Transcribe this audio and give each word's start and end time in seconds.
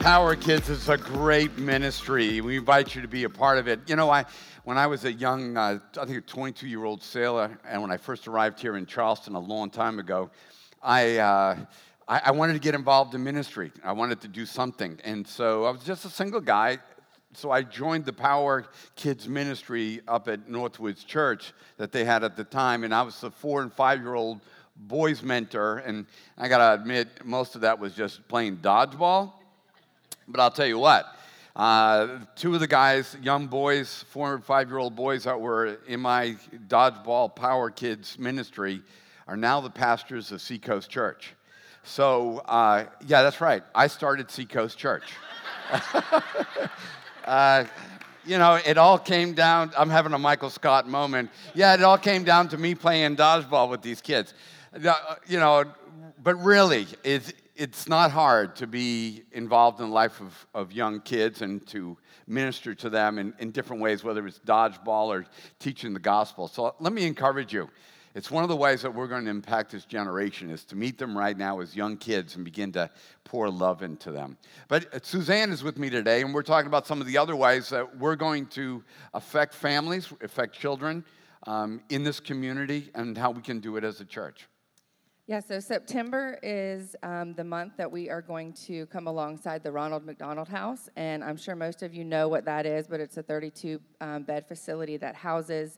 Power 0.00 0.36
Kids 0.36 0.68
is 0.68 0.88
a 0.88 0.96
great 0.96 1.58
ministry. 1.58 2.40
We 2.40 2.56
invite 2.58 2.94
you 2.94 3.02
to 3.02 3.08
be 3.08 3.24
a 3.24 3.28
part 3.28 3.58
of 3.58 3.66
it. 3.66 3.80
You 3.88 3.96
know, 3.96 4.08
I 4.08 4.26
when 4.62 4.78
I 4.78 4.86
was 4.86 5.04
a 5.04 5.12
young, 5.12 5.56
uh, 5.56 5.80
I 6.00 6.04
think 6.04 6.18
a 6.18 6.20
22 6.20 6.68
year 6.68 6.84
old 6.84 7.02
sailor, 7.02 7.58
and 7.68 7.82
when 7.82 7.90
I 7.90 7.96
first 7.96 8.28
arrived 8.28 8.60
here 8.60 8.76
in 8.76 8.86
Charleston 8.86 9.34
a 9.34 9.40
long 9.40 9.70
time 9.70 9.98
ago, 9.98 10.30
I, 10.80 11.16
uh, 11.16 11.56
I, 12.06 12.20
I 12.26 12.30
wanted 12.30 12.52
to 12.52 12.60
get 12.60 12.76
involved 12.76 13.14
in 13.16 13.24
ministry. 13.24 13.72
I 13.82 13.92
wanted 13.92 14.20
to 14.20 14.28
do 14.28 14.46
something, 14.46 15.00
and 15.02 15.26
so 15.26 15.64
I 15.64 15.70
was 15.70 15.82
just 15.82 16.04
a 16.04 16.10
single 16.10 16.40
guy. 16.40 16.78
So 17.34 17.50
I 17.50 17.62
joined 17.62 18.04
the 18.04 18.12
Power 18.12 18.66
Kids 18.94 19.28
ministry 19.28 20.00
up 20.06 20.28
at 20.28 20.48
Northwoods 20.48 21.04
Church 21.04 21.52
that 21.76 21.90
they 21.90 22.04
had 22.04 22.22
at 22.22 22.36
the 22.36 22.44
time, 22.44 22.84
and 22.84 22.94
I 22.94 23.02
was 23.02 23.20
the 23.20 23.32
four 23.32 23.62
and 23.62 23.72
five 23.72 24.00
year 24.00 24.14
old 24.14 24.40
boys 24.76 25.24
mentor, 25.24 25.78
and 25.78 26.06
I 26.38 26.46
gotta 26.46 26.80
admit, 26.80 27.08
most 27.24 27.56
of 27.56 27.62
that 27.62 27.80
was 27.80 27.94
just 27.94 28.26
playing 28.28 28.58
dodgeball. 28.58 29.32
But 30.28 30.40
I'll 30.40 30.50
tell 30.50 30.66
you 30.66 30.78
what, 30.78 31.06
uh, 31.56 32.18
two 32.36 32.54
of 32.54 32.60
the 32.60 32.66
guys, 32.66 33.16
young 33.22 33.46
boys, 33.46 34.04
four 34.10 34.34
and 34.34 34.44
five 34.44 34.68
year 34.68 34.78
old 34.78 34.94
boys 34.94 35.24
that 35.24 35.40
were 35.40 35.78
in 35.86 36.00
my 36.00 36.36
dodgeball 36.68 37.34
power 37.34 37.70
kids 37.70 38.18
ministry, 38.18 38.82
are 39.26 39.36
now 39.36 39.60
the 39.60 39.70
pastors 39.70 40.30
of 40.30 40.42
Seacoast 40.42 40.90
Church. 40.90 41.34
So, 41.82 42.42
uh, 42.44 42.84
yeah, 43.06 43.22
that's 43.22 43.40
right. 43.40 43.62
I 43.74 43.86
started 43.86 44.30
Seacoast 44.30 44.76
Church. 44.76 45.04
uh, 47.24 47.64
you 48.26 48.36
know, 48.36 48.60
it 48.66 48.76
all 48.76 48.98
came 48.98 49.32
down, 49.32 49.72
I'm 49.76 49.88
having 49.88 50.12
a 50.12 50.18
Michael 50.18 50.50
Scott 50.50 50.86
moment. 50.86 51.30
Yeah, 51.54 51.72
it 51.72 51.82
all 51.82 51.96
came 51.96 52.24
down 52.24 52.48
to 52.48 52.58
me 52.58 52.74
playing 52.74 53.16
dodgeball 53.16 53.70
with 53.70 53.80
these 53.80 54.02
kids. 54.02 54.34
Uh, 54.74 54.94
you 55.26 55.38
know, 55.38 55.64
but 56.22 56.34
really, 56.36 56.86
it's, 57.02 57.32
it's 57.58 57.88
not 57.88 58.12
hard 58.12 58.54
to 58.54 58.68
be 58.68 59.24
involved 59.32 59.80
in 59.80 59.88
the 59.88 59.92
life 59.92 60.20
of, 60.20 60.46
of 60.54 60.72
young 60.72 61.00
kids 61.00 61.42
and 61.42 61.66
to 61.66 61.98
minister 62.28 62.72
to 62.72 62.88
them 62.88 63.18
in, 63.18 63.34
in 63.40 63.50
different 63.50 63.82
ways, 63.82 64.04
whether 64.04 64.24
it's 64.28 64.38
dodgeball 64.38 65.08
or 65.08 65.26
teaching 65.58 65.92
the 65.92 65.98
gospel. 65.98 66.46
So 66.46 66.76
let 66.78 66.92
me 66.92 67.04
encourage 67.04 67.52
you. 67.52 67.68
It's 68.14 68.30
one 68.30 68.44
of 68.44 68.48
the 68.48 68.56
ways 68.56 68.82
that 68.82 68.94
we're 68.94 69.08
going 69.08 69.24
to 69.24 69.30
impact 69.30 69.72
this 69.72 69.84
generation 69.84 70.50
is 70.50 70.64
to 70.66 70.76
meet 70.76 70.98
them 70.98 71.18
right 71.18 71.36
now 71.36 71.60
as 71.60 71.74
young 71.74 71.96
kids 71.96 72.36
and 72.36 72.44
begin 72.44 72.70
to 72.72 72.88
pour 73.24 73.50
love 73.50 73.82
into 73.82 74.12
them. 74.12 74.38
But 74.68 75.04
Suzanne 75.04 75.50
is 75.50 75.64
with 75.64 75.78
me 75.78 75.90
today, 75.90 76.22
and 76.22 76.32
we're 76.32 76.42
talking 76.42 76.68
about 76.68 76.86
some 76.86 77.00
of 77.00 77.08
the 77.08 77.18
other 77.18 77.34
ways 77.34 77.68
that 77.70 77.98
we're 77.98 78.16
going 78.16 78.46
to 78.46 78.84
affect 79.14 79.52
families, 79.52 80.12
affect 80.22 80.54
children 80.54 81.04
um, 81.46 81.82
in 81.90 82.04
this 82.04 82.20
community, 82.20 82.90
and 82.94 83.18
how 83.18 83.32
we 83.32 83.42
can 83.42 83.58
do 83.58 83.76
it 83.76 83.84
as 83.84 84.00
a 84.00 84.04
church. 84.04 84.46
Yeah, 85.28 85.40
so 85.40 85.60
September 85.60 86.38
is 86.42 86.96
um, 87.02 87.34
the 87.34 87.44
month 87.44 87.74
that 87.76 87.92
we 87.92 88.08
are 88.08 88.22
going 88.22 88.54
to 88.64 88.86
come 88.86 89.06
alongside 89.08 89.62
the 89.62 89.70
Ronald 89.70 90.06
McDonald 90.06 90.48
House. 90.48 90.88
And 90.96 91.22
I'm 91.22 91.36
sure 91.36 91.54
most 91.54 91.82
of 91.82 91.92
you 91.92 92.02
know 92.02 92.28
what 92.28 92.46
that 92.46 92.64
is, 92.64 92.88
but 92.88 92.98
it's 92.98 93.18
a 93.18 93.22
32 93.22 93.78
um, 94.00 94.22
bed 94.22 94.48
facility 94.48 94.96
that 94.96 95.14
houses 95.14 95.76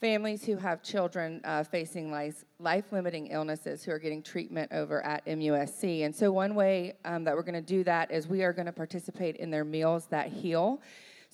families 0.00 0.44
who 0.44 0.56
have 0.58 0.80
children 0.80 1.40
uh, 1.42 1.64
facing 1.64 2.12
life 2.12 2.84
limiting 2.92 3.26
illnesses 3.32 3.82
who 3.82 3.90
are 3.90 3.98
getting 3.98 4.22
treatment 4.22 4.70
over 4.70 5.04
at 5.04 5.26
MUSC. 5.26 6.04
And 6.04 6.14
so, 6.14 6.30
one 6.30 6.54
way 6.54 6.94
um, 7.04 7.24
that 7.24 7.34
we're 7.34 7.42
going 7.42 7.54
to 7.54 7.60
do 7.60 7.82
that 7.82 8.12
is 8.12 8.28
we 8.28 8.44
are 8.44 8.52
going 8.52 8.66
to 8.66 8.72
participate 8.72 9.38
in 9.38 9.50
their 9.50 9.64
Meals 9.64 10.06
That 10.06 10.28
Heal. 10.28 10.80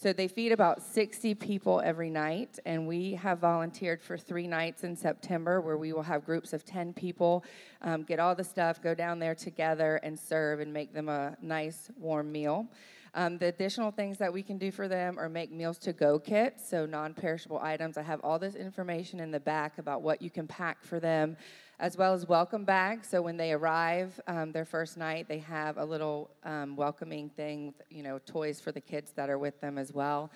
So 0.01 0.15
they 0.15 0.29
feed 0.29 0.51
about 0.51 0.81
60 0.81 1.35
people 1.35 1.83
every 1.85 2.09
night, 2.09 2.59
and 2.65 2.89
we 2.89 3.13
have 3.17 3.39
volunteered 3.39 4.01
for 4.01 4.17
three 4.17 4.47
nights 4.47 4.83
in 4.83 4.97
September 4.97 5.61
where 5.61 5.77
we 5.77 5.93
will 5.93 6.05
have 6.05 6.25
groups 6.25 6.55
of 6.55 6.65
10 6.65 6.95
people 6.95 7.45
um, 7.83 8.05
get 8.05 8.19
all 8.19 8.35
the 8.35 8.43
stuff, 8.43 8.81
go 8.81 8.95
down 8.95 9.19
there 9.19 9.35
together, 9.35 9.97
and 9.97 10.19
serve 10.19 10.61
and 10.61 10.73
make 10.73 10.95
them 10.95 11.11
a 11.11 11.37
nice, 11.43 11.91
warm 11.99 12.33
meal. 12.33 12.67
Um, 13.13 13.37
the 13.37 13.49
additional 13.49 13.91
things 13.91 14.17
that 14.17 14.33
we 14.33 14.43
can 14.43 14.57
do 14.57 14.71
for 14.71 14.89
them 14.89 15.19
are 15.19 15.29
make 15.29 15.53
meals 15.53 15.77
to 15.81 15.93
go 15.93 16.19
kits, 16.19 16.67
so 16.67 16.87
non 16.87 17.13
perishable 17.13 17.59
items. 17.59 17.99
I 17.99 18.03
have 18.03 18.21
all 18.25 18.39
this 18.39 18.55
information 18.55 19.21
in 19.21 19.31
the 19.31 19.41
back 19.41 19.77
about 19.77 20.01
what 20.01 20.23
you 20.23 20.31
can 20.31 20.47
pack 20.47 20.83
for 20.83 20.99
them 20.99 21.37
as 21.81 21.97
well 21.97 22.13
as 22.13 22.29
welcome 22.29 22.65
bags. 22.65 23.09
So 23.09 23.23
when 23.23 23.39
they 23.39 23.53
arrive 23.53 24.21
um, 24.27 24.53
their 24.53 24.67
first 24.67 24.99
night, 24.99 25.27
they 25.29 25.39
have 25.39 25.79
a 25.79 25.85
little 25.85 26.31
um, 26.45 26.77
welcoming 26.77 27.31
thing, 27.31 27.73
you 27.89 28.03
know, 28.03 28.21
toys 28.27 28.61
for 28.61 28.71
the 28.71 28.83
kids 28.83 29.13
that 29.17 29.31
are 29.31 29.39
with 29.39 29.59
them 29.63 29.79
as 29.79 29.91
well. 29.91 30.31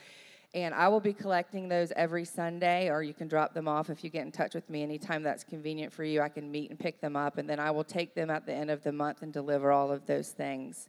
And 0.55 0.73
I 0.73 0.89
will 0.89 1.01
be 1.01 1.13
collecting 1.13 1.69
those 1.69 1.93
every 1.97 2.25
Sunday, 2.25 2.89
or 2.89 3.03
you 3.03 3.13
can 3.13 3.29
drop 3.29 3.53
them 3.53 3.69
off 3.69 3.91
if 3.91 4.03
you 4.03 4.09
get 4.09 4.25
in 4.25 4.33
touch 4.33 4.55
with 4.55 4.71
me 4.71 4.83
anytime 4.83 5.23
that's 5.23 5.45
convenient 5.45 5.93
for 5.93 6.05
you. 6.05 6.23
I 6.23 6.31
can 6.31 6.51
meet 6.51 6.71
and 6.71 6.79
pick 6.79 7.01
them 7.01 7.15
up, 7.15 7.37
and 7.37 7.51
then 7.51 7.61
I 7.61 7.73
will 7.73 7.85
take 7.85 8.15
them 8.15 8.31
at 8.31 8.47
the 8.47 8.55
end 8.55 8.71
of 8.71 8.83
the 8.83 8.93
month 8.93 9.21
and 9.23 9.33
deliver 9.33 9.71
all 9.71 9.93
of 9.93 10.07
those 10.07 10.31
things. 10.31 10.89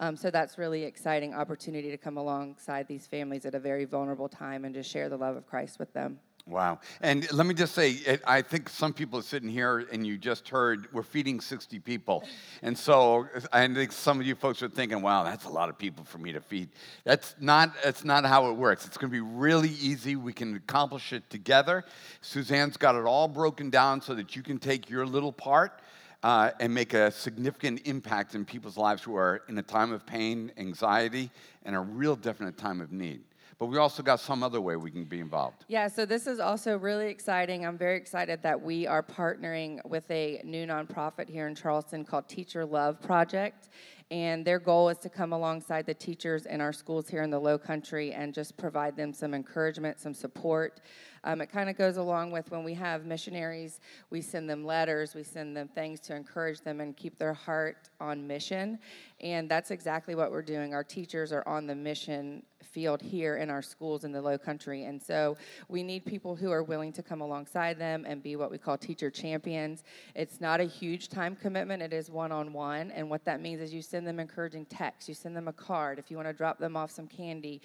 Um, 0.00 0.16
so 0.16 0.30
that's 0.30 0.58
really 0.58 0.82
exciting 0.82 1.32
opportunity 1.32 1.90
to 1.90 1.96
come 1.96 2.18
alongside 2.18 2.88
these 2.88 3.06
families 3.06 3.46
at 3.46 3.54
a 3.54 3.60
very 3.60 3.84
vulnerable 3.84 4.28
time 4.28 4.64
and 4.64 4.74
just 4.74 4.90
share 4.90 5.08
the 5.08 5.16
love 5.16 5.36
of 5.36 5.46
Christ 5.46 5.78
with 5.78 5.92
them. 5.94 6.18
Wow. 6.46 6.80
And 7.00 7.30
let 7.32 7.46
me 7.46 7.54
just 7.54 7.74
say, 7.74 8.18
I 8.26 8.42
think 8.42 8.68
some 8.68 8.92
people 8.92 9.18
are 9.18 9.22
sitting 9.22 9.48
here 9.48 9.86
and 9.90 10.06
you 10.06 10.18
just 10.18 10.46
heard 10.50 10.92
we're 10.92 11.02
feeding 11.02 11.40
60 11.40 11.78
people. 11.80 12.22
And 12.60 12.76
so 12.76 13.26
I 13.50 13.66
think 13.68 13.92
some 13.92 14.20
of 14.20 14.26
you 14.26 14.34
folks 14.34 14.62
are 14.62 14.68
thinking, 14.68 15.00
wow, 15.00 15.24
that's 15.24 15.46
a 15.46 15.48
lot 15.48 15.70
of 15.70 15.78
people 15.78 16.04
for 16.04 16.18
me 16.18 16.32
to 16.32 16.42
feed. 16.42 16.68
That's 17.04 17.34
not, 17.40 17.72
that's 17.82 18.04
not 18.04 18.26
how 18.26 18.50
it 18.50 18.56
works. 18.56 18.84
It's 18.86 18.98
going 18.98 19.10
to 19.10 19.14
be 19.14 19.22
really 19.22 19.70
easy. 19.70 20.16
We 20.16 20.34
can 20.34 20.54
accomplish 20.56 21.14
it 21.14 21.30
together. 21.30 21.82
Suzanne's 22.20 22.76
got 22.76 22.94
it 22.94 23.06
all 23.06 23.26
broken 23.26 23.70
down 23.70 24.02
so 24.02 24.14
that 24.14 24.36
you 24.36 24.42
can 24.42 24.58
take 24.58 24.90
your 24.90 25.06
little 25.06 25.32
part. 25.32 25.80
Uh, 26.22 26.50
and 26.58 26.72
make 26.72 26.94
a 26.94 27.10
significant 27.10 27.82
impact 27.84 28.34
in 28.34 28.46
people's 28.46 28.78
lives 28.78 29.02
who 29.02 29.14
are 29.14 29.42
in 29.46 29.58
a 29.58 29.62
time 29.62 29.92
of 29.92 30.06
pain, 30.06 30.50
anxiety, 30.56 31.30
and 31.66 31.76
a 31.76 31.78
real 31.78 32.16
definite 32.16 32.56
time 32.56 32.80
of 32.80 32.90
need 32.90 33.20
but 33.58 33.66
we 33.66 33.78
also 33.78 34.02
got 34.02 34.20
some 34.20 34.42
other 34.42 34.60
way 34.60 34.76
we 34.76 34.90
can 34.90 35.04
be 35.04 35.20
involved. 35.20 35.64
Yeah, 35.68 35.88
so 35.88 36.04
this 36.04 36.26
is 36.26 36.40
also 36.40 36.76
really 36.76 37.08
exciting. 37.08 37.64
I'm 37.66 37.78
very 37.78 37.96
excited 37.96 38.42
that 38.42 38.60
we 38.60 38.86
are 38.86 39.02
partnering 39.02 39.84
with 39.84 40.10
a 40.10 40.40
new 40.44 40.66
nonprofit 40.66 41.28
here 41.28 41.46
in 41.46 41.54
Charleston 41.54 42.04
called 42.04 42.28
Teacher 42.28 42.64
Love 42.64 43.00
Project. 43.00 43.68
And 44.10 44.44
their 44.44 44.58
goal 44.58 44.90
is 44.90 44.98
to 44.98 45.08
come 45.08 45.32
alongside 45.32 45.86
the 45.86 45.94
teachers 45.94 46.46
in 46.46 46.60
our 46.60 46.72
schools 46.72 47.08
here 47.08 47.22
in 47.22 47.30
the 47.30 47.38
Low 47.38 47.58
Country 47.58 48.12
and 48.12 48.34
just 48.34 48.56
provide 48.56 48.96
them 48.96 49.12
some 49.12 49.34
encouragement, 49.34 49.98
some 49.98 50.14
support. 50.14 50.80
Um, 51.24 51.40
it 51.40 51.50
kind 51.50 51.70
of 51.70 51.76
goes 51.76 51.96
along 51.96 52.30
with 52.30 52.50
when 52.50 52.64
we 52.64 52.74
have 52.74 53.06
missionaries, 53.06 53.80
we 54.10 54.20
send 54.20 54.48
them 54.48 54.64
letters, 54.64 55.14
we 55.14 55.22
send 55.22 55.56
them 55.56 55.68
things 55.68 55.98
to 56.00 56.14
encourage 56.14 56.60
them 56.60 56.80
and 56.80 56.94
keep 56.96 57.18
their 57.18 57.32
heart 57.32 57.88
on 57.98 58.26
mission. 58.26 58.78
And 59.20 59.50
that's 59.50 59.70
exactly 59.70 60.14
what 60.14 60.30
we're 60.30 60.42
doing. 60.42 60.74
Our 60.74 60.84
teachers 60.84 61.32
are 61.32 61.46
on 61.48 61.66
the 61.66 61.74
mission 61.74 62.42
field 62.62 63.00
here 63.00 63.36
in 63.36 63.48
our 63.48 63.62
schools 63.62 64.04
in 64.04 64.12
the 64.12 64.20
low 64.20 64.36
country. 64.36 64.84
And 64.84 65.00
so 65.00 65.36
we 65.68 65.82
need 65.82 66.04
people 66.04 66.34
who 66.34 66.50
are 66.50 66.62
willing 66.62 66.92
to 66.92 67.02
come 67.02 67.20
alongside 67.20 67.78
them 67.78 68.04
and 68.06 68.22
be 68.22 68.36
what 68.36 68.50
we 68.50 68.58
call 68.58 68.76
teacher 68.76 69.10
champions. 69.10 69.84
It's 70.14 70.40
not 70.40 70.60
a 70.60 70.64
huge 70.64 71.08
time 71.08 71.36
commitment, 71.36 71.82
it 71.82 71.92
is 71.94 72.10
one 72.10 72.32
on 72.32 72.52
one. 72.52 72.90
And 72.90 73.08
what 73.08 73.24
that 73.24 73.40
means 73.40 73.62
is 73.62 73.72
you 73.72 73.80
send 73.80 74.06
them 74.06 74.20
encouraging 74.20 74.66
texts, 74.66 75.08
you 75.08 75.14
send 75.14 75.36
them 75.36 75.48
a 75.48 75.52
card. 75.52 75.98
If 75.98 76.10
you 76.10 76.16
want 76.16 76.28
to 76.28 76.34
drop 76.34 76.58
them 76.58 76.76
off 76.76 76.90
some 76.90 77.06
candy, 77.06 77.62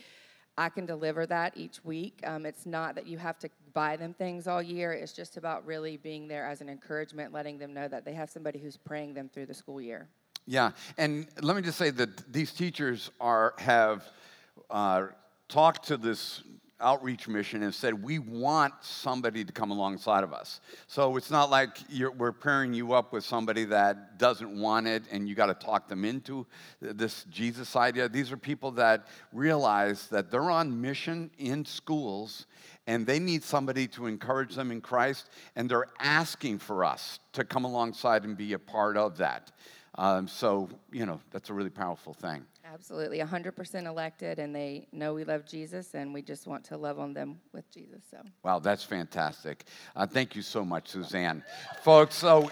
I 0.58 0.70
can 0.70 0.86
deliver 0.86 1.26
that 1.26 1.54
each 1.56 1.84
week. 1.86 2.20
Um, 2.24 2.46
it's 2.46 2.66
not 2.66 2.96
that 2.96 3.08
you 3.08 3.18
have 3.18 3.40
to 3.40 3.50
buy 3.74 3.96
them 3.96 4.14
things 4.14 4.48
all 4.48 4.62
year. 4.62 4.92
It's 4.92 5.14
just 5.14 5.38
about 5.38 5.66
really 5.66 5.98
being 5.98 6.28
there 6.28 6.46
as 6.46 6.62
an 6.62 6.70
encouragement, 6.70 7.34
letting 7.34 7.58
them 7.58 7.74
know 7.74 7.88
that 7.88 8.04
they 8.04 8.14
have 8.14 8.30
somebody 8.30 8.60
who's 8.60 8.78
praying 8.78 9.14
them 9.14 9.30
through 9.30 9.46
the 9.46 9.54
school 9.54 9.80
year. 9.80 10.10
Yeah, 10.46 10.72
and 10.98 11.28
let 11.42 11.56
me 11.56 11.62
just 11.62 11.78
say 11.78 11.92
that 11.92 12.34
these 12.34 12.52
teachers 12.52 13.12
are 13.22 13.54
have 13.60 14.04
uh, 14.70 15.08
talked 15.48 15.88
to 15.88 15.98
this 15.98 16.44
outreach 16.82 17.28
mission 17.28 17.64
and 17.64 17.74
said, 17.74 18.04
We 18.04 18.20
want 18.20 18.74
somebody 18.82 19.44
to 19.44 19.52
come 19.52 19.72
alongside 19.72 20.24
of 20.24 20.34
us. 20.34 20.62
So 20.88 21.18
it's 21.18 21.32
not 21.32 21.50
like 21.50 21.78
we're 22.18 22.32
pairing 22.32 22.74
you 22.74 22.94
up 22.94 23.14
with 23.14 23.24
somebody 23.24 23.66
that 23.66 24.18
doesn't 24.18 24.60
want 24.60 24.88
it 24.88 25.04
and 25.12 25.28
you 25.28 25.36
got 25.36 25.48
to 25.48 25.54
talk 25.54 25.88
them 25.88 26.06
into 26.06 26.46
this 26.82 27.26
Jesus 27.26 27.76
idea. 27.76 28.10
These 28.10 28.32
are 28.32 28.38
people 28.38 28.72
that 28.72 29.08
realize 29.34 30.08
that 30.08 30.32
they're 30.32 30.52
on 30.52 30.82
mission 30.82 31.32
in 31.38 31.66
schools 31.66 32.46
and 32.88 33.06
they 33.06 33.20
need 33.20 33.44
somebody 33.44 33.88
to 33.88 34.08
encourage 34.08 34.56
them 34.56 34.72
in 34.72 34.82
Christ, 34.82 35.30
and 35.56 35.70
they're 35.70 35.86
asking 36.00 36.58
for 36.58 36.84
us 36.84 37.20
to 37.34 37.44
come 37.44 37.64
alongside 37.64 38.24
and 38.24 38.36
be 38.36 38.54
a 38.54 38.60
part 38.60 38.98
of 38.98 39.18
that. 39.18 39.52
Um, 39.94 40.28
so, 40.28 40.70
you 40.92 41.06
know, 41.06 41.20
that's 41.30 41.52
a 41.52 41.54
really 41.54 41.70
powerful 41.70 42.16
thing. 42.16 42.46
Absolutely, 42.72 43.18
100% 43.20 43.88
elected, 43.88 44.38
and 44.38 44.56
they 44.56 44.88
know 44.92 45.16
we 45.16 45.24
love 45.24 45.44
Jesus, 45.46 45.96
and 45.96 46.14
we 46.14 46.22
just 46.22 46.46
want 46.46 46.64
to 46.66 46.78
love 46.78 47.00
on 47.00 47.14
them 47.14 47.40
with 47.52 47.70
Jesus. 47.72 48.02
So, 48.12 48.18
wow, 48.44 48.60
that's 48.60 48.84
fantastic. 48.84 49.66
Uh, 49.96 50.06
thank 50.06 50.36
you 50.36 50.44
so 50.44 50.64
much, 50.64 50.90
Suzanne, 50.90 51.44
folks. 51.82 52.16
So, 52.16 52.52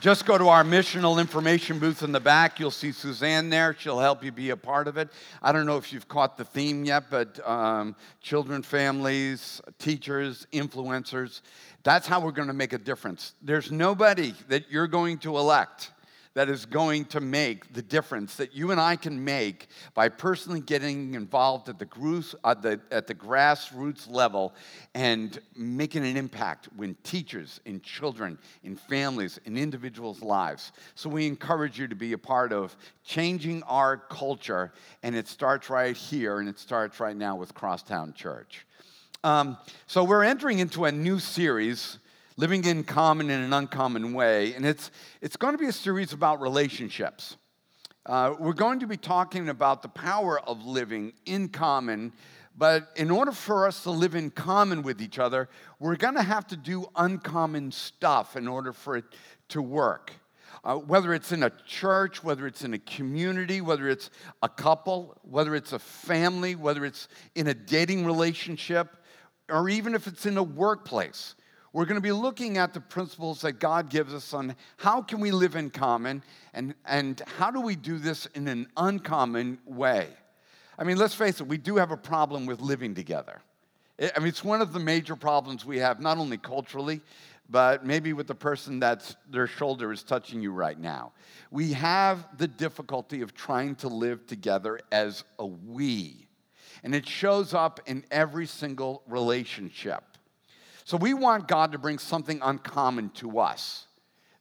just 0.00 0.24
go 0.24 0.38
to 0.38 0.48
our 0.48 0.64
missional 0.64 1.20
information 1.20 1.78
booth 1.78 2.02
in 2.02 2.12
the 2.12 2.20
back. 2.20 2.58
You'll 2.58 2.70
see 2.70 2.92
Suzanne 2.92 3.50
there. 3.50 3.76
She'll 3.78 3.98
help 3.98 4.24
you 4.24 4.32
be 4.32 4.48
a 4.50 4.56
part 4.56 4.88
of 4.88 4.96
it. 4.96 5.10
I 5.42 5.52
don't 5.52 5.66
know 5.66 5.76
if 5.76 5.92
you've 5.92 6.08
caught 6.08 6.38
the 6.38 6.46
theme 6.46 6.86
yet, 6.86 7.10
but 7.10 7.46
um, 7.46 7.94
children, 8.22 8.62
families, 8.62 9.60
teachers, 9.78 10.46
influencers. 10.50 11.42
That's 11.82 12.06
how 12.06 12.20
we're 12.20 12.32
going 12.32 12.48
to 12.48 12.54
make 12.54 12.72
a 12.72 12.78
difference. 12.78 13.34
There's 13.42 13.70
nobody 13.70 14.34
that 14.48 14.70
you're 14.70 14.86
going 14.86 15.18
to 15.18 15.36
elect 15.36 15.91
that 16.34 16.48
is 16.48 16.64
going 16.64 17.04
to 17.06 17.20
make 17.20 17.72
the 17.74 17.82
difference 17.82 18.36
that 18.36 18.54
you 18.54 18.70
and 18.70 18.80
I 18.80 18.96
can 18.96 19.22
make 19.22 19.68
by 19.94 20.08
personally 20.08 20.60
getting 20.60 21.14
involved 21.14 21.68
at 21.68 21.78
the, 21.78 22.36
at 22.44 22.62
the, 22.62 22.80
at 22.90 23.06
the 23.06 23.14
grassroots 23.14 24.10
level 24.10 24.54
and 24.94 25.38
making 25.54 26.04
an 26.04 26.16
impact 26.16 26.68
when 26.76 26.94
teachers, 27.02 27.60
in 27.64 27.80
children, 27.82 28.38
in 28.64 28.76
families, 28.76 29.38
in 29.44 29.56
individuals' 29.56 30.22
lives. 30.22 30.72
So 30.94 31.10
we 31.10 31.26
encourage 31.26 31.78
you 31.78 31.86
to 31.88 31.96
be 31.96 32.12
a 32.12 32.18
part 32.18 32.52
of 32.52 32.76
changing 33.04 33.62
our 33.64 33.96
culture, 33.96 34.72
and 35.02 35.14
it 35.14 35.28
starts 35.28 35.68
right 35.68 35.96
here, 35.96 36.38
and 36.38 36.48
it 36.48 36.58
starts 36.58 37.00
right 37.00 37.16
now 37.16 37.36
with 37.36 37.54
Crosstown 37.54 38.14
Church. 38.14 38.66
Um, 39.24 39.56
so 39.86 40.02
we're 40.02 40.24
entering 40.24 40.58
into 40.58 40.86
a 40.86 40.92
new 40.92 41.20
series 41.20 41.98
living 42.36 42.64
in 42.64 42.84
common 42.84 43.30
in 43.30 43.40
an 43.40 43.52
uncommon 43.52 44.12
way. 44.12 44.54
And 44.54 44.64
it's, 44.64 44.90
it's 45.20 45.36
going 45.36 45.54
to 45.54 45.58
be 45.58 45.66
a 45.66 45.72
series 45.72 46.12
about 46.12 46.40
relationships. 46.40 47.36
Uh, 48.04 48.34
we're 48.38 48.52
going 48.52 48.80
to 48.80 48.86
be 48.86 48.96
talking 48.96 49.48
about 49.48 49.82
the 49.82 49.88
power 49.88 50.40
of 50.40 50.64
living 50.64 51.12
in 51.24 51.48
common, 51.48 52.12
but 52.56 52.88
in 52.96 53.10
order 53.10 53.32
for 53.32 53.66
us 53.66 53.84
to 53.84 53.90
live 53.90 54.14
in 54.14 54.30
common 54.30 54.82
with 54.82 55.00
each 55.00 55.18
other, 55.18 55.48
we're 55.78 55.96
going 55.96 56.14
to 56.16 56.22
have 56.22 56.46
to 56.48 56.56
do 56.56 56.86
uncommon 56.96 57.70
stuff 57.70 58.36
in 58.36 58.48
order 58.48 58.72
for 58.72 58.96
it 58.96 59.04
to 59.50 59.62
work. 59.62 60.12
Uh, 60.64 60.76
whether 60.76 61.12
it's 61.12 61.32
in 61.32 61.42
a 61.42 61.52
church, 61.66 62.22
whether 62.22 62.46
it's 62.46 62.62
in 62.62 62.74
a 62.74 62.78
community, 62.78 63.60
whether 63.60 63.88
it's 63.88 64.10
a 64.42 64.48
couple, 64.48 65.16
whether 65.22 65.54
it's 65.54 65.72
a 65.72 65.78
family, 65.78 66.54
whether 66.54 66.84
it's 66.84 67.08
in 67.34 67.48
a 67.48 67.54
dating 67.54 68.04
relationship, 68.04 68.96
or 69.48 69.68
even 69.68 69.94
if 69.94 70.06
it's 70.06 70.24
in 70.24 70.36
a 70.36 70.42
workplace 70.42 71.34
we're 71.72 71.86
going 71.86 71.96
to 71.96 72.02
be 72.02 72.12
looking 72.12 72.58
at 72.58 72.74
the 72.74 72.80
principles 72.80 73.40
that 73.42 73.52
God 73.52 73.88
gives 73.88 74.12
us 74.12 74.34
on 74.34 74.54
how 74.76 75.00
can 75.00 75.20
we 75.20 75.30
live 75.30 75.56
in 75.56 75.70
common 75.70 76.22
and, 76.52 76.74
and 76.84 77.22
how 77.38 77.50
do 77.50 77.60
we 77.60 77.76
do 77.76 77.98
this 77.98 78.26
in 78.34 78.46
an 78.48 78.68
uncommon 78.76 79.58
way. 79.64 80.08
I 80.78 80.84
mean, 80.84 80.98
let's 80.98 81.14
face 81.14 81.40
it, 81.40 81.46
we 81.46 81.58
do 81.58 81.76
have 81.76 81.90
a 81.90 81.96
problem 81.96 82.44
with 82.46 82.60
living 82.60 82.94
together. 82.94 83.40
I 84.00 84.18
mean, 84.18 84.28
it's 84.28 84.44
one 84.44 84.60
of 84.60 84.72
the 84.72 84.80
major 84.80 85.16
problems 85.16 85.64
we 85.64 85.78
have, 85.78 86.00
not 86.00 86.18
only 86.18 86.38
culturally, 86.38 87.00
but 87.48 87.84
maybe 87.84 88.12
with 88.12 88.26
the 88.26 88.34
person 88.34 88.80
that's 88.80 89.16
their 89.30 89.46
shoulder 89.46 89.92
is 89.92 90.02
touching 90.02 90.40
you 90.40 90.52
right 90.52 90.78
now. 90.78 91.12
We 91.50 91.72
have 91.74 92.26
the 92.38 92.48
difficulty 92.48 93.20
of 93.20 93.34
trying 93.34 93.76
to 93.76 93.88
live 93.88 94.26
together 94.26 94.80
as 94.90 95.24
a 95.38 95.46
we. 95.46 96.26
And 96.82 96.94
it 96.94 97.06
shows 97.06 97.54
up 97.54 97.80
in 97.86 98.04
every 98.10 98.46
single 98.46 99.02
relationship. 99.06 100.02
So 100.92 100.98
we 100.98 101.14
want 101.14 101.48
God 101.48 101.72
to 101.72 101.78
bring 101.78 101.96
something 101.96 102.38
uncommon 102.42 103.08
to 103.14 103.38
us 103.38 103.86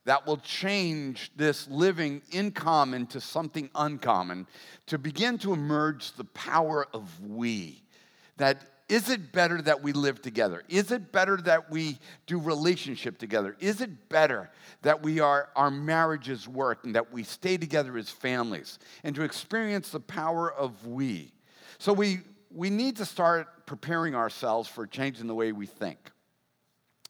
that 0.03 0.27
will 0.27 0.35
change 0.35 1.31
this 1.37 1.65
living 1.69 2.21
in 2.29 2.51
common 2.51 3.05
to 3.07 3.21
something 3.21 3.69
uncommon, 3.73 4.47
to 4.87 4.97
begin 4.97 5.37
to 5.37 5.53
emerge 5.53 6.11
the 6.11 6.25
power 6.25 6.85
of 6.93 7.21
we. 7.25 7.81
That 8.35 8.65
is 8.89 9.09
it 9.09 9.31
better 9.31 9.61
that 9.61 9.81
we 9.81 9.93
live 9.93 10.21
together? 10.21 10.63
Is 10.67 10.91
it 10.91 11.13
better 11.13 11.37
that 11.37 11.71
we 11.71 11.97
do 12.27 12.37
relationship 12.37 13.17
together? 13.17 13.55
Is 13.61 13.79
it 13.79 14.09
better 14.09 14.51
that 14.81 15.01
we 15.01 15.21
are 15.21 15.51
our 15.55 15.71
marriages 15.71 16.49
work 16.49 16.83
and 16.83 16.93
that 16.95 17.13
we 17.13 17.23
stay 17.23 17.55
together 17.55 17.97
as 17.97 18.09
families 18.09 18.77
and 19.05 19.15
to 19.15 19.23
experience 19.23 19.91
the 19.91 20.01
power 20.01 20.51
of 20.51 20.85
we? 20.85 21.31
So 21.77 21.93
we 21.93 22.19
we 22.53 22.69
need 22.69 22.97
to 22.97 23.05
start 23.05 23.65
preparing 23.65 24.15
ourselves 24.15 24.67
for 24.67 24.85
changing 24.85 25.27
the 25.27 25.35
way 25.35 25.53
we 25.53 25.65
think. 25.65 26.10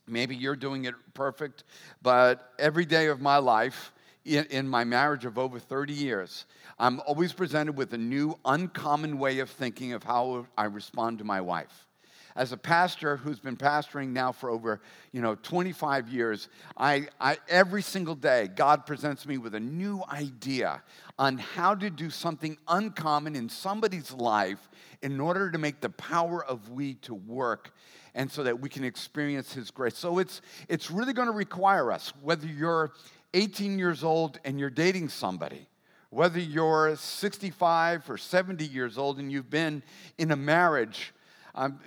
Maybe 0.07 0.35
you're 0.35 0.55
doing 0.55 0.85
it 0.85 0.95
perfect, 1.13 1.63
but 2.01 2.51
every 2.59 2.85
day 2.85 3.07
of 3.07 3.21
my 3.21 3.37
life, 3.37 3.91
in, 4.25 4.45
in, 4.45 4.67
my 4.67 4.83
marriage 4.83 5.25
of 5.25 5.37
over 5.37 5.57
30 5.59 5.93
years, 5.93 6.45
I'm 6.77 6.99
always 7.01 7.33
presented 7.33 7.75
with 7.75 7.93
a 7.93 7.97
new, 7.97 8.37
uncommon 8.45 9.17
way 9.17 9.39
of 9.39 9.49
thinking 9.49 9.93
of 9.93 10.03
how 10.03 10.45
I 10.57 10.65
respond 10.65 11.19
to 11.19 11.23
my 11.23 11.41
wife. 11.41 11.87
As 12.35 12.51
a 12.53 12.57
pastor 12.57 13.17
who's 13.17 13.39
been 13.39 13.57
pastoring 13.57 14.09
now 14.09 14.31
for 14.31 14.49
over, 14.49 14.79
you 15.11 15.21
know, 15.21 15.35
25 15.35 16.07
years, 16.09 16.47
I, 16.77 17.07
I, 17.19 17.37
every 17.49 17.81
single 17.81 18.15
day, 18.15 18.47
God 18.55 18.85
presents 18.85 19.25
me 19.25 19.37
with 19.37 19.53
a 19.53 19.59
new 19.59 20.01
idea 20.09 20.81
on 21.19 21.37
how 21.37 21.75
to 21.75 21.89
do 21.89 22.09
something 22.09 22.57
uncommon 22.67 23.35
in 23.35 23.49
somebody's 23.49 24.13
life 24.13 24.69
in 25.01 25.19
order 25.19 25.51
to 25.51 25.57
make 25.57 25.81
the 25.81 25.89
power 25.89 26.43
of 26.45 26.69
we 26.69 26.93
to 26.95 27.13
work 27.13 27.73
and 28.15 28.31
so 28.31 28.43
that 28.43 28.59
we 28.59 28.69
can 28.69 28.83
experience 28.83 29.53
His 29.53 29.71
grace. 29.71 29.97
So 29.97 30.19
it's, 30.19 30.41
it's 30.67 30.91
really 30.91 31.13
going 31.13 31.27
to 31.27 31.33
require 31.33 31.91
us, 31.91 32.13
whether 32.21 32.47
you're 32.47 32.91
18 33.33 33.79
years 33.79 34.03
old 34.03 34.39
and 34.43 34.59
you're 34.59 34.69
dating 34.69 35.09
somebody, 35.09 35.67
whether 36.09 36.39
you're 36.39 36.95
65 36.95 38.09
or 38.09 38.17
70 38.17 38.65
years 38.65 38.97
old 38.97 39.19
and 39.19 39.31
you've 39.31 39.49
been 39.49 39.81
in 40.17 40.31
a 40.31 40.35
marriage, 40.35 41.13
um, 41.55 41.79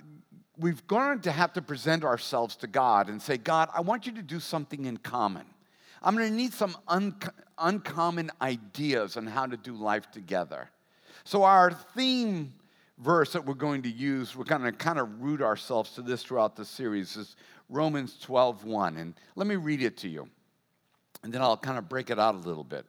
we've 0.58 0.86
going 0.86 1.20
to 1.20 1.32
have 1.32 1.52
to 1.54 1.62
present 1.62 2.04
ourselves 2.04 2.56
to 2.56 2.66
God 2.66 3.08
and 3.08 3.20
say, 3.20 3.36
God, 3.36 3.68
I 3.74 3.80
want 3.80 4.06
you 4.06 4.12
to 4.12 4.22
do 4.22 4.40
something 4.40 4.86
in 4.86 4.96
common. 4.96 5.44
I'm 6.02 6.16
going 6.16 6.28
to 6.28 6.36
need 6.36 6.52
some 6.52 6.76
un- 6.86 7.16
uncommon 7.58 8.30
ideas 8.40 9.16
on 9.16 9.26
how 9.26 9.46
to 9.46 9.56
do 9.56 9.74
life 9.74 10.10
together. 10.10 10.70
So, 11.24 11.44
our 11.44 11.72
theme 11.72 12.52
verse 12.98 13.32
that 13.32 13.44
we're 13.44 13.54
going 13.54 13.82
to 13.82 13.90
use, 13.90 14.36
we're 14.36 14.44
going 14.44 14.62
to 14.62 14.72
kind 14.72 14.98
of 14.98 15.22
root 15.22 15.42
ourselves 15.42 15.90
to 15.92 16.02
this 16.02 16.22
throughout 16.22 16.56
the 16.56 16.64
series, 16.64 17.16
is 17.16 17.36
Romans 17.68 18.18
12 18.20 18.64
1. 18.64 18.96
And 18.96 19.14
let 19.36 19.46
me 19.46 19.56
read 19.56 19.82
it 19.82 19.96
to 19.98 20.08
you, 20.08 20.28
and 21.22 21.32
then 21.32 21.42
I'll 21.42 21.56
kind 21.56 21.78
of 21.78 21.88
break 21.88 22.10
it 22.10 22.18
out 22.18 22.34
a 22.34 22.38
little 22.38 22.64
bit. 22.64 22.86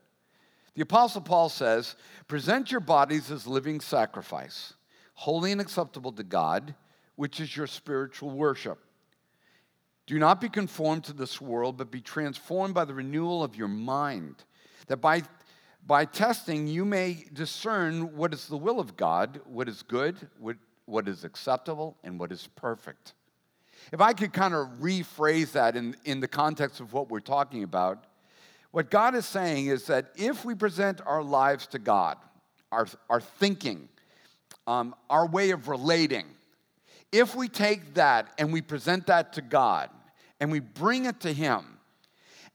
The 0.75 0.81
Apostle 0.81 1.22
Paul 1.22 1.50
says, 1.50 1.96
Present 2.28 2.72
your 2.72 2.81
bodies 2.81 3.31
as 3.31 3.48
living 3.48 3.80
sacrifice, 3.80 4.74
holy 5.13 5.52
and 5.52 5.62
acceptable 5.62 6.12
to 6.13 6.24
God, 6.24 6.75
which 7.16 7.40
is 7.40 7.56
your 7.56 7.68
spiritual 7.68 8.31
worship. 8.31 8.80
Do 10.06 10.19
not 10.19 10.40
be 10.40 10.50
conformed 10.50 11.06
to 11.06 11.13
this 11.13 11.42
world, 11.42 11.78
but 11.78 11.90
be 11.90 12.01
transformed 12.01 12.75
by 12.75 12.86
the 12.86 12.94
renewal 12.94 13.44
of 13.44 13.56
your 13.56 13.68
mind, 13.68 14.44
that 14.88 14.98
by 14.98 15.24
by 15.86 16.06
testing, 16.06 16.68
you 16.68 16.84
may 16.84 17.26
discern 17.34 18.16
what 18.16 18.34
is 18.34 18.48
the 18.48 18.58
will 18.58 18.80
of 18.80 18.98
God, 18.98 19.40
what 19.46 19.70
is 19.70 19.84
good, 19.84 20.16
what, 20.40 20.58
what 20.86 21.08
is 21.08 21.24
acceptable, 21.24 21.96
and 22.04 22.20
what 22.20 22.32
is 22.32 22.48
perfect. 22.56 23.14
If 23.92 24.02
I 24.02 24.14
could 24.14 24.34
kind 24.34 24.56
of 24.56 24.68
rephrase 24.80 25.52
that 25.52 25.76
in, 25.76 25.96
in 26.06 26.20
the 26.20 26.28
context 26.28 26.80
of 26.80 26.94
what 26.94 27.10
we're 27.10 27.20
talking 27.20 27.62
about, 27.64 28.06
what 28.72 28.90
God 28.90 29.16
is 29.16 29.26
saying 29.26 29.68
is 29.68 29.86
that 29.86 30.12
if 30.16 30.44
we 30.44 30.56
present 30.56 31.02
our 31.06 31.24
lives 31.24 31.68
to 31.68 31.80
God, 31.80 32.18
our, 32.72 32.88
our 33.10 33.22
thinking, 33.22 33.88
um, 34.65 34.96
our 35.10 35.27
way 35.27 35.51
of 35.51 35.68
relating, 35.68 36.25
if 37.12 37.36
we 37.36 37.48
take 37.48 37.94
that 37.94 38.34
and 38.39 38.51
we 38.51 38.62
present 38.62 39.08
that 39.08 39.34
to 39.34 39.42
God 39.42 39.89
and 40.39 40.51
we 40.51 40.60
bring 40.60 41.06
it 41.06 41.20
to 41.22 41.32
Him, 41.32 41.75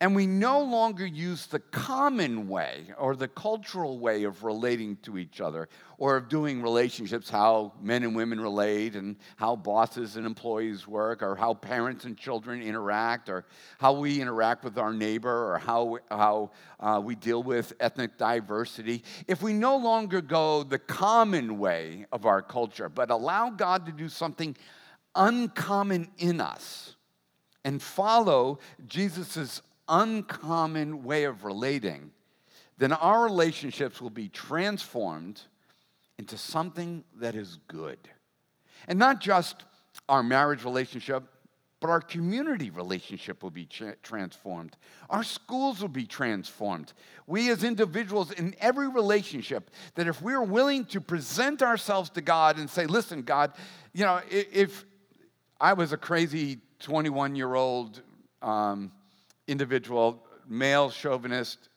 and 0.02 0.14
we 0.14 0.26
no 0.26 0.62
longer 0.62 1.04
use 1.04 1.46
the 1.46 1.58
common 1.58 2.48
way 2.48 2.86
or 2.96 3.14
the 3.14 3.28
cultural 3.28 3.98
way 3.98 4.24
of 4.24 4.42
relating 4.42 4.96
to 5.02 5.18
each 5.18 5.42
other 5.42 5.68
or 5.98 6.16
of 6.16 6.30
doing 6.30 6.62
relationships, 6.62 7.28
how 7.28 7.74
men 7.82 8.02
and 8.02 8.16
women 8.16 8.40
relate, 8.40 8.96
and 8.96 9.16
how 9.36 9.54
bosses 9.54 10.16
and 10.16 10.24
employees 10.24 10.88
work, 10.88 11.22
or 11.22 11.36
how 11.36 11.52
parents 11.52 12.06
and 12.06 12.16
children 12.16 12.62
interact, 12.62 13.28
or 13.28 13.44
how 13.78 13.92
we 13.92 14.22
interact 14.22 14.64
with 14.64 14.78
our 14.78 14.94
neighbor, 14.94 15.52
or 15.52 15.58
how, 15.58 15.98
how 16.10 16.50
uh, 16.80 16.98
we 17.04 17.14
deal 17.14 17.42
with 17.42 17.74
ethnic 17.80 18.16
diversity. 18.16 19.04
If 19.28 19.42
we 19.42 19.52
no 19.52 19.76
longer 19.76 20.22
go 20.22 20.62
the 20.62 20.78
common 20.78 21.58
way 21.58 22.06
of 22.10 22.24
our 22.24 22.40
culture, 22.40 22.88
but 22.88 23.10
allow 23.10 23.50
God 23.50 23.84
to 23.84 23.92
do 23.92 24.08
something 24.08 24.56
uncommon 25.14 26.08
in 26.16 26.40
us, 26.40 26.96
and 27.62 27.82
follow 27.82 28.58
Jesus' 28.86 29.60
uncommon 29.90 31.04
way 31.04 31.24
of 31.24 31.44
relating, 31.44 32.12
then 32.78 32.92
our 32.92 33.24
relationships 33.24 34.00
will 34.00 34.10
be 34.10 34.28
transformed 34.28 35.42
into 36.18 36.38
something 36.38 37.04
that 37.16 37.34
is 37.34 37.58
good. 37.68 37.98
And 38.88 38.98
not 38.98 39.20
just 39.20 39.64
our 40.08 40.22
marriage 40.22 40.64
relationship, 40.64 41.24
but 41.80 41.88
our 41.88 42.00
community 42.00 42.70
relationship 42.70 43.42
will 43.42 43.50
be 43.50 43.64
tra- 43.64 43.96
transformed. 44.02 44.76
Our 45.08 45.24
schools 45.24 45.80
will 45.80 45.88
be 45.88 46.06
transformed. 46.06 46.92
We 47.26 47.50
as 47.50 47.64
individuals 47.64 48.30
in 48.32 48.54
every 48.60 48.88
relationship, 48.88 49.70
that 49.94 50.06
if 50.06 50.20
we're 50.20 50.42
willing 50.42 50.84
to 50.86 51.00
present 51.00 51.62
ourselves 51.62 52.10
to 52.10 52.20
God 52.20 52.58
and 52.58 52.68
say, 52.68 52.84
listen, 52.86 53.22
God, 53.22 53.52
you 53.94 54.04
know, 54.04 54.20
if 54.30 54.84
I 55.58 55.72
was 55.72 55.92
a 55.92 55.96
crazy 55.96 56.58
21 56.80 57.34
year 57.34 57.54
old 57.54 58.02
um, 58.42 58.92
individual, 59.50 60.22
male 60.48 60.90
chauvinist, 60.90 61.68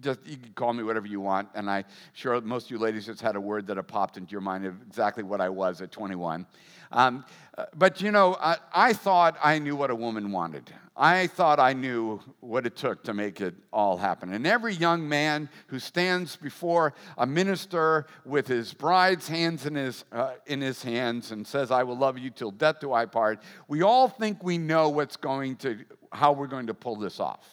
just 0.00 0.20
you 0.26 0.36
can 0.36 0.52
call 0.52 0.72
me 0.74 0.82
whatever 0.82 1.06
you 1.06 1.20
want. 1.20 1.48
And 1.54 1.70
I'm 1.70 1.84
sure 2.12 2.40
most 2.42 2.66
of 2.66 2.70
you 2.70 2.78
ladies 2.78 3.06
just 3.06 3.22
had 3.22 3.34
a 3.34 3.40
word 3.40 3.66
that 3.68 3.82
popped 3.86 4.18
into 4.18 4.32
your 4.32 4.42
mind 4.42 4.66
of 4.66 4.74
exactly 4.86 5.22
what 5.22 5.40
I 5.40 5.48
was 5.48 5.80
at 5.80 5.90
21. 5.90 6.46
Um, 6.92 7.24
uh, 7.56 7.66
but 7.74 8.00
you 8.00 8.10
know, 8.10 8.36
I, 8.40 8.56
I 8.72 8.92
thought 8.92 9.36
I 9.42 9.58
knew 9.58 9.76
what 9.76 9.90
a 9.90 9.94
woman 9.94 10.30
wanted. 10.30 10.72
I 10.98 11.26
thought 11.26 11.60
I 11.60 11.74
knew 11.74 12.20
what 12.40 12.64
it 12.66 12.74
took 12.74 13.04
to 13.04 13.12
make 13.12 13.42
it 13.42 13.54
all 13.70 13.98
happen. 13.98 14.32
And 14.32 14.46
every 14.46 14.72
young 14.72 15.06
man 15.06 15.50
who 15.66 15.78
stands 15.78 16.36
before 16.36 16.94
a 17.18 17.26
minister 17.26 18.06
with 18.24 18.46
his 18.46 18.72
bride's 18.72 19.28
hands 19.28 19.66
in 19.66 19.74
his, 19.74 20.06
uh, 20.10 20.34
in 20.46 20.62
his 20.62 20.82
hands 20.82 21.32
and 21.32 21.46
says, 21.46 21.70
I 21.70 21.82
will 21.82 21.98
love 21.98 22.16
you 22.16 22.30
till 22.30 22.50
death 22.50 22.80
do 22.80 22.94
I 22.94 23.04
part, 23.04 23.42
we 23.68 23.82
all 23.82 24.08
think 24.08 24.42
we 24.42 24.56
know 24.56 24.88
what's 24.88 25.16
going 25.16 25.56
to, 25.56 25.80
how 26.12 26.32
we're 26.32 26.46
going 26.46 26.68
to 26.68 26.74
pull 26.74 26.96
this 26.96 27.20
off. 27.20 27.46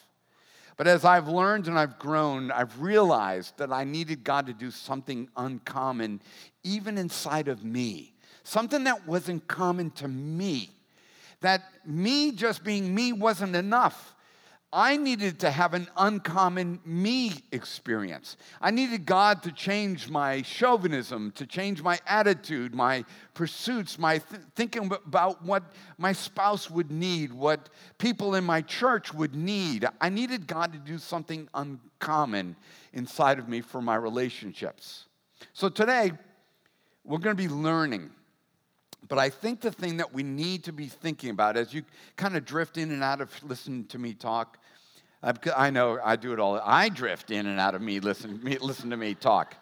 But 0.78 0.86
as 0.86 1.04
I've 1.04 1.28
learned 1.28 1.68
and 1.68 1.78
I've 1.78 1.98
grown, 1.98 2.50
I've 2.50 2.80
realized 2.80 3.58
that 3.58 3.72
I 3.72 3.84
needed 3.84 4.24
God 4.24 4.46
to 4.46 4.54
do 4.54 4.70
something 4.70 5.28
uncommon, 5.36 6.22
even 6.62 6.96
inside 6.96 7.48
of 7.48 7.62
me, 7.62 8.13
something 8.44 8.84
that 8.84 9.06
wasn't 9.06 9.46
common 9.48 9.90
to 9.92 10.08
me 10.08 10.70
that 11.44 11.62
me 11.84 12.32
just 12.32 12.64
being 12.64 12.94
me 12.94 13.12
wasn't 13.12 13.54
enough. 13.54 14.14
I 14.72 14.96
needed 14.96 15.38
to 15.40 15.50
have 15.50 15.72
an 15.74 15.86
uncommon 15.96 16.80
me 16.84 17.32
experience. 17.52 18.36
I 18.60 18.72
needed 18.72 19.06
God 19.06 19.42
to 19.44 19.52
change 19.52 20.08
my 20.08 20.42
chauvinism, 20.42 21.32
to 21.32 21.46
change 21.46 21.80
my 21.82 22.00
attitude, 22.08 22.74
my 22.74 23.04
pursuits, 23.34 23.98
my 23.98 24.18
th- 24.18 24.42
thinking 24.56 24.90
about 25.06 25.44
what 25.44 25.62
my 25.96 26.12
spouse 26.12 26.68
would 26.70 26.90
need, 26.90 27.32
what 27.32 27.68
people 27.98 28.34
in 28.34 28.42
my 28.42 28.62
church 28.62 29.14
would 29.14 29.36
need. 29.36 29.86
I 30.00 30.08
needed 30.08 30.48
God 30.48 30.72
to 30.72 30.78
do 30.78 30.98
something 30.98 31.48
uncommon 31.54 32.56
inside 32.94 33.38
of 33.38 33.48
me 33.48 33.60
for 33.60 33.80
my 33.80 33.94
relationships. 33.94 35.04
So 35.52 35.68
today, 35.68 36.10
we're 37.04 37.18
going 37.18 37.36
to 37.36 37.42
be 37.42 37.48
learning 37.48 38.10
but 39.08 39.18
I 39.18 39.30
think 39.30 39.60
the 39.60 39.70
thing 39.70 39.98
that 39.98 40.12
we 40.12 40.22
need 40.22 40.64
to 40.64 40.72
be 40.72 40.86
thinking 40.86 41.30
about 41.30 41.56
as 41.56 41.74
you 41.74 41.82
kind 42.16 42.36
of 42.36 42.44
drift 42.44 42.78
in 42.78 42.90
and 42.90 43.02
out 43.02 43.20
of 43.20 43.30
listening 43.42 43.84
to 43.86 43.98
me 43.98 44.14
talk, 44.14 44.58
I 45.56 45.70
know 45.70 45.98
I 46.02 46.16
do 46.16 46.32
it 46.32 46.40
all. 46.40 46.60
I 46.62 46.88
drift 46.88 47.30
in 47.30 47.46
and 47.46 47.58
out 47.58 47.74
of 47.74 47.82
me 47.82 48.00
listen, 48.00 48.42
me, 48.42 48.58
listen 48.58 48.90
to 48.90 48.96
me 48.96 49.14
talk. 49.14 49.56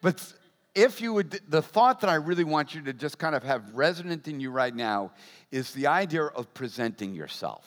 But 0.00 0.32
if 0.74 1.00
you 1.00 1.12
would, 1.12 1.40
the 1.48 1.62
thought 1.62 2.00
that 2.00 2.10
I 2.10 2.16
really 2.16 2.44
want 2.44 2.74
you 2.74 2.82
to 2.82 2.92
just 2.92 3.18
kind 3.18 3.34
of 3.34 3.42
have 3.44 3.74
resonant 3.74 4.26
in 4.26 4.40
you 4.40 4.50
right 4.50 4.74
now 4.74 5.12
is 5.52 5.72
the 5.72 5.86
idea 5.86 6.24
of 6.24 6.52
presenting 6.52 7.14
yourself. 7.14 7.64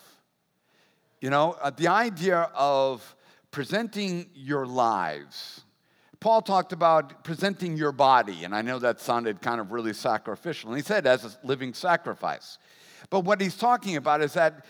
You 1.22 1.30
know, 1.30 1.58
uh, 1.62 1.72
the 1.72 1.88
idea 1.88 2.52
of 2.54 3.16
presenting 3.50 4.30
your 4.34 4.68
lives 4.68 5.64
Paul 6.20 6.42
talked 6.42 6.74
about 6.74 7.24
presenting 7.24 7.78
your 7.78 7.92
body, 7.92 8.44
and 8.44 8.56
I 8.56 8.62
know 8.62 8.80
that 8.80 9.00
sounded 9.00 9.42
kind 9.42 9.62
of 9.62 9.72
really 9.72 9.94
sacrificial. 9.94 10.70
And 10.70 10.78
he 10.78 10.84
said, 10.84 11.06
as 11.06 11.24
a 11.24 11.32
living 11.44 11.74
sacrifice. 11.74 12.58
But 13.10 13.22
what 13.22 13.40
he's 13.40 13.56
talking 13.56 13.96
about 13.96 14.22
is 14.22 14.34
that 14.34 14.66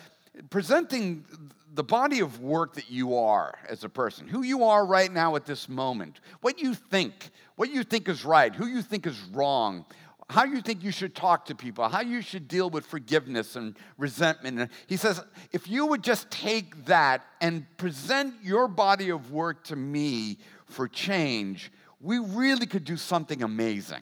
presenting 0.49 1.25
the 1.73 1.83
body 1.83 2.19
of 2.19 2.41
work 2.41 2.73
that 2.73 2.89
you 2.89 3.15
are 3.15 3.57
as 3.69 3.83
a 3.83 3.89
person, 3.89 4.27
who 4.27 4.43
you 4.43 4.63
are 4.63 4.85
right 4.85 5.11
now 5.11 5.35
at 5.35 5.45
this 5.45 5.69
moment, 5.69 6.19
what 6.41 6.59
you 6.59 6.73
think, 6.73 7.29
what 7.55 7.71
you 7.71 7.83
think 7.83 8.09
is 8.09 8.25
right, 8.25 8.53
who 8.53 8.65
you 8.65 8.81
think 8.81 9.07
is 9.07 9.19
wrong, 9.31 9.85
how 10.29 10.43
you 10.43 10.59
think 10.61 10.83
you 10.83 10.91
should 10.91 11.15
talk 11.15 11.45
to 11.45 11.55
people, 11.55 11.87
how 11.87 12.01
you 12.01 12.21
should 12.21 12.47
deal 12.47 12.69
with 12.69 12.85
forgiveness 12.85 13.55
and 13.55 13.77
resentment. 13.97 14.69
He 14.87 14.97
says, 14.97 15.23
if 15.53 15.69
you 15.69 15.85
would 15.85 16.03
just 16.03 16.29
take 16.29 16.85
that 16.85 17.25
and 17.39 17.65
present 17.77 18.33
your 18.43 18.67
body 18.67 19.09
of 19.09 19.31
work 19.31 19.63
to 19.65 19.75
me 19.75 20.39
for 20.67 20.87
change, 20.87 21.71
we 21.99 22.19
really 22.19 22.65
could 22.65 22.83
do 22.83 22.97
something 22.97 23.43
amazing. 23.43 24.01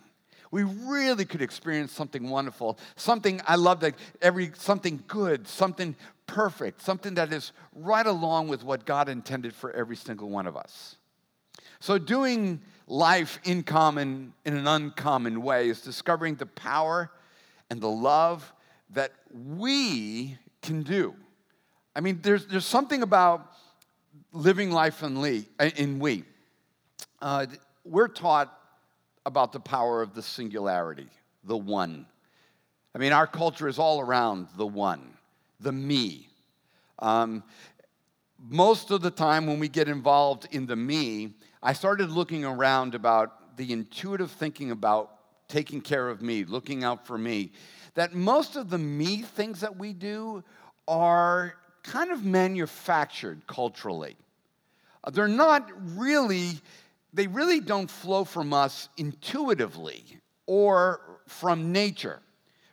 We 0.51 0.63
really 0.63 1.25
could 1.25 1.41
experience 1.41 1.91
something 1.91 2.29
wonderful, 2.29 2.79
something 2.95 3.41
I 3.45 3.55
love 3.55 3.81
that 3.81 3.95
every 4.21 4.51
something 4.55 5.03
good, 5.07 5.47
something 5.47 5.95
perfect, 6.27 6.81
something 6.81 7.15
that 7.15 7.33
is 7.33 7.51
right 7.73 8.05
along 8.05 8.47
with 8.47 8.63
what 8.63 8.85
God 8.85 9.09
intended 9.09 9.53
for 9.53 9.71
every 9.71 9.95
single 9.95 10.29
one 10.29 10.47
of 10.47 10.55
us. 10.55 10.95
So 11.79 11.97
doing 11.97 12.61
life 12.87 13.39
in 13.43 13.63
common 13.63 14.33
in 14.45 14.55
an 14.55 14.67
uncommon 14.67 15.41
way 15.41 15.69
is 15.69 15.81
discovering 15.81 16.35
the 16.35 16.45
power 16.45 17.11
and 17.69 17.81
the 17.81 17.89
love 17.89 18.53
that 18.91 19.11
we 19.31 20.37
can 20.61 20.83
do. 20.83 21.15
I 21.95 22.01
mean, 22.01 22.19
there's, 22.21 22.45
there's 22.47 22.65
something 22.65 23.01
about 23.01 23.51
living 24.31 24.71
life 24.71 25.01
in, 25.03 25.21
Lee, 25.21 25.47
in 25.75 25.99
we. 25.99 26.23
Uh, 27.21 27.45
we're 27.83 28.07
taught 28.07 28.57
about 29.25 29.51
the 29.51 29.59
power 29.59 30.01
of 30.01 30.13
the 30.13 30.21
singularity, 30.21 31.07
the 31.43 31.57
one. 31.57 32.05
I 32.93 32.97
mean, 32.97 33.11
our 33.11 33.27
culture 33.27 33.67
is 33.67 33.79
all 33.79 33.99
around 33.99 34.47
the 34.57 34.65
one, 34.65 35.13
the 35.59 35.71
me. 35.71 36.29
Um, 36.99 37.43
most 38.49 38.91
of 38.91 39.01
the 39.01 39.11
time, 39.11 39.47
when 39.47 39.59
we 39.59 39.67
get 39.67 39.87
involved 39.87 40.47
in 40.51 40.65
the 40.65 40.75
me, 40.75 41.33
I 41.63 41.73
started 41.73 42.09
looking 42.09 42.45
around 42.45 42.95
about 42.95 43.57
the 43.57 43.71
intuitive 43.71 44.31
thinking 44.31 44.71
about 44.71 45.11
taking 45.47 45.81
care 45.81 46.09
of 46.09 46.21
me, 46.21 46.43
looking 46.43 46.83
out 46.83 47.07
for 47.07 47.17
me. 47.17 47.51
That 47.95 48.13
most 48.13 48.55
of 48.55 48.69
the 48.69 48.77
me 48.77 49.21
things 49.21 49.61
that 49.61 49.77
we 49.77 49.93
do 49.93 50.43
are 50.87 51.55
kind 51.83 52.11
of 52.11 52.25
manufactured 52.25 53.47
culturally. 53.47 54.17
They're 55.11 55.27
not 55.27 55.69
really 55.95 56.59
they 57.15 57.27
really 57.27 57.61
don't 57.61 57.89
flow 57.89 58.25
from 58.25 58.53
us 58.53 58.89
intuitively 58.97 60.03
or 60.45 60.99
from 61.27 61.71
nature. 61.71 62.19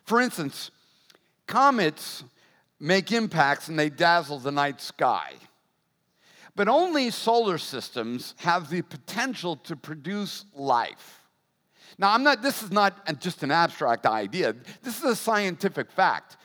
For 0.04 0.20
instance, 0.20 0.72
comets 1.46 2.24
make 2.80 3.12
impacts 3.12 3.68
and 3.68 3.78
they 3.78 3.88
dazzle 3.88 4.40
the 4.40 4.50
night 4.50 4.80
sky. 4.80 5.34
But 6.56 6.68
only 6.68 7.10
solar 7.10 7.56
systems 7.56 8.34
have 8.38 8.68
the 8.68 8.82
potential 8.82 9.56
to 9.56 9.76
produce 9.76 10.44
life. 10.54 11.22
Now, 11.96 12.12
I'm 12.12 12.24
not, 12.24 12.42
this 12.42 12.62
is 12.64 12.72
not 12.72 13.20
just 13.20 13.44
an 13.44 13.52
abstract 13.52 14.06
idea, 14.06 14.56
this 14.82 14.98
is 14.98 15.04
a 15.04 15.16
scientific 15.16 15.90
fact. 15.92 16.36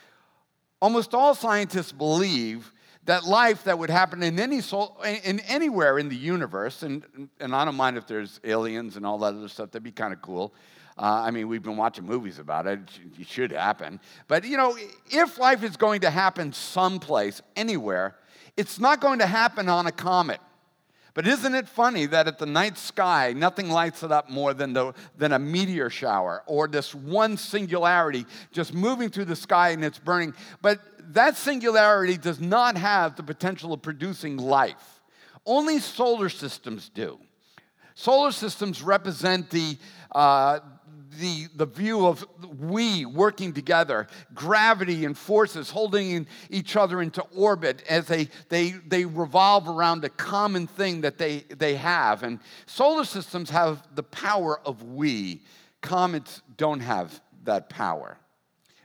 Almost 0.79 1.15
all 1.15 1.33
scientists 1.33 1.91
believe 1.91 2.71
that 3.07 3.23
life 3.23 3.63
that 3.63 3.79
would 3.79 3.89
happen 3.89 4.21
in 4.21 4.37
any 4.37 4.59
soul, 4.61 4.97
in 5.23 5.39
anywhere 5.41 5.97
in 5.97 6.09
the 6.09 6.15
universe, 6.15 6.83
and, 6.83 7.03
and 7.39 7.55
I 7.55 7.63
don't 7.63 7.75
mind 7.75 7.97
if 7.97 8.05
there's 8.05 8.39
aliens 8.43 8.97
and 8.97 9.05
all 9.05 9.17
that 9.19 9.33
other 9.33 9.47
stuff, 9.47 9.71
that'd 9.71 9.81
be 9.83 9.91
kind 9.91 10.13
of 10.13 10.21
cool. 10.21 10.53
Uh, 10.97 11.23
I 11.25 11.31
mean, 11.31 11.47
we've 11.47 11.63
been 11.63 11.77
watching 11.77 12.05
movies 12.05 12.37
about 12.37 12.67
it. 12.67 12.79
It 13.17 13.27
should 13.27 13.51
happen. 13.51 14.01
But, 14.27 14.43
you 14.43 14.57
know, 14.57 14.77
if 15.09 15.37
life 15.37 15.63
is 15.63 15.77
going 15.77 16.01
to 16.01 16.09
happen 16.09 16.51
someplace, 16.51 17.41
anywhere, 17.55 18.15
it's 18.57 18.77
not 18.77 18.99
going 18.99 19.19
to 19.19 19.27
happen 19.27 19.69
on 19.69 19.87
a 19.87 19.91
comet. 19.91 20.41
But 21.13 21.25
isn't 21.25 21.55
it 21.55 21.67
funny 21.67 22.07
that 22.07 22.27
at 22.27 22.37
the 22.39 22.45
night 22.45 22.77
sky, 22.77 23.33
nothing 23.35 23.69
lights 23.69 24.03
it 24.03 24.11
up 24.11 24.29
more 24.29 24.53
than, 24.53 24.73
the, 24.73 24.93
than 25.17 25.31
a 25.31 25.39
meteor 25.39 25.89
shower 25.89 26.43
or 26.45 26.67
this 26.67 26.93
one 26.93 27.37
singularity 27.37 28.25
just 28.51 28.73
moving 28.73 29.09
through 29.09 29.25
the 29.25 29.35
sky 29.35 29.69
and 29.69 29.83
it's 29.83 29.97
burning? 29.97 30.33
But 30.61 30.79
that 31.13 31.37
singularity 31.37 32.17
does 32.17 32.39
not 32.39 32.77
have 32.77 33.15
the 33.15 33.23
potential 33.23 33.73
of 33.73 33.81
producing 33.81 34.37
life. 34.37 35.01
Only 35.45 35.79
solar 35.79 36.29
systems 36.29 36.89
do. 36.89 37.19
Solar 37.95 38.31
systems 38.31 38.83
represent 38.83 39.49
the, 39.49 39.77
uh, 40.13 40.59
the, 41.19 41.47
the 41.55 41.65
view 41.65 42.05
of 42.05 42.25
we 42.59 43.05
working 43.05 43.53
together, 43.53 44.07
gravity 44.33 45.05
and 45.05 45.17
forces 45.17 45.71
holding 45.71 46.27
each 46.49 46.75
other 46.75 47.01
into 47.01 47.21
orbit 47.35 47.83
as 47.89 48.05
they, 48.05 48.29
they, 48.49 48.71
they 48.71 49.05
revolve 49.05 49.67
around 49.67 50.03
a 50.03 50.09
common 50.09 50.67
thing 50.67 51.01
that 51.01 51.17
they, 51.17 51.45
they 51.57 51.75
have. 51.75 52.23
And 52.23 52.39
solar 52.65 53.05
systems 53.05 53.49
have 53.49 53.81
the 53.95 54.03
power 54.03 54.59
of 54.65 54.83
we. 54.83 55.41
Comets 55.81 56.41
don't 56.57 56.81
have 56.81 57.19
that 57.45 57.69
power. 57.69 58.17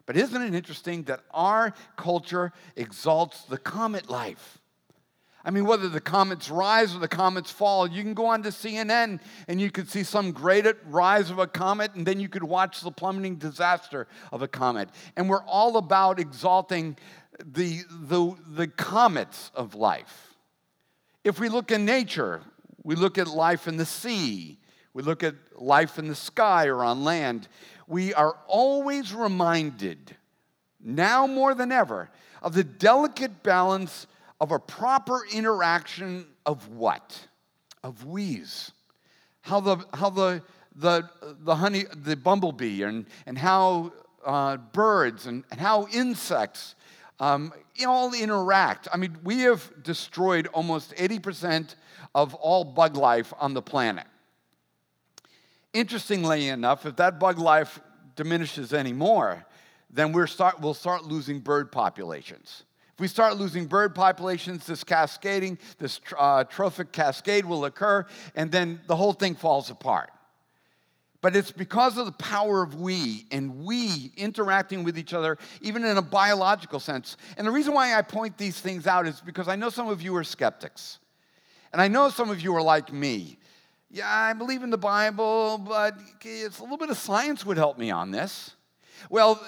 But 0.06 0.16
isn't 0.16 0.40
it 0.40 0.54
interesting 0.54 1.04
that 1.04 1.20
our 1.30 1.74
culture 1.96 2.52
exalts 2.76 3.44
the 3.44 3.58
comet 3.58 4.10
life? 4.10 4.58
I 5.44 5.50
mean, 5.50 5.64
whether 5.64 5.88
the 5.88 6.00
comets 6.00 6.50
rise 6.50 6.94
or 6.94 7.00
the 7.00 7.08
comets 7.08 7.50
fall, 7.50 7.88
you 7.88 8.02
can 8.02 8.14
go 8.14 8.26
on 8.26 8.42
to 8.44 8.50
CNN 8.50 9.18
and 9.48 9.60
you 9.60 9.70
could 9.70 9.90
see 9.90 10.04
some 10.04 10.30
great 10.30 10.66
rise 10.86 11.30
of 11.30 11.38
a 11.38 11.48
comet, 11.48 11.94
and 11.94 12.06
then 12.06 12.20
you 12.20 12.28
could 12.28 12.44
watch 12.44 12.80
the 12.80 12.92
plummeting 12.92 13.36
disaster 13.36 14.06
of 14.30 14.42
a 14.42 14.48
comet. 14.48 14.88
And 15.16 15.28
we're 15.28 15.42
all 15.42 15.76
about 15.78 16.20
exalting 16.20 16.96
the, 17.44 17.80
the, 17.90 18.36
the 18.46 18.68
comets 18.68 19.50
of 19.54 19.74
life. 19.74 20.36
If 21.24 21.40
we 21.40 21.48
look 21.48 21.72
in 21.72 21.84
nature, 21.84 22.42
we 22.84 22.94
look 22.94 23.18
at 23.18 23.26
life 23.26 23.66
in 23.66 23.76
the 23.76 23.86
sea, 23.86 24.58
we 24.94 25.02
look 25.02 25.22
at 25.22 25.34
life 25.56 25.98
in 25.98 26.08
the 26.08 26.14
sky 26.14 26.66
or 26.66 26.84
on 26.84 27.02
land, 27.02 27.48
we 27.92 28.14
are 28.14 28.34
always 28.46 29.12
reminded, 29.12 30.16
now 30.80 31.26
more 31.26 31.54
than 31.54 31.70
ever, 31.70 32.08
of 32.40 32.54
the 32.54 32.64
delicate 32.64 33.42
balance 33.42 34.06
of 34.40 34.50
a 34.50 34.58
proper 34.58 35.20
interaction 35.30 36.24
of 36.46 36.70
what? 36.70 37.28
Of 37.84 38.06
we's. 38.06 38.72
How 39.42 39.60
the, 39.60 39.76
how 39.92 40.08
the, 40.08 40.42
the, 40.74 41.06
the 41.40 41.54
honey, 41.54 41.84
the 41.94 42.16
bumblebee, 42.16 42.82
and, 42.82 43.04
and 43.26 43.36
how 43.36 43.92
uh, 44.24 44.56
birds 44.56 45.26
and, 45.26 45.44
and, 45.50 45.60
how 45.60 45.86
insects 45.88 46.74
um, 47.20 47.52
all 47.86 48.14
interact. 48.14 48.88
I 48.90 48.96
mean, 48.96 49.18
we 49.22 49.40
have 49.40 49.70
destroyed 49.82 50.46
almost 50.54 50.96
80% 50.96 51.74
of 52.14 52.32
all 52.36 52.64
bug 52.64 52.96
life 52.96 53.34
on 53.38 53.52
the 53.52 53.62
planet. 53.62 54.06
Interestingly 55.72 56.48
enough, 56.48 56.84
if 56.86 56.96
that 56.96 57.18
bug 57.18 57.38
life 57.38 57.80
diminishes 58.14 58.72
anymore, 58.72 59.44
then 59.90 60.12
we're 60.12 60.26
start, 60.26 60.60
we'll 60.60 60.74
start 60.74 61.04
losing 61.04 61.40
bird 61.40 61.72
populations. 61.72 62.64
If 62.94 63.00
we 63.00 63.08
start 63.08 63.36
losing 63.36 63.66
bird 63.66 63.94
populations, 63.94 64.66
this 64.66 64.84
cascading, 64.84 65.58
this 65.78 66.00
uh, 66.18 66.44
trophic 66.44 66.92
cascade 66.92 67.44
will 67.44 67.64
occur, 67.64 68.06
and 68.34 68.52
then 68.52 68.80
the 68.86 68.96
whole 68.96 69.14
thing 69.14 69.34
falls 69.34 69.70
apart. 69.70 70.10
But 71.22 71.36
it's 71.36 71.52
because 71.52 71.96
of 71.98 72.06
the 72.06 72.12
power 72.12 72.62
of 72.62 72.74
we 72.74 73.26
and 73.30 73.64
we 73.64 74.10
interacting 74.16 74.82
with 74.82 74.98
each 74.98 75.14
other, 75.14 75.38
even 75.60 75.84
in 75.84 75.96
a 75.96 76.02
biological 76.02 76.80
sense. 76.80 77.16
And 77.38 77.46
the 77.46 77.50
reason 77.50 77.72
why 77.74 77.96
I 77.96 78.02
point 78.02 78.36
these 78.36 78.58
things 78.58 78.86
out 78.88 79.06
is 79.06 79.20
because 79.20 79.46
I 79.46 79.54
know 79.54 79.70
some 79.70 79.88
of 79.88 80.02
you 80.02 80.16
are 80.16 80.24
skeptics. 80.24 80.98
And 81.72 81.80
I 81.80 81.88
know 81.88 82.10
some 82.10 82.28
of 82.28 82.40
you 82.40 82.54
are 82.56 82.62
like 82.62 82.92
me. 82.92 83.38
Yeah, 83.94 84.08
I 84.10 84.32
believe 84.32 84.62
in 84.62 84.70
the 84.70 84.78
Bible, 84.78 85.58
but 85.58 85.98
it's 86.22 86.60
a 86.60 86.62
little 86.62 86.78
bit 86.78 86.88
of 86.88 86.96
science 86.96 87.44
would 87.44 87.58
help 87.58 87.76
me 87.76 87.90
on 87.90 88.10
this. 88.10 88.52
Well, 89.10 89.44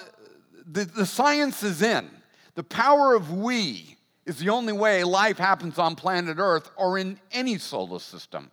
the, 0.70 0.84
the 0.84 1.06
science 1.06 1.62
is 1.62 1.80
in. 1.80 2.10
The 2.54 2.62
power 2.62 3.14
of 3.14 3.32
we 3.32 3.96
is 4.26 4.36
the 4.36 4.50
only 4.50 4.74
way 4.74 5.02
life 5.02 5.38
happens 5.38 5.78
on 5.78 5.96
planet 5.96 6.36
Earth 6.38 6.70
or 6.76 6.98
in 6.98 7.18
any 7.32 7.56
solar 7.56 7.98
system. 7.98 8.50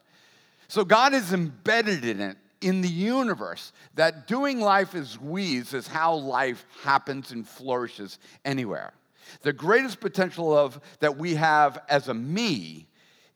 So 0.70 0.86
God 0.86 1.14
is 1.14 1.34
embedded 1.34 2.06
in 2.06 2.22
it, 2.22 2.38
in 2.62 2.80
the 2.80 2.88
universe, 2.88 3.74
that 3.96 4.28
doing 4.28 4.62
life 4.62 4.96
as 4.96 5.20
we's 5.20 5.74
is 5.74 5.88
how 5.88 6.14
life 6.14 6.66
happens 6.84 7.34
and 7.34 7.46
flourishes 7.46 8.18
anywhere. 8.46 8.94
The 9.42 9.52
greatest 9.52 10.00
potential 10.00 10.58
of 10.58 10.80
that 11.02 11.18
we 11.18 11.36
have 11.36 11.84
as 11.90 12.08
a 12.08 12.14
me 12.14 12.88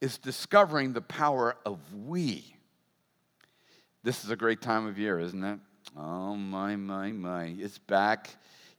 is 0.02 0.18
discovering 0.18 0.94
the 0.94 1.02
power 1.02 1.56
of 1.66 1.80
we. 1.94 2.56
This 4.04 4.24
is 4.24 4.30
a 4.30 4.36
great 4.36 4.62
time 4.62 4.88
of 4.88 5.00
year, 5.00 5.20
isn't 5.20 5.44
it? 5.44 5.60
Oh 5.98 6.36
my 6.36 6.76
my 6.76 7.12
my. 7.12 7.56
It's 7.58 7.78
back 7.78 8.30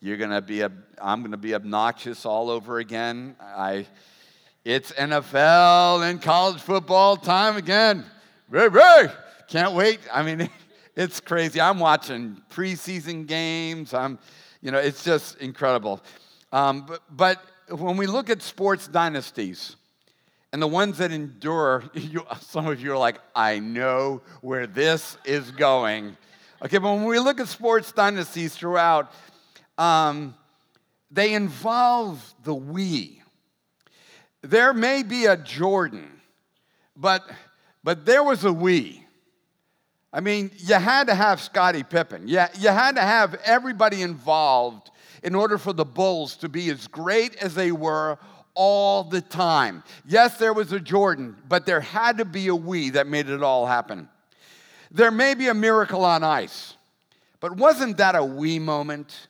you're 0.00 0.18
to 0.30 0.42
be, 0.42 0.62
I'm 0.62 1.22
to 1.30 1.36
be 1.36 1.54
obnoxious 1.54 2.26
all 2.26 2.50
over 2.50 2.78
again. 2.78 3.34
I, 3.40 3.86
it's 4.64 4.92
NFL 4.92 6.08
and 6.08 6.20
college 6.20 6.60
football 6.60 7.16
time 7.16 7.56
again. 7.56 8.04
Ray, 8.50 8.68
Ray, 8.68 9.08
can't 9.48 9.72
wait. 9.72 10.00
I 10.12 10.22
mean, 10.22 10.50
it's 10.96 11.18
crazy. 11.18 11.60
I'm 11.60 11.78
watching 11.78 12.42
preseason 12.50 13.26
games. 13.26 13.94
I'm, 13.94 14.18
you 14.60 14.70
know, 14.70 14.78
it's 14.78 15.02
just 15.02 15.38
incredible. 15.38 16.02
Um, 16.52 16.86
but, 16.86 17.02
but 17.10 17.42
when 17.78 17.96
we 17.96 18.06
look 18.06 18.28
at 18.28 18.42
sports 18.42 18.86
dynasties, 18.86 19.76
and 20.56 20.62
the 20.62 20.66
ones 20.66 20.96
that 20.96 21.12
endure, 21.12 21.84
you, 21.92 22.24
some 22.40 22.66
of 22.66 22.80
you 22.80 22.90
are 22.90 22.96
like, 22.96 23.20
I 23.34 23.58
know 23.58 24.22
where 24.40 24.66
this 24.66 25.18
is 25.26 25.50
going. 25.50 26.16
Okay, 26.64 26.78
but 26.78 26.94
when 26.94 27.04
we 27.04 27.18
look 27.18 27.40
at 27.40 27.48
sports 27.48 27.92
dynasties 27.92 28.56
throughout, 28.56 29.12
um, 29.76 30.34
they 31.10 31.34
involve 31.34 32.32
the 32.42 32.54
we. 32.54 33.20
There 34.40 34.72
may 34.72 35.02
be 35.02 35.26
a 35.26 35.36
Jordan, 35.36 36.08
but, 36.96 37.30
but 37.84 38.06
there 38.06 38.24
was 38.24 38.42
a 38.46 38.52
we. 38.52 39.04
I 40.10 40.20
mean, 40.20 40.50
you 40.56 40.76
had 40.76 41.08
to 41.08 41.14
have 41.14 41.42
Scottie 41.42 41.82
Pippen. 41.82 42.28
Yeah, 42.28 42.48
you 42.58 42.70
had 42.70 42.94
to 42.94 43.02
have 43.02 43.34
everybody 43.44 44.00
involved 44.00 44.90
in 45.22 45.34
order 45.34 45.58
for 45.58 45.74
the 45.74 45.84
Bulls 45.84 46.34
to 46.38 46.48
be 46.48 46.70
as 46.70 46.86
great 46.86 47.36
as 47.42 47.54
they 47.54 47.72
were 47.72 48.16
all 48.56 49.04
the 49.04 49.20
time. 49.20 49.84
Yes, 50.04 50.38
there 50.38 50.52
was 50.52 50.72
a 50.72 50.80
Jordan, 50.80 51.36
but 51.48 51.66
there 51.66 51.80
had 51.80 52.18
to 52.18 52.24
be 52.24 52.48
a 52.48 52.56
we 52.56 52.90
that 52.90 53.06
made 53.06 53.28
it 53.28 53.42
all 53.42 53.66
happen. 53.66 54.08
There 54.90 55.12
may 55.12 55.34
be 55.34 55.48
a 55.48 55.54
miracle 55.54 56.04
on 56.04 56.24
ice, 56.24 56.74
but 57.38 57.56
wasn't 57.56 57.98
that 57.98 58.16
a 58.16 58.24
we 58.24 58.58
moment? 58.58 59.28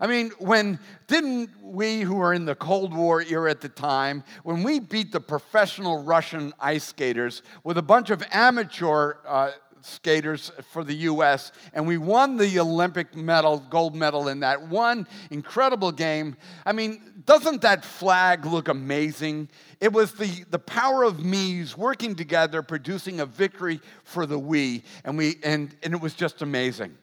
I 0.00 0.06
mean, 0.06 0.30
when 0.38 0.78
didn't 1.08 1.50
we, 1.60 2.02
who 2.02 2.14
were 2.14 2.32
in 2.32 2.44
the 2.44 2.54
Cold 2.54 2.94
War 2.94 3.20
era 3.20 3.50
at 3.50 3.60
the 3.60 3.68
time, 3.68 4.22
when 4.44 4.62
we 4.62 4.78
beat 4.78 5.10
the 5.10 5.20
professional 5.20 6.04
Russian 6.04 6.52
ice 6.60 6.84
skaters 6.84 7.42
with 7.64 7.78
a 7.78 7.82
bunch 7.82 8.10
of 8.10 8.22
amateur 8.30 9.14
uh, 9.26 9.50
skaters 9.82 10.50
for 10.70 10.84
the 10.84 10.94
U.S., 10.94 11.52
and 11.72 11.86
we 11.86 11.98
won 11.98 12.36
the 12.36 12.58
Olympic 12.58 13.14
medal, 13.14 13.58
gold 13.58 13.94
medal 13.94 14.28
in 14.28 14.40
that 14.40 14.68
one 14.68 15.06
incredible 15.30 15.92
game. 15.92 16.36
I 16.64 16.72
mean, 16.72 17.22
doesn't 17.24 17.62
that 17.62 17.84
flag 17.84 18.46
look 18.46 18.68
amazing? 18.68 19.48
It 19.80 19.92
was 19.92 20.12
the, 20.12 20.44
the 20.50 20.58
power 20.58 21.04
of 21.04 21.24
me's 21.24 21.76
working 21.76 22.14
together, 22.14 22.62
producing 22.62 23.20
a 23.20 23.26
victory 23.26 23.80
for 24.04 24.26
the 24.26 24.38
we, 24.38 24.82
and, 25.04 25.16
we 25.18 25.36
and, 25.42 25.74
and 25.82 25.94
it 25.94 26.00
was 26.00 26.14
just 26.14 26.42
amazing. 26.42 26.96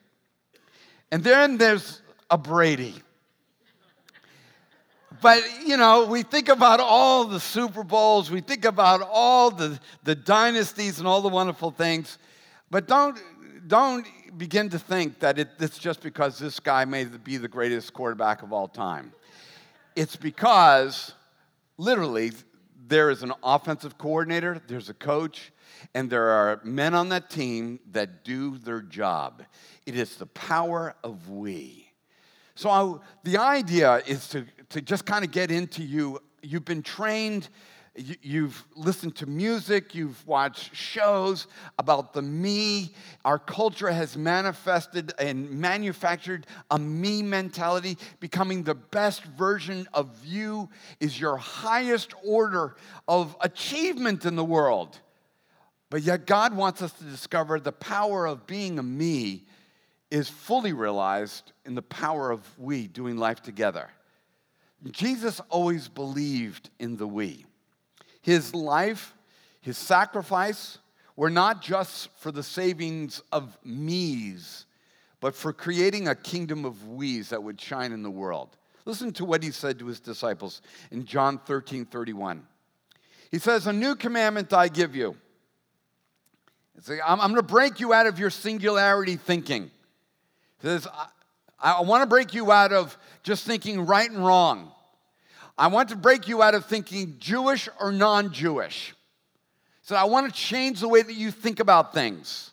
And 1.12 1.24
then 1.24 1.58
there's 1.58 2.02
a 2.30 2.38
Brady. 2.38 2.96
But, 5.22 5.44
you 5.66 5.78
know, 5.78 6.06
we 6.06 6.24
think 6.24 6.50
about 6.50 6.80
all 6.80 7.26
the 7.26 7.40
Super 7.40 7.84
Bowls, 7.84 8.30
we 8.30 8.42
think 8.42 8.66
about 8.66 9.02
all 9.02 9.50
the, 9.50 9.80
the 10.04 10.16
dynasties 10.16 11.00
and 11.00 11.08
all 11.08 11.22
the 11.22 11.30
wonderful 11.30 11.72
things, 11.72 12.18
but 12.72 12.88
don't, 12.88 13.20
don't 13.68 14.06
begin 14.38 14.70
to 14.70 14.80
think 14.80 15.20
that 15.20 15.40
it, 15.40 15.50
it's 15.60 15.78
just 15.78 16.02
because 16.02 16.38
this 16.40 16.60
guy 16.60 16.86
may 16.86 17.06
be 17.06 17.38
the 17.38 17.48
greatest 17.48 17.94
quarterback 17.94 18.44
of 18.44 18.52
all 18.52 18.68
time. 18.68 19.14
It's 19.96 20.16
because, 20.16 21.14
literally, 21.78 22.32
there 22.88 23.10
is 23.10 23.24
an 23.24 23.34
offensive 23.44 23.98
coordinator, 23.98 24.62
there's 24.68 24.90
a 24.90 24.94
coach, 24.94 25.52
and 25.94 26.10
there 26.10 26.28
are 26.28 26.62
men 26.64 26.94
on 26.94 27.10
that 27.10 27.30
team 27.30 27.80
that 27.92 28.24
do 28.24 28.58
their 28.58 28.82
job. 28.82 29.44
It 29.86 29.96
is 29.96 30.18
the 30.18 30.26
power 30.28 30.96
of 31.04 31.30
we. 31.30 31.90
So 32.56 32.70
I, 32.70 32.96
the 33.24 33.38
idea 33.38 34.02
is 34.08 34.28
to, 34.30 34.46
to 34.70 34.82
just 34.82 35.06
kind 35.06 35.26
of 35.26 35.32
get 35.32 35.52
into 35.52 35.84
you. 35.84 36.20
You've 36.42 36.66
been 36.66 36.84
trained, 36.84 37.50
you've 37.96 38.66
listened 38.76 39.16
to 39.18 39.26
music, 39.26 39.96
you've 39.96 40.26
watched 40.28 40.76
shows 40.76 41.48
about 41.80 42.14
the 42.14 42.22
me. 42.22 42.94
Our 43.24 43.40
culture 43.40 43.92
has 43.92 44.18
manifested 44.18 45.14
and 45.18 45.50
manufactured 45.50 46.48
a 46.70 46.78
me 46.78 47.24
mentality. 47.24 47.98
Becoming 48.20 48.64
the 48.64 48.76
best 48.76 49.24
version 49.24 49.88
of 49.94 50.26
you 50.26 50.70
is 51.00 51.20
your 51.20 51.38
highest 51.38 52.14
order 52.24 52.76
of 53.08 53.36
achievement 53.42 54.26
in 54.26 54.36
the 54.36 54.46
world. 54.46 55.00
But 55.90 56.02
yet, 56.02 56.26
God 56.26 56.56
wants 56.56 56.82
us 56.82 56.92
to 56.94 57.04
discover 57.06 57.60
the 57.60 57.72
power 57.72 58.26
of 58.26 58.48
being 58.48 58.80
a 58.80 58.84
me 58.84 59.46
is 60.12 60.30
fully 60.30 60.74
realized 60.74 61.54
in 61.66 61.76
the 61.76 61.82
power 61.82 62.32
of 62.32 62.42
we 62.60 62.88
doing 62.88 63.18
life 63.18 63.42
together. 63.42 63.90
Jesus 64.92 65.40
always 65.50 65.88
believed 65.88 66.70
in 66.80 66.98
the 66.98 67.08
we. 67.08 67.46
His 68.26 68.56
life, 68.56 69.14
his 69.62 69.78
sacrifice 69.78 70.80
were 71.16 71.30
not 71.30 71.62
just 71.62 72.10
for 72.18 72.32
the 72.32 72.42
savings 72.42 73.22
of 73.32 73.56
me's, 73.64 74.66
but 75.20 75.36
for 75.36 75.54
creating 75.54 76.08
a 76.08 76.16
kingdom 76.16 76.66
of 76.66 76.88
we's 76.88 77.30
that 77.30 77.44
would 77.44 77.62
shine 77.62 77.92
in 77.92 78.02
the 78.02 78.10
world. 78.10 78.58
Listen 78.84 79.14
to 79.14 79.26
what 79.26 79.44
he 79.44 79.52
said 79.52 79.78
to 79.78 79.86
his 79.86 80.00
disciples 80.00 80.64
in 80.90 81.06
John 81.06 81.38
13 81.38 81.86
31. 81.86 82.48
He 83.30 83.38
says, 83.38 83.68
A 83.68 83.74
new 83.74 83.94
commandment 83.94 84.52
I 84.54 84.70
give 84.70 84.96
you. 84.96 85.16
I'm, 87.06 87.20
going 87.20 87.36
to 87.36 87.44
break 87.44 87.80
you 87.80 87.94
out 87.94 88.08
of 88.08 88.18
your 88.18 88.32
singularity 88.32 89.18
thinking 89.18 89.70
He 90.62 90.68
says, 90.68 90.88
I, 91.62 91.74
I 91.74 91.82
want 91.82 92.02
to 92.02 92.08
break 92.08 92.34
you 92.34 92.52
out 92.52 92.74
of 92.74 92.98
just 93.22 93.46
thinking 93.46 93.86
right 93.86 94.10
and 94.10 94.26
wrong. 94.26 94.72
I 95.58 95.68
want 95.68 95.90
to 95.90 95.96
break 95.96 96.28
you 96.28 96.42
out 96.42 96.54
of 96.54 96.66
thinking 96.66 97.16
Jewish 97.20 97.70
or 97.80 97.92
non 97.92 98.34
Jewish. 98.34 98.94
So 99.82 99.96
I 99.96 100.06
want 100.06 100.34
to 100.34 100.40
change 100.40 100.82
the 100.82 100.88
way 100.88 101.02
that 101.02 101.14
you 101.14 101.32
think 101.32 101.60
about 101.60 101.94
things. 101.94 102.52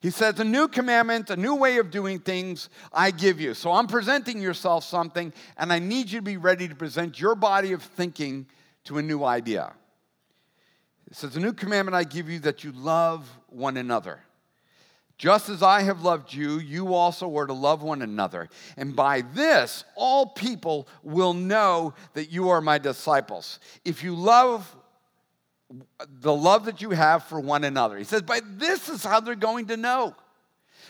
He 0.00 0.10
says, 0.10 0.38
A 0.38 0.44
new 0.44 0.68
commandment, 0.68 1.30
a 1.30 1.36
new 1.36 1.54
way 1.54 1.78
of 1.78 1.90
doing 1.90 2.18
things, 2.18 2.68
I 2.92 3.10
give 3.10 3.40
you. 3.40 3.54
So 3.54 3.72
I'm 3.72 3.86
presenting 3.86 4.40
yourself 4.40 4.84
something, 4.84 5.32
and 5.56 5.72
I 5.72 5.78
need 5.78 6.10
you 6.10 6.18
to 6.18 6.24
be 6.24 6.36
ready 6.36 6.68
to 6.68 6.74
present 6.74 7.18
your 7.18 7.34
body 7.34 7.72
of 7.72 7.82
thinking 7.82 8.46
to 8.84 8.98
a 8.98 9.02
new 9.02 9.24
idea. 9.24 9.72
It 11.10 11.16
says, 11.16 11.36
A 11.36 11.40
new 11.40 11.54
commandment 11.54 11.94
I 11.94 12.04
give 12.04 12.28
you 12.28 12.38
that 12.40 12.62
you 12.62 12.72
love 12.72 13.26
one 13.48 13.78
another. 13.78 14.20
Just 15.16 15.48
as 15.48 15.62
I 15.62 15.82
have 15.82 16.02
loved 16.02 16.32
you, 16.34 16.58
you 16.58 16.94
also 16.94 17.36
are 17.38 17.46
to 17.46 17.52
love 17.52 17.82
one 17.82 18.02
another. 18.02 18.48
And 18.76 18.96
by 18.96 19.20
this, 19.20 19.84
all 19.94 20.26
people 20.26 20.88
will 21.02 21.34
know 21.34 21.94
that 22.14 22.32
you 22.32 22.48
are 22.48 22.60
my 22.60 22.78
disciples. 22.78 23.60
If 23.84 24.02
you 24.02 24.14
love 24.14 24.74
the 26.08 26.34
love 26.34 26.66
that 26.66 26.82
you 26.82 26.90
have 26.90 27.24
for 27.24 27.40
one 27.40 27.64
another. 27.64 27.96
He 27.96 28.04
says, 28.04 28.22
by 28.22 28.40
this 28.44 28.88
is 28.88 29.02
how 29.02 29.20
they're 29.20 29.34
going 29.34 29.66
to 29.66 29.76
know 29.76 30.14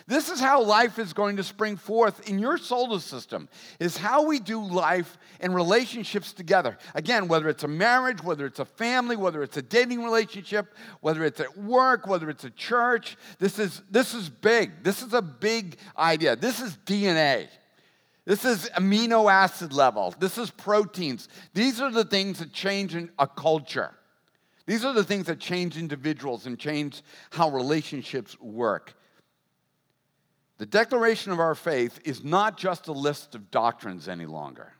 This 0.06 0.28
is 0.28 0.38
how 0.38 0.62
life 0.62 0.98
is 0.98 1.14
going 1.14 1.36
to 1.36 1.42
spring 1.42 1.76
forth 1.76 2.28
in 2.28 2.38
your 2.38 2.58
solar 2.58 3.00
system, 3.00 3.48
is 3.80 3.96
how 3.96 4.26
we 4.26 4.38
do 4.38 4.62
life 4.62 5.16
and 5.40 5.54
relationships 5.54 6.34
together. 6.34 6.76
Again, 6.94 7.26
whether 7.26 7.48
it's 7.48 7.64
a 7.64 7.68
marriage, 7.68 8.22
whether 8.22 8.44
it's 8.44 8.58
a 8.58 8.66
family, 8.66 9.16
whether 9.16 9.42
it's 9.42 9.56
a 9.56 9.62
dating 9.62 10.04
relationship, 10.04 10.74
whether 11.00 11.24
it's 11.24 11.40
at 11.40 11.56
work, 11.56 12.06
whether 12.06 12.28
it's 12.28 12.44
a 12.44 12.50
church, 12.50 13.16
this 13.38 13.58
is, 13.58 13.80
this 13.90 14.12
is 14.12 14.28
big. 14.28 14.82
This 14.82 15.02
is 15.02 15.14
a 15.14 15.22
big 15.22 15.78
idea. 15.96 16.36
This 16.36 16.60
is 16.60 16.76
DNA. 16.84 17.48
This 18.26 18.44
is 18.44 18.68
amino 18.76 19.32
acid 19.32 19.72
level. 19.72 20.14
This 20.18 20.36
is 20.36 20.50
proteins. 20.50 21.28
These 21.54 21.80
are 21.80 21.90
the 21.90 22.04
things 22.04 22.40
that 22.40 22.52
change 22.52 22.94
in 22.94 23.10
a 23.18 23.26
culture. 23.26 23.94
These 24.66 24.84
are 24.84 24.92
the 24.92 25.04
things 25.04 25.26
that 25.26 25.40
change 25.40 25.78
individuals 25.78 26.44
and 26.44 26.58
change 26.58 27.02
how 27.30 27.50
relationships 27.50 28.38
work. 28.38 28.94
The 30.58 30.66
declaration 30.66 31.32
of 31.32 31.40
our 31.40 31.54
faith 31.54 32.00
is 32.04 32.22
not 32.22 32.56
just 32.56 32.88
a 32.88 32.92
list 32.92 33.34
of 33.34 33.50
doctrines 33.50 34.08
any 34.08 34.26
longer. 34.26 34.72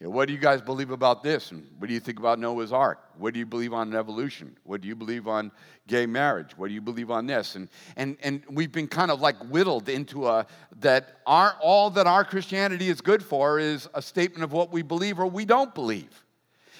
You 0.00 0.06
know, 0.06 0.10
what 0.10 0.26
do 0.26 0.34
you 0.34 0.40
guys 0.40 0.60
believe 0.60 0.90
about 0.90 1.22
this? 1.22 1.52
And 1.52 1.64
what 1.78 1.86
do 1.86 1.94
you 1.94 2.00
think 2.00 2.18
about 2.18 2.40
Noah's 2.40 2.72
Ark? 2.72 2.98
What 3.16 3.32
do 3.32 3.38
you 3.38 3.46
believe 3.46 3.72
on 3.72 3.94
evolution? 3.94 4.56
What 4.64 4.80
do 4.80 4.88
you 4.88 4.96
believe 4.96 5.28
on 5.28 5.52
gay 5.86 6.04
marriage? 6.04 6.58
What 6.58 6.68
do 6.68 6.74
you 6.74 6.80
believe 6.80 7.12
on 7.12 7.26
this? 7.26 7.54
And, 7.54 7.68
and, 7.96 8.16
and 8.22 8.42
we've 8.50 8.72
been 8.72 8.88
kind 8.88 9.12
of 9.12 9.20
like 9.20 9.36
whittled 9.44 9.88
into 9.88 10.26
a 10.26 10.46
that 10.80 11.20
our, 11.26 11.56
all 11.60 11.90
that 11.90 12.08
our 12.08 12.24
Christianity 12.24 12.88
is 12.88 13.00
good 13.00 13.22
for 13.22 13.60
is 13.60 13.88
a 13.94 14.02
statement 14.02 14.42
of 14.42 14.52
what 14.52 14.72
we 14.72 14.82
believe 14.82 15.20
or 15.20 15.26
we 15.26 15.44
don't 15.44 15.72
believe. 15.72 16.23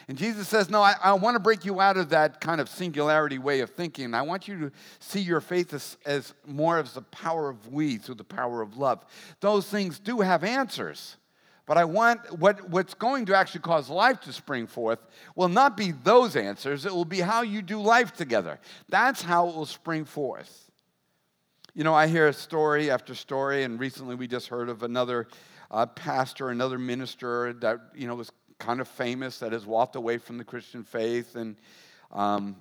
And 0.08 0.18
Jesus 0.18 0.48
says, 0.48 0.68
No, 0.68 0.82
I, 0.82 0.94
I 1.02 1.12
want 1.14 1.34
to 1.34 1.40
break 1.40 1.64
you 1.64 1.80
out 1.80 1.96
of 1.96 2.10
that 2.10 2.40
kind 2.40 2.60
of 2.60 2.68
singularity 2.68 3.38
way 3.38 3.60
of 3.60 3.70
thinking. 3.70 4.14
I 4.14 4.22
want 4.22 4.48
you 4.48 4.58
to 4.60 4.72
see 4.98 5.20
your 5.20 5.40
faith 5.40 5.72
as, 5.72 5.96
as 6.04 6.34
more 6.46 6.78
as 6.78 6.92
the 6.92 7.02
power 7.02 7.48
of 7.48 7.72
we 7.72 7.96
through 7.96 8.16
the 8.16 8.24
power 8.24 8.60
of 8.60 8.76
love. 8.76 9.04
Those 9.40 9.66
things 9.66 9.98
do 9.98 10.20
have 10.20 10.44
answers. 10.44 11.16
But 11.66 11.78
I 11.78 11.84
want 11.84 12.38
what, 12.38 12.68
what's 12.68 12.92
going 12.92 13.24
to 13.26 13.36
actually 13.36 13.62
cause 13.62 13.88
life 13.88 14.20
to 14.22 14.32
spring 14.32 14.66
forth 14.66 14.98
will 15.34 15.48
not 15.48 15.76
be 15.76 15.92
those 15.92 16.36
answers, 16.36 16.84
it 16.84 16.92
will 16.92 17.06
be 17.06 17.20
how 17.20 17.42
you 17.42 17.62
do 17.62 17.80
life 17.80 18.12
together. 18.12 18.58
That's 18.88 19.22
how 19.22 19.48
it 19.48 19.54
will 19.54 19.66
spring 19.66 20.04
forth. 20.04 20.70
You 21.72 21.82
know, 21.82 21.94
I 21.94 22.06
hear 22.06 22.32
story 22.32 22.90
after 22.90 23.14
story, 23.14 23.64
and 23.64 23.80
recently 23.80 24.14
we 24.14 24.28
just 24.28 24.48
heard 24.48 24.68
of 24.68 24.82
another 24.82 25.26
uh, 25.70 25.86
pastor, 25.86 26.50
another 26.50 26.78
minister 26.78 27.52
that, 27.54 27.80
you 27.96 28.06
know, 28.06 28.14
was 28.14 28.30
kind 28.58 28.80
of 28.80 28.88
famous 28.88 29.38
that 29.38 29.52
has 29.52 29.66
walked 29.66 29.96
away 29.96 30.18
from 30.18 30.38
the 30.38 30.44
Christian 30.44 30.84
faith. 30.84 31.36
And, 31.36 31.56
um, 32.12 32.56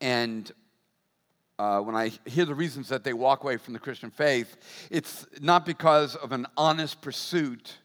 and 0.00 0.50
uh, 1.58 1.80
when 1.80 1.96
I 1.96 2.12
hear 2.24 2.44
the 2.44 2.54
reasons 2.54 2.88
that 2.88 3.04
they 3.04 3.12
walk 3.12 3.42
away 3.42 3.56
from 3.56 3.72
the 3.74 3.80
Christian 3.80 4.10
faith, 4.10 4.56
it's 4.90 5.26
not 5.40 5.66
because 5.66 6.14
of 6.14 6.32
an 6.32 6.46
honest 6.56 7.00
pursuit 7.00 7.78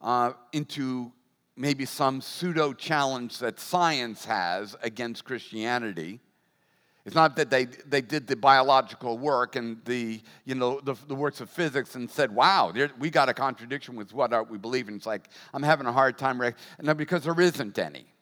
uh, 0.00 0.32
into 0.52 1.12
maybe 1.56 1.84
some 1.84 2.20
pseudo 2.20 2.72
challenge 2.72 3.38
that 3.38 3.58
science 3.58 4.24
has 4.24 4.76
against 4.82 5.24
Christianity. 5.24 6.20
It's 7.08 7.14
not 7.14 7.36
that 7.36 7.48
they, 7.48 7.64
they 7.64 8.02
did 8.02 8.26
the 8.26 8.36
biological 8.36 9.16
work 9.16 9.56
and 9.56 9.82
the, 9.86 10.20
you 10.44 10.54
know, 10.54 10.78
the, 10.78 10.94
the 11.06 11.14
works 11.14 11.40
of 11.40 11.48
physics 11.48 11.94
and 11.94 12.10
said, 12.10 12.34
wow, 12.34 12.70
there, 12.70 12.90
we 12.98 13.08
got 13.08 13.30
a 13.30 13.32
contradiction 13.32 13.96
with 13.96 14.12
what 14.12 14.50
we 14.50 14.58
believe. 14.58 14.88
And 14.88 14.98
it's 14.98 15.06
like, 15.06 15.30
I'm 15.54 15.62
having 15.62 15.86
a 15.86 15.92
hard 15.92 16.18
time. 16.18 16.38
No, 16.82 16.92
because 16.92 17.24
there 17.24 17.40
isn't 17.40 17.78
any. 17.78 18.12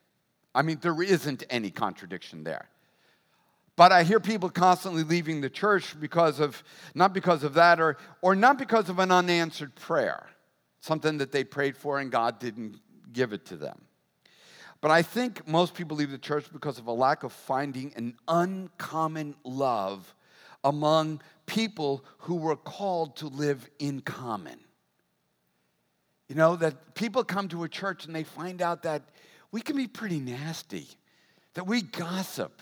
I 0.55 0.61
mean, 0.61 0.77
there 0.79 1.01
isn't 1.01 1.43
any 1.49 1.69
contradiction 1.69 2.45
there. 2.45 2.69
But 3.75 3.91
I 3.91 4.03
hear 4.03 4.21
people 4.21 4.49
constantly 4.49 5.03
leaving 5.03 5.41
the 5.41 5.49
church 5.49 5.99
because 5.99 6.39
of, 6.39 6.63
not 6.95 7.11
because 7.11 7.43
of 7.43 7.55
that, 7.55 7.81
or, 7.81 7.97
or 8.21 8.35
not 8.35 8.57
because 8.57 8.87
of 8.87 8.99
an 8.99 9.11
unanswered 9.11 9.75
prayer, 9.75 10.27
something 10.79 11.17
that 11.17 11.33
they 11.33 11.43
prayed 11.43 11.75
for 11.75 11.99
and 11.99 12.09
God 12.09 12.39
didn't 12.39 12.79
give 13.11 13.33
it 13.33 13.43
to 13.47 13.57
them. 13.57 13.81
But 14.81 14.91
I 14.91 15.01
think 15.01 15.47
most 15.47 15.73
people 15.73 15.97
leave 15.97 16.11
the 16.11 16.17
church 16.17 16.45
because 16.51 16.77
of 16.77 16.87
a 16.87 16.91
lack 16.91 17.23
of 17.23 17.33
finding 17.33 17.93
an 17.95 18.15
uncommon 18.27 19.35
love 19.43 20.13
among 20.63 21.21
people 21.45 22.03
who 22.19 22.35
were 22.35 22.55
called 22.55 23.15
to 23.17 23.27
live 23.27 23.67
in 23.79 24.01
common. 24.01 24.59
You 26.27 26.35
know, 26.35 26.55
that 26.57 26.93
people 26.93 27.23
come 27.23 27.47
to 27.49 27.63
a 27.63 27.69
church 27.69 28.05
and 28.05 28.15
they 28.15 28.23
find 28.23 28.61
out 28.61 28.83
that 28.83 29.03
we 29.51 29.61
can 29.61 29.77
be 29.77 29.87
pretty 29.87 30.19
nasty, 30.19 30.87
that 31.53 31.65
we 31.65 31.81
gossip, 31.81 32.61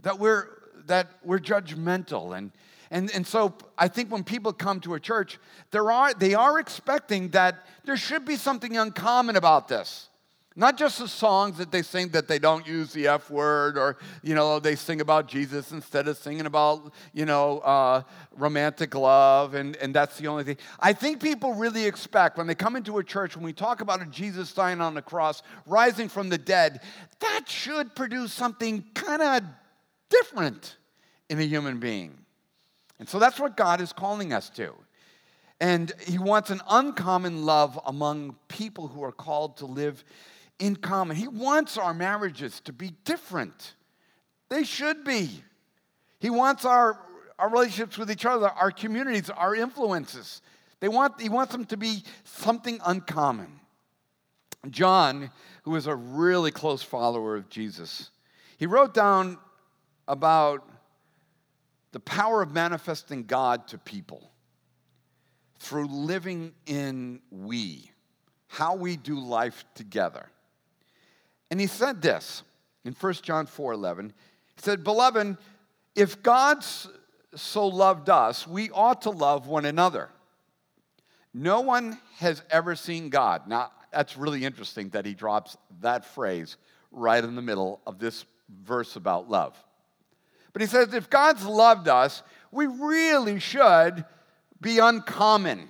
that 0.00 0.18
we're, 0.18 0.48
that 0.86 1.08
we're 1.22 1.38
judgmental. 1.38 2.36
And, 2.36 2.52
and, 2.90 3.10
and 3.14 3.26
so 3.26 3.54
I 3.76 3.88
think 3.88 4.10
when 4.10 4.24
people 4.24 4.52
come 4.52 4.80
to 4.80 4.94
a 4.94 5.00
church, 5.00 5.38
there 5.70 5.92
are, 5.92 6.14
they 6.14 6.34
are 6.34 6.58
expecting 6.58 7.28
that 7.30 7.66
there 7.84 7.98
should 7.98 8.24
be 8.24 8.36
something 8.36 8.76
uncommon 8.76 9.36
about 9.36 9.68
this. 9.68 10.08
Not 10.54 10.76
just 10.76 10.98
the 10.98 11.08
songs 11.08 11.56
that 11.58 11.70
they 11.70 11.82
sing 11.82 12.08
that 12.10 12.28
they 12.28 12.38
don't 12.38 12.66
use 12.66 12.92
the 12.92 13.08
F 13.08 13.30
word 13.30 13.78
or, 13.78 13.96
you 14.22 14.34
know, 14.34 14.58
they 14.58 14.76
sing 14.76 15.00
about 15.00 15.26
Jesus 15.26 15.72
instead 15.72 16.08
of 16.08 16.18
singing 16.18 16.46
about, 16.46 16.92
you 17.14 17.24
know, 17.24 17.60
uh, 17.60 18.02
romantic 18.36 18.94
love 18.94 19.54
and, 19.54 19.76
and 19.76 19.94
that's 19.94 20.18
the 20.18 20.28
only 20.28 20.44
thing. 20.44 20.58
I 20.78 20.92
think 20.92 21.22
people 21.22 21.54
really 21.54 21.86
expect 21.86 22.36
when 22.36 22.46
they 22.46 22.54
come 22.54 22.76
into 22.76 22.98
a 22.98 23.04
church, 23.04 23.34
when 23.34 23.44
we 23.44 23.52
talk 23.52 23.80
about 23.80 24.02
a 24.02 24.06
Jesus 24.06 24.52
dying 24.52 24.80
on 24.80 24.94
the 24.94 25.02
cross, 25.02 25.42
rising 25.66 26.08
from 26.08 26.28
the 26.28 26.38
dead, 26.38 26.82
that 27.20 27.48
should 27.48 27.94
produce 27.94 28.32
something 28.32 28.84
kind 28.94 29.22
of 29.22 29.42
different 30.10 30.76
in 31.30 31.38
a 31.38 31.44
human 31.44 31.80
being. 31.80 32.18
And 32.98 33.08
so 33.08 33.18
that's 33.18 33.40
what 33.40 33.56
God 33.56 33.80
is 33.80 33.92
calling 33.92 34.32
us 34.32 34.50
to. 34.50 34.74
And 35.60 35.92
He 36.06 36.18
wants 36.18 36.50
an 36.50 36.60
uncommon 36.68 37.46
love 37.46 37.80
among 37.86 38.36
people 38.48 38.88
who 38.88 39.02
are 39.02 39.12
called 39.12 39.56
to 39.58 39.66
live 39.66 40.04
in 40.58 40.76
common. 40.76 41.16
He 41.16 41.28
wants 41.28 41.76
our 41.76 41.94
marriages 41.94 42.60
to 42.60 42.72
be 42.72 42.92
different. 43.04 43.74
They 44.48 44.64
should 44.64 45.04
be. 45.04 45.30
He 46.20 46.30
wants 46.30 46.64
our, 46.64 46.98
our 47.38 47.50
relationships 47.50 47.98
with 47.98 48.10
each 48.10 48.24
other, 48.24 48.48
our 48.48 48.70
communities, 48.70 49.30
our 49.30 49.54
influences. 49.54 50.42
They 50.80 50.88
want, 50.88 51.20
he 51.20 51.28
wants 51.28 51.52
them 51.52 51.64
to 51.66 51.76
be 51.76 52.04
something 52.24 52.80
uncommon. 52.84 53.60
John, 54.70 55.30
who 55.64 55.72
was 55.72 55.86
a 55.86 55.94
really 55.94 56.50
close 56.50 56.82
follower 56.82 57.36
of 57.36 57.48
Jesus, 57.48 58.10
he 58.58 58.66
wrote 58.66 58.94
down 58.94 59.38
about 60.06 60.68
the 61.92 62.00
power 62.00 62.42
of 62.42 62.52
manifesting 62.52 63.24
God 63.24 63.68
to 63.68 63.78
people 63.78 64.30
through 65.58 65.86
living 65.86 66.52
in 66.66 67.20
we, 67.30 67.90
how 68.48 68.74
we 68.74 68.96
do 68.96 69.18
life 69.18 69.64
together. 69.74 70.28
And 71.52 71.60
he 71.60 71.66
said 71.66 72.00
this 72.00 72.44
in 72.82 72.94
1 72.94 73.12
John 73.20 73.44
4 73.44 73.74
11. 73.74 74.14
He 74.56 74.62
said, 74.62 74.82
Beloved, 74.82 75.36
if 75.94 76.22
God 76.22 76.64
so 77.34 77.66
loved 77.66 78.08
us, 78.08 78.46
we 78.46 78.70
ought 78.70 79.02
to 79.02 79.10
love 79.10 79.48
one 79.48 79.66
another. 79.66 80.08
No 81.34 81.60
one 81.60 81.98
has 82.20 82.42
ever 82.50 82.74
seen 82.74 83.10
God. 83.10 83.48
Now, 83.48 83.70
that's 83.92 84.16
really 84.16 84.46
interesting 84.46 84.88
that 84.90 85.04
he 85.04 85.12
drops 85.12 85.58
that 85.82 86.06
phrase 86.06 86.56
right 86.90 87.22
in 87.22 87.36
the 87.36 87.42
middle 87.42 87.82
of 87.86 87.98
this 87.98 88.24
verse 88.64 88.96
about 88.96 89.28
love. 89.28 89.54
But 90.54 90.62
he 90.62 90.68
says, 90.68 90.94
if 90.94 91.10
God's 91.10 91.44
loved 91.44 91.86
us, 91.86 92.22
we 92.50 92.64
really 92.64 93.40
should 93.40 94.06
be 94.58 94.78
uncommon 94.78 95.68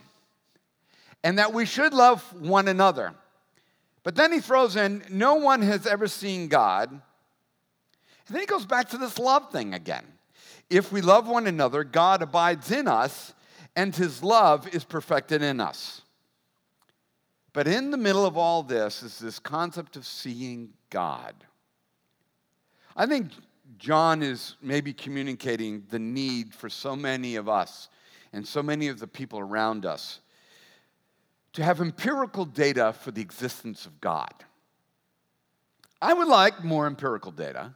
and 1.25 1.41
that 1.41 1.53
we 1.53 1.67
should 1.67 1.93
love 1.93 2.23
one 2.41 2.69
another. 2.69 3.15
But 4.03 4.17
then 4.17 4.33
he 4.33 4.41
throws 4.41 4.77
in, 4.77 5.05
no 5.09 5.35
one 5.35 5.63
has 5.63 5.87
ever 5.87 6.09
seen 6.09 6.49
God. 6.49 6.91
And 6.91 7.01
then 8.29 8.41
he 8.41 8.47
goes 8.47 8.67
back 8.67 8.89
to 8.91 8.99
this 8.99 9.19
love 9.19 9.51
thing 9.53 9.75
again. 9.75 10.05
If 10.69 10.91
we 10.91 11.03
love 11.03 11.29
one 11.29 11.47
another, 11.47 11.85
God 11.85 12.23
abides 12.23 12.71
in 12.71 12.89
us, 12.89 13.35
and 13.77 13.95
his 13.95 14.23
love 14.23 14.75
is 14.75 14.85
perfected 14.85 15.43
in 15.43 15.61
us. 15.61 16.03
But 17.53 17.69
in 17.69 17.91
the 17.91 17.97
middle 17.97 18.25
of 18.25 18.37
all 18.37 18.63
this 18.63 19.03
is 19.03 19.19
this 19.19 19.39
concept 19.39 19.97
of 19.97 20.07
seeing 20.07 20.71
God. 20.91 21.35
I 22.97 23.07
think 23.07 23.31
John 23.79 24.23
is 24.23 24.57
maybe 24.63 24.93
communicating 24.93 25.85
the 25.91 25.99
need 25.99 26.55
for 26.55 26.69
so 26.69 26.97
many 26.97 27.37
of 27.37 27.49
us 27.49 27.89
and 28.33 28.47
so 28.47 28.63
many 28.63 28.89
of 28.89 28.99
the 28.99 29.07
people 29.07 29.39
around 29.39 29.85
us 29.85 30.21
to 31.55 31.63
have 31.63 31.81
empirical 31.81 32.45
data 32.45 32.93
for 32.93 33.11
the 33.11 33.21
existence 33.21 33.87
of 33.87 34.01
God. 34.01 34.33
I 36.01 36.15
would 36.15 36.29
like 36.29 36.65
more 36.65 36.87
empirical 36.87 37.31
data. 37.31 37.75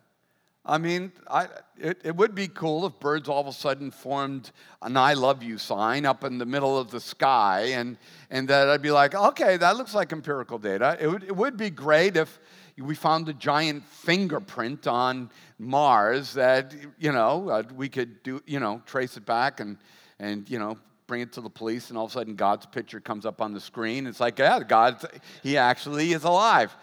I 0.69 0.79
mean, 0.79 1.13
I, 1.31 1.47
it, 1.79 2.01
it, 2.03 2.17
would 2.17 2.35
be 2.35 2.49
cool 2.49 2.87
if 2.87 2.99
birds 2.99 3.29
all 3.29 3.41
of 3.41 3.47
a 3.47 3.53
sudden 3.53 3.93
formed 3.93 4.51
an 4.83 4.97
I 4.97 5.15
love 5.15 5.45
you 5.45 5.59
sign 5.59 6.05
up 6.05 6.25
in 6.25 6.39
the 6.39 6.47
middle 6.47 6.77
of 6.77 6.91
the 6.91 6.99
sky, 6.99 7.67
and, 7.75 7.97
and 8.31 8.49
that 8.49 8.69
I'd 8.69 8.83
be 8.83 8.91
like, 8.91 9.15
okay, 9.15 9.57
that 9.59 9.77
looks 9.77 9.95
like 9.95 10.13
empirical 10.13 10.59
data. 10.59 10.97
It 11.01 11.07
would, 11.07 11.23
it 11.23 11.37
would 11.37 11.57
be 11.57 11.71
great 11.71 12.17
if, 12.17 12.41
we 12.79 12.95
found 12.95 13.27
a 13.29 13.33
giant 13.33 13.85
fingerprint 13.85 14.87
on 14.87 15.31
Mars 15.59 16.35
that, 16.35 16.75
you 16.99 17.11
know, 17.11 17.49
uh, 17.49 17.63
we 17.75 17.89
could 17.89 18.23
do, 18.23 18.43
you 18.47 18.61
know, 18.61 18.83
trace 18.85 19.17
it 19.17 19.25
back 19.25 19.61
and, 19.61 19.79
and, 20.19 20.49
you 20.51 20.59
know, 20.59 20.77
bring 21.07 21.21
it 21.21 21.33
to 21.33 21.41
the 21.41 21.51
police, 21.51 21.89
and 21.89 21.99
all 21.99 22.07
of 22.07 22.11
a 22.11 22.15
sudden 22.15 22.35
God's 22.35 22.67
picture 22.67 23.01
comes 23.01 23.25
up 23.27 23.41
on 23.41 23.53
the 23.53 23.61
screen. 23.61 24.07
It's 24.07 24.21
like, 24.21 24.39
yeah, 24.39 24.61
God, 24.61 25.05
he 25.43 25.57
actually 25.57 26.13
is 26.13 26.25
alive. 26.25 26.75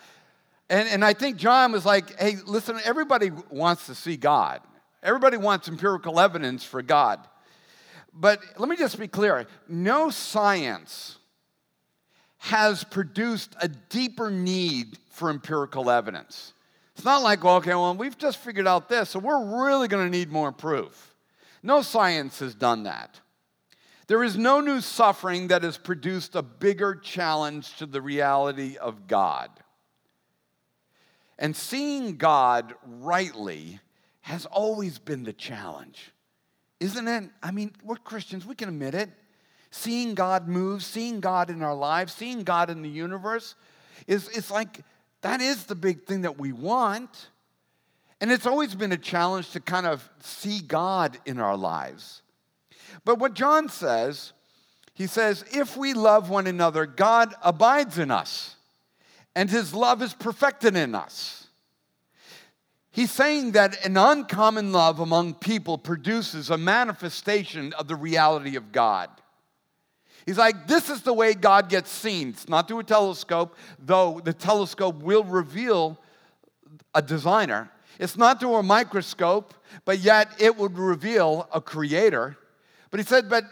And, 0.70 0.88
and 0.90 1.06
I 1.06 1.14
think 1.14 1.38
John 1.38 1.72
was 1.72 1.86
like, 1.86 2.18
hey, 2.20 2.38
listen, 2.46 2.80
everybody 2.84 3.32
wants 3.50 3.86
to 3.88 3.96
see 3.96 4.18
God. 4.18 4.62
Everybody 5.02 5.38
wants 5.38 5.68
empirical 5.68 6.20
evidence 6.20 6.64
for 6.64 6.82
God. 6.82 7.20
But 8.14 8.40
let 8.58 8.70
me 8.70 8.76
just 8.76 8.98
be 9.00 9.08
clear 9.08 9.48
no 9.68 10.10
science 10.10 11.18
has 12.38 12.84
produced 12.84 13.56
a 13.62 13.68
deeper 13.68 14.30
need 14.30 14.98
for 15.10 15.30
empirical 15.30 15.90
evidence. 15.90 16.54
It's 16.96 17.06
not 17.06 17.24
like, 17.24 17.44
well, 17.44 17.56
okay, 17.56 17.74
well, 17.74 17.96
we've 17.96 18.18
just 18.18 18.38
figured 18.38 18.68
out 18.68 18.88
this, 18.88 19.12
so 19.12 19.20
we're 19.20 19.66
really 19.66 19.88
going 19.88 20.10
to 20.10 20.16
need 20.16 20.32
more 20.32 20.52
proof. 20.52 21.16
No 21.64 21.82
science 21.82 22.40
has 22.40 22.54
done 22.54 22.84
that. 22.84 23.20
There 24.08 24.24
is 24.24 24.38
no 24.38 24.60
new 24.60 24.82
suffering 24.82 25.48
that 25.48 25.63
has 25.63 25.78
produced 25.78 26.36
a 26.36 26.42
bigger 26.42 26.96
challenge 26.96 27.78
to 27.78 27.86
the 27.86 28.02
reality 28.02 28.78
of 28.78 29.08
God. 29.08 29.50
And 31.39 31.56
seeing 31.56 32.18
God 32.18 32.74
rightly 32.86 33.80
has 34.22 34.46
always 34.46 35.00
been 35.00 35.24
the 35.24 35.34
challenge, 35.34 36.12
isn't 36.80 37.08
it? 37.08 37.30
I 37.42 37.52
mean, 37.52 37.74
we're 37.84 37.96
Christians, 37.96 38.46
we 38.46 38.56
can 38.56 38.70
admit 38.70 38.96
it. 38.96 39.10
Seeing 39.72 40.13
God 40.13 40.48
move, 40.48 40.84
seeing 40.84 41.20
God 41.20 41.50
in 41.50 41.63
our 41.63 41.74
lives, 41.74 42.13
seeing 42.13 42.44
God 42.44 42.70
in 42.70 42.82
the 42.82 42.89
universe 42.89 43.56
is 44.08 44.30
it's 44.30 44.52
like 44.52 44.82
that 45.22 45.42
is 45.42 45.66
the 45.66 45.76
big 45.76 46.06
thing 46.06 46.22
that 46.22 46.38
we 46.38 46.52
want. 46.52 47.30
And 48.22 48.32
it's 48.32 48.46
always 48.46 48.76
been 48.76 48.92
a 48.92 48.98
challenge 48.98 49.52
to 49.52 49.60
kind 49.60 49.86
of 49.86 50.08
see 50.20 50.62
God 50.62 51.18
in 51.26 51.39
our 51.39 51.58
lives. 51.58 52.23
But 53.06 53.19
what 53.19 53.34
John 53.34 53.69
says, 53.69 54.34
he 54.93 55.08
says, 55.08 55.43
if 55.51 55.75
we 55.75 55.93
love 55.93 56.29
one 56.29 56.47
another, 56.47 56.86
God 56.86 57.34
abides 57.41 57.97
in 57.97 58.12
us, 58.12 58.56
and 59.36 59.49
his 59.49 59.73
love 59.73 60.01
is 60.01 60.13
perfected 60.13 60.75
in 60.75 60.93
us. 60.93 61.47
He's 62.91 63.12
saying 63.12 63.53
that 63.53 63.84
an 63.84 63.97
uncommon 63.97 64.71
love 64.71 64.99
among 64.99 65.34
people 65.34 65.79
produces 65.79 66.51
a 66.51 66.58
manifestation 66.60 67.73
of 67.73 67.88
the 67.88 67.95
reality 67.95 68.56
of 68.56 68.71
God. 68.71 69.10
He's 70.27 70.38
like, 70.38 70.67
this 70.67 70.91
is 70.91 71.01
the 71.01 71.13
way 71.13 71.34
God 71.34 71.69
gets 71.69 71.89
seen. 71.89 72.29
It's 72.29 72.47
not 72.47 72.67
through 72.67 72.79
a 72.79 72.84
telescope, 72.84 73.58
though 73.79 74.21
the 74.23 74.32
telescope 74.32 75.01
will 75.01 75.23
reveal 75.23 75.97
a 76.93 77.01
designer. 77.01 77.71
It's 77.99 78.15
not 78.15 78.39
through 78.39 78.56
a 78.56 78.63
microscope, 78.63 79.56
but 79.86 79.99
yet 79.99 80.29
it 80.39 80.56
would 80.56 80.77
reveal 80.77 81.49
a 81.51 81.60
creator. 81.60 82.38
But 82.93 82.99
he 82.99 83.08
said, 83.08 83.27
but 83.27 83.45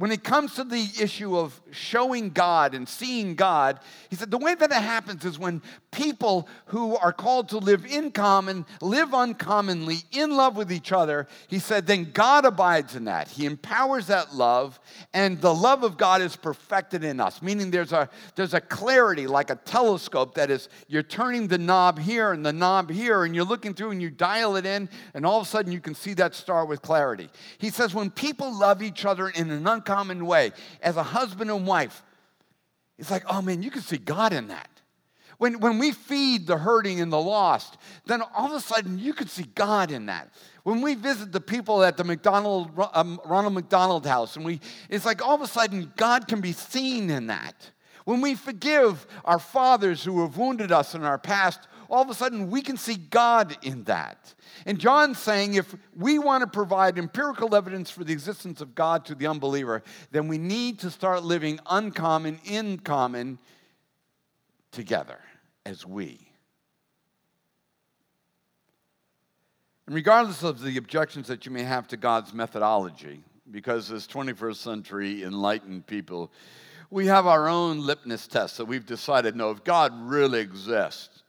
when 0.00 0.12
it 0.12 0.24
comes 0.24 0.54
to 0.54 0.64
the 0.64 0.88
issue 0.98 1.36
of 1.36 1.60
showing 1.72 2.30
God 2.30 2.74
and 2.74 2.88
seeing 2.88 3.34
God, 3.34 3.80
he 4.08 4.16
said 4.16 4.30
the 4.30 4.38
way 4.38 4.54
that 4.54 4.70
it 4.70 4.82
happens 4.82 5.26
is 5.26 5.38
when 5.38 5.60
people 5.90 6.48
who 6.66 6.96
are 6.96 7.12
called 7.12 7.50
to 7.50 7.58
live 7.58 7.84
in 7.84 8.10
common 8.10 8.64
live 8.80 9.12
uncommonly 9.12 9.98
in 10.12 10.30
love 10.30 10.56
with 10.56 10.72
each 10.72 10.90
other. 10.90 11.28
He 11.48 11.58
said, 11.58 11.86
then 11.86 12.12
God 12.12 12.46
abides 12.46 12.96
in 12.96 13.04
that. 13.04 13.28
He 13.28 13.44
empowers 13.44 14.06
that 14.06 14.34
love, 14.34 14.80
and 15.12 15.38
the 15.38 15.54
love 15.54 15.82
of 15.82 15.98
God 15.98 16.22
is 16.22 16.34
perfected 16.34 17.04
in 17.04 17.20
us, 17.20 17.42
meaning 17.42 17.70
there's 17.70 17.92
a, 17.92 18.08
there's 18.36 18.54
a 18.54 18.60
clarity 18.62 19.26
like 19.26 19.50
a 19.50 19.56
telescope 19.56 20.34
that 20.36 20.50
is, 20.50 20.70
you're 20.88 21.02
turning 21.02 21.46
the 21.46 21.58
knob 21.58 21.98
here 21.98 22.32
and 22.32 22.46
the 22.46 22.54
knob 22.54 22.88
here, 22.88 23.24
and 23.24 23.34
you're 23.34 23.44
looking 23.44 23.74
through 23.74 23.90
and 23.90 24.00
you 24.00 24.08
dial 24.08 24.56
it 24.56 24.64
in, 24.64 24.88
and 25.12 25.26
all 25.26 25.42
of 25.42 25.46
a 25.46 25.50
sudden 25.50 25.70
you 25.70 25.80
can 25.80 25.94
see 25.94 26.14
that 26.14 26.34
star 26.34 26.64
with 26.64 26.80
clarity. 26.80 27.28
He 27.58 27.68
says, 27.68 27.94
when 27.94 28.10
people 28.10 28.58
love 28.58 28.80
each 28.82 29.04
other 29.04 29.28
in 29.28 29.50
an 29.50 29.66
uncommon 29.90 30.24
way, 30.24 30.52
as 30.82 30.96
a 30.96 31.02
husband 31.02 31.50
and 31.50 31.66
wife, 31.66 32.02
it's 32.98 33.10
like, 33.10 33.24
oh 33.28 33.42
man, 33.42 33.62
you 33.62 33.70
can 33.70 33.82
see 33.82 33.96
God 33.96 34.32
in 34.32 34.48
that. 34.48 34.68
When, 35.38 35.58
when 35.60 35.78
we 35.78 35.92
feed 35.92 36.46
the 36.46 36.58
hurting 36.58 37.00
and 37.00 37.10
the 37.10 37.20
lost, 37.20 37.78
then 38.04 38.22
all 38.36 38.46
of 38.46 38.52
a 38.52 38.60
sudden 38.60 38.98
you 38.98 39.14
can 39.14 39.26
see 39.26 39.46
God 39.54 39.90
in 39.90 40.06
that. 40.06 40.30
When 40.64 40.82
we 40.82 40.94
visit 40.94 41.32
the 41.32 41.40
people 41.40 41.82
at 41.82 41.96
the 41.96 42.04
McDonald, 42.04 42.70
um, 42.92 43.18
Ronald 43.24 43.54
McDonald 43.54 44.06
House, 44.06 44.36
and 44.36 44.44
we, 44.44 44.60
it's 44.90 45.06
like 45.06 45.26
all 45.26 45.34
of 45.34 45.40
a 45.40 45.46
sudden 45.46 45.92
God 45.96 46.28
can 46.28 46.42
be 46.42 46.52
seen 46.52 47.08
in 47.08 47.28
that. 47.28 47.70
When 48.04 48.20
we 48.20 48.34
forgive 48.34 49.06
our 49.24 49.38
fathers 49.38 50.04
who 50.04 50.20
have 50.22 50.36
wounded 50.36 50.72
us 50.72 50.94
in 50.94 51.04
our 51.04 51.18
past, 51.18 51.60
all 51.90 52.02
of 52.02 52.08
a 52.08 52.14
sudden 52.14 52.50
we 52.50 52.62
can 52.62 52.76
see 52.76 52.94
God 52.94 53.56
in 53.62 53.84
that. 53.84 54.34
And 54.64 54.78
John's 54.78 55.18
saying 55.18 55.54
if 55.54 55.74
we 55.96 56.18
want 56.18 56.42
to 56.42 56.46
provide 56.46 56.98
empirical 56.98 57.54
evidence 57.54 57.90
for 57.90 58.04
the 58.04 58.12
existence 58.12 58.60
of 58.60 58.74
God 58.74 59.04
to 59.06 59.14
the 59.14 59.26
unbeliever, 59.26 59.82
then 60.10 60.28
we 60.28 60.38
need 60.38 60.78
to 60.80 60.90
start 60.90 61.24
living 61.24 61.58
uncommon, 61.68 62.40
in 62.44 62.78
common 62.78 63.38
together 64.70 65.18
as 65.66 65.84
we. 65.84 66.30
And 69.86 69.94
regardless 69.94 70.44
of 70.44 70.62
the 70.62 70.76
objections 70.76 71.26
that 71.26 71.44
you 71.44 71.50
may 71.52 71.64
have 71.64 71.88
to 71.88 71.96
God's 71.96 72.32
methodology, 72.32 73.24
because 73.50 73.90
as 73.90 74.06
21st 74.06 74.56
century 74.56 75.24
enlightened 75.24 75.86
people, 75.86 76.30
we 76.90 77.06
have 77.06 77.26
our 77.26 77.48
own 77.48 77.80
litmus 77.80 78.26
test 78.26 78.58
that 78.58 78.66
we've 78.66 78.86
decided 78.86 79.34
no, 79.34 79.50
if 79.50 79.64
God 79.64 79.92
really 80.08 80.40
exists, 80.40 81.19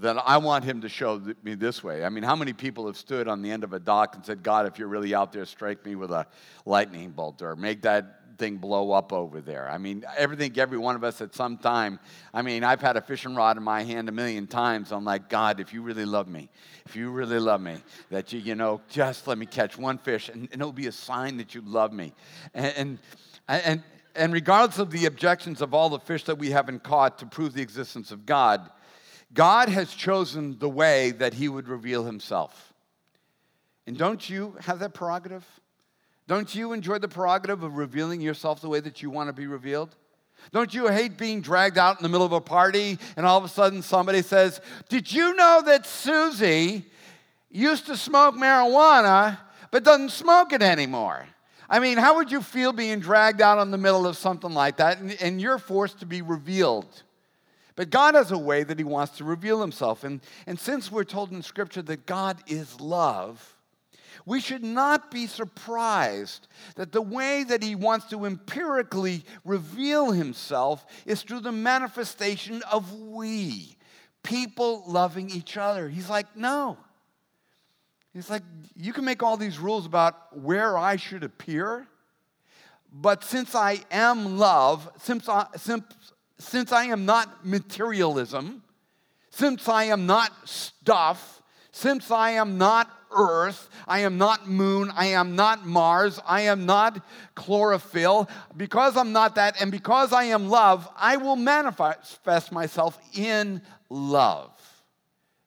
then 0.00 0.18
I 0.24 0.38
want 0.38 0.64
him 0.64 0.80
to 0.82 0.88
show 0.88 1.20
me 1.42 1.54
this 1.54 1.82
way. 1.82 2.04
I 2.04 2.08
mean, 2.08 2.22
how 2.22 2.36
many 2.36 2.52
people 2.52 2.86
have 2.86 2.96
stood 2.96 3.28
on 3.28 3.42
the 3.42 3.50
end 3.50 3.64
of 3.64 3.72
a 3.72 3.80
dock 3.80 4.14
and 4.14 4.24
said, 4.24 4.42
God, 4.42 4.66
if 4.66 4.78
you're 4.78 4.88
really 4.88 5.14
out 5.14 5.32
there, 5.32 5.44
strike 5.44 5.84
me 5.84 5.94
with 5.94 6.10
a 6.10 6.26
lightning 6.66 7.10
bolt 7.10 7.42
or 7.42 7.56
make 7.56 7.82
that 7.82 8.36
thing 8.36 8.58
blow 8.58 8.92
up 8.92 9.12
over 9.12 9.40
there? 9.40 9.68
I 9.68 9.78
mean, 9.78 10.04
everything, 10.16 10.58
every 10.58 10.78
one 10.78 10.94
of 10.94 11.04
us 11.04 11.20
at 11.20 11.34
some 11.34 11.56
time. 11.56 11.98
I 12.34 12.42
mean, 12.42 12.64
I've 12.64 12.80
had 12.80 12.96
a 12.96 13.00
fishing 13.00 13.34
rod 13.34 13.56
in 13.56 13.62
my 13.62 13.82
hand 13.82 14.08
a 14.08 14.12
million 14.12 14.46
times. 14.46 14.92
I'm 14.92 15.04
like, 15.04 15.28
God, 15.28 15.58
if 15.58 15.72
you 15.72 15.82
really 15.82 16.04
love 16.04 16.28
me, 16.28 16.48
if 16.84 16.94
you 16.94 17.10
really 17.10 17.38
love 17.38 17.60
me, 17.60 17.78
that 18.10 18.32
you, 18.32 18.40
you 18.40 18.54
know, 18.54 18.80
just 18.88 19.26
let 19.26 19.38
me 19.38 19.46
catch 19.46 19.78
one 19.78 19.98
fish 19.98 20.28
and, 20.28 20.48
and 20.52 20.60
it'll 20.60 20.72
be 20.72 20.86
a 20.86 20.92
sign 20.92 21.38
that 21.38 21.54
you 21.54 21.62
love 21.64 21.92
me. 21.92 22.12
And, 22.54 22.74
and, 22.76 22.98
and, 23.48 23.82
and 24.14 24.32
regardless 24.32 24.78
of 24.78 24.90
the 24.90 25.06
objections 25.06 25.62
of 25.62 25.72
all 25.72 25.88
the 25.88 26.00
fish 26.00 26.24
that 26.24 26.38
we 26.38 26.50
haven't 26.50 26.82
caught 26.82 27.18
to 27.18 27.26
prove 27.26 27.54
the 27.54 27.62
existence 27.62 28.10
of 28.10 28.26
God, 28.26 28.68
God 29.32 29.68
has 29.68 29.94
chosen 29.94 30.58
the 30.58 30.68
way 30.68 31.10
that 31.12 31.34
he 31.34 31.48
would 31.48 31.68
reveal 31.68 32.04
himself. 32.04 32.72
And 33.86 33.96
don't 33.96 34.28
you 34.28 34.56
have 34.60 34.78
that 34.80 34.94
prerogative? 34.94 35.46
Don't 36.26 36.54
you 36.54 36.72
enjoy 36.72 36.98
the 36.98 37.08
prerogative 37.08 37.62
of 37.62 37.76
revealing 37.76 38.20
yourself 38.20 38.60
the 38.60 38.68
way 38.68 38.80
that 38.80 39.02
you 39.02 39.10
want 39.10 39.28
to 39.28 39.32
be 39.32 39.46
revealed? 39.46 39.94
Don't 40.52 40.72
you 40.72 40.88
hate 40.88 41.18
being 41.18 41.40
dragged 41.40 41.78
out 41.78 41.98
in 41.98 42.02
the 42.02 42.08
middle 42.08 42.26
of 42.26 42.32
a 42.32 42.40
party 42.40 42.98
and 43.16 43.26
all 43.26 43.38
of 43.38 43.44
a 43.44 43.48
sudden 43.48 43.82
somebody 43.82 44.22
says, 44.22 44.60
Did 44.88 45.12
you 45.12 45.34
know 45.34 45.62
that 45.64 45.86
Susie 45.86 46.84
used 47.50 47.86
to 47.86 47.96
smoke 47.96 48.34
marijuana 48.34 49.38
but 49.70 49.84
doesn't 49.84 50.10
smoke 50.10 50.52
it 50.52 50.62
anymore? 50.62 51.26
I 51.68 51.80
mean, 51.80 51.98
how 51.98 52.16
would 52.16 52.32
you 52.32 52.40
feel 52.40 52.72
being 52.72 53.00
dragged 53.00 53.42
out 53.42 53.60
in 53.60 53.70
the 53.70 53.78
middle 53.78 54.06
of 54.06 54.16
something 54.16 54.52
like 54.52 54.78
that 54.78 54.98
and, 54.98 55.16
and 55.20 55.40
you're 55.40 55.58
forced 55.58 56.00
to 56.00 56.06
be 56.06 56.22
revealed? 56.22 57.02
But 57.78 57.90
God 57.90 58.16
has 58.16 58.32
a 58.32 58.38
way 58.38 58.64
that 58.64 58.76
He 58.76 58.84
wants 58.84 59.18
to 59.18 59.24
reveal 59.24 59.60
Himself. 59.60 60.02
And, 60.02 60.20
and 60.48 60.58
since 60.58 60.90
we're 60.90 61.04
told 61.04 61.30
in 61.30 61.42
Scripture 61.42 61.82
that 61.82 62.06
God 62.06 62.42
is 62.48 62.80
love, 62.80 63.54
we 64.26 64.40
should 64.40 64.64
not 64.64 65.12
be 65.12 65.28
surprised 65.28 66.48
that 66.74 66.90
the 66.90 67.00
way 67.00 67.44
that 67.44 67.62
He 67.62 67.76
wants 67.76 68.06
to 68.06 68.24
empirically 68.24 69.24
reveal 69.44 70.10
Himself 70.10 70.84
is 71.06 71.22
through 71.22 71.38
the 71.38 71.52
manifestation 71.52 72.62
of 72.68 72.92
we, 72.98 73.76
people 74.24 74.82
loving 74.88 75.30
each 75.30 75.56
other. 75.56 75.88
He's 75.88 76.10
like, 76.10 76.36
no. 76.36 76.78
He's 78.12 78.28
like, 78.28 78.42
you 78.74 78.92
can 78.92 79.04
make 79.04 79.22
all 79.22 79.36
these 79.36 79.60
rules 79.60 79.86
about 79.86 80.36
where 80.36 80.76
I 80.76 80.96
should 80.96 81.22
appear, 81.22 81.86
but 82.92 83.22
since 83.22 83.54
I 83.54 83.84
am 83.92 84.36
love, 84.36 84.90
since 84.98 85.28
I, 85.28 85.46
since 86.38 86.72
I 86.72 86.84
am 86.84 87.04
not 87.04 87.44
materialism, 87.44 88.62
since 89.30 89.68
I 89.68 89.84
am 89.84 90.06
not 90.06 90.32
stuff, 90.48 91.42
since 91.72 92.10
I 92.10 92.30
am 92.30 92.58
not 92.58 92.90
earth, 93.10 93.68
I 93.86 94.00
am 94.00 94.18
not 94.18 94.48
moon, 94.48 94.92
I 94.94 95.06
am 95.06 95.36
not 95.36 95.66
Mars, 95.66 96.20
I 96.26 96.42
am 96.42 96.66
not 96.66 97.04
chlorophyll, 97.34 98.28
because 98.56 98.96
I'm 98.96 99.12
not 99.12 99.36
that, 99.36 99.60
and 99.60 99.70
because 99.70 100.12
I 100.12 100.24
am 100.24 100.48
love, 100.48 100.88
I 100.96 101.16
will 101.16 101.36
manifest 101.36 102.52
myself 102.52 102.98
in 103.14 103.62
love. 103.88 104.50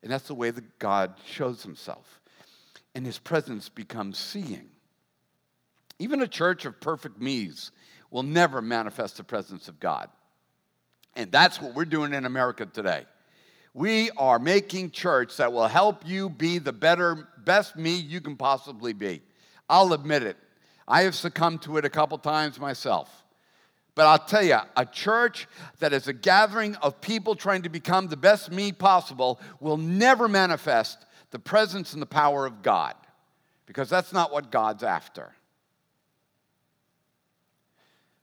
And 0.01 0.11
that's 0.11 0.27
the 0.27 0.35
way 0.35 0.49
that 0.51 0.79
God 0.79 1.13
shows 1.25 1.63
himself. 1.63 2.19
And 2.95 3.05
his 3.05 3.19
presence 3.19 3.69
becomes 3.69 4.17
seeing. 4.17 4.69
Even 5.99 6.21
a 6.21 6.27
church 6.27 6.65
of 6.65 6.81
perfect 6.81 7.21
me's 7.21 7.71
will 8.09 8.23
never 8.23 8.61
manifest 8.61 9.17
the 9.17 9.23
presence 9.23 9.67
of 9.67 9.79
God. 9.79 10.09
And 11.15 11.31
that's 11.31 11.61
what 11.61 11.75
we're 11.75 11.85
doing 11.85 12.13
in 12.13 12.25
America 12.25 12.65
today. 12.65 13.05
We 13.73 14.11
are 14.11 14.39
making 14.39 14.91
church 14.91 15.37
that 15.37 15.53
will 15.53 15.67
help 15.67 16.05
you 16.05 16.29
be 16.29 16.57
the 16.57 16.73
better, 16.73 17.27
best 17.37 17.75
me 17.77 17.95
you 17.95 18.21
can 18.21 18.35
possibly 18.35 18.93
be. 18.93 19.21
I'll 19.69 19.93
admit 19.93 20.23
it. 20.23 20.37
I 20.87 21.03
have 21.03 21.15
succumbed 21.15 21.61
to 21.63 21.77
it 21.77 21.85
a 21.85 21.89
couple 21.89 22.17
times 22.17 22.59
myself. 22.59 23.23
But 23.95 24.07
I'll 24.07 24.19
tell 24.19 24.43
you, 24.43 24.57
a 24.75 24.85
church 24.85 25.47
that 25.79 25.93
is 25.93 26.07
a 26.07 26.13
gathering 26.13 26.75
of 26.75 27.01
people 27.01 27.35
trying 27.35 27.61
to 27.63 27.69
become 27.69 28.07
the 28.07 28.17
best 28.17 28.51
me 28.51 28.71
possible 28.71 29.39
will 29.59 29.77
never 29.77 30.27
manifest 30.27 31.05
the 31.31 31.39
presence 31.39 31.93
and 31.93 32.01
the 32.01 32.07
power 32.07 32.45
of 32.45 32.61
God 32.61 32.95
because 33.65 33.89
that's 33.89 34.13
not 34.13 34.31
what 34.31 34.51
God's 34.51 34.83
after. 34.83 35.33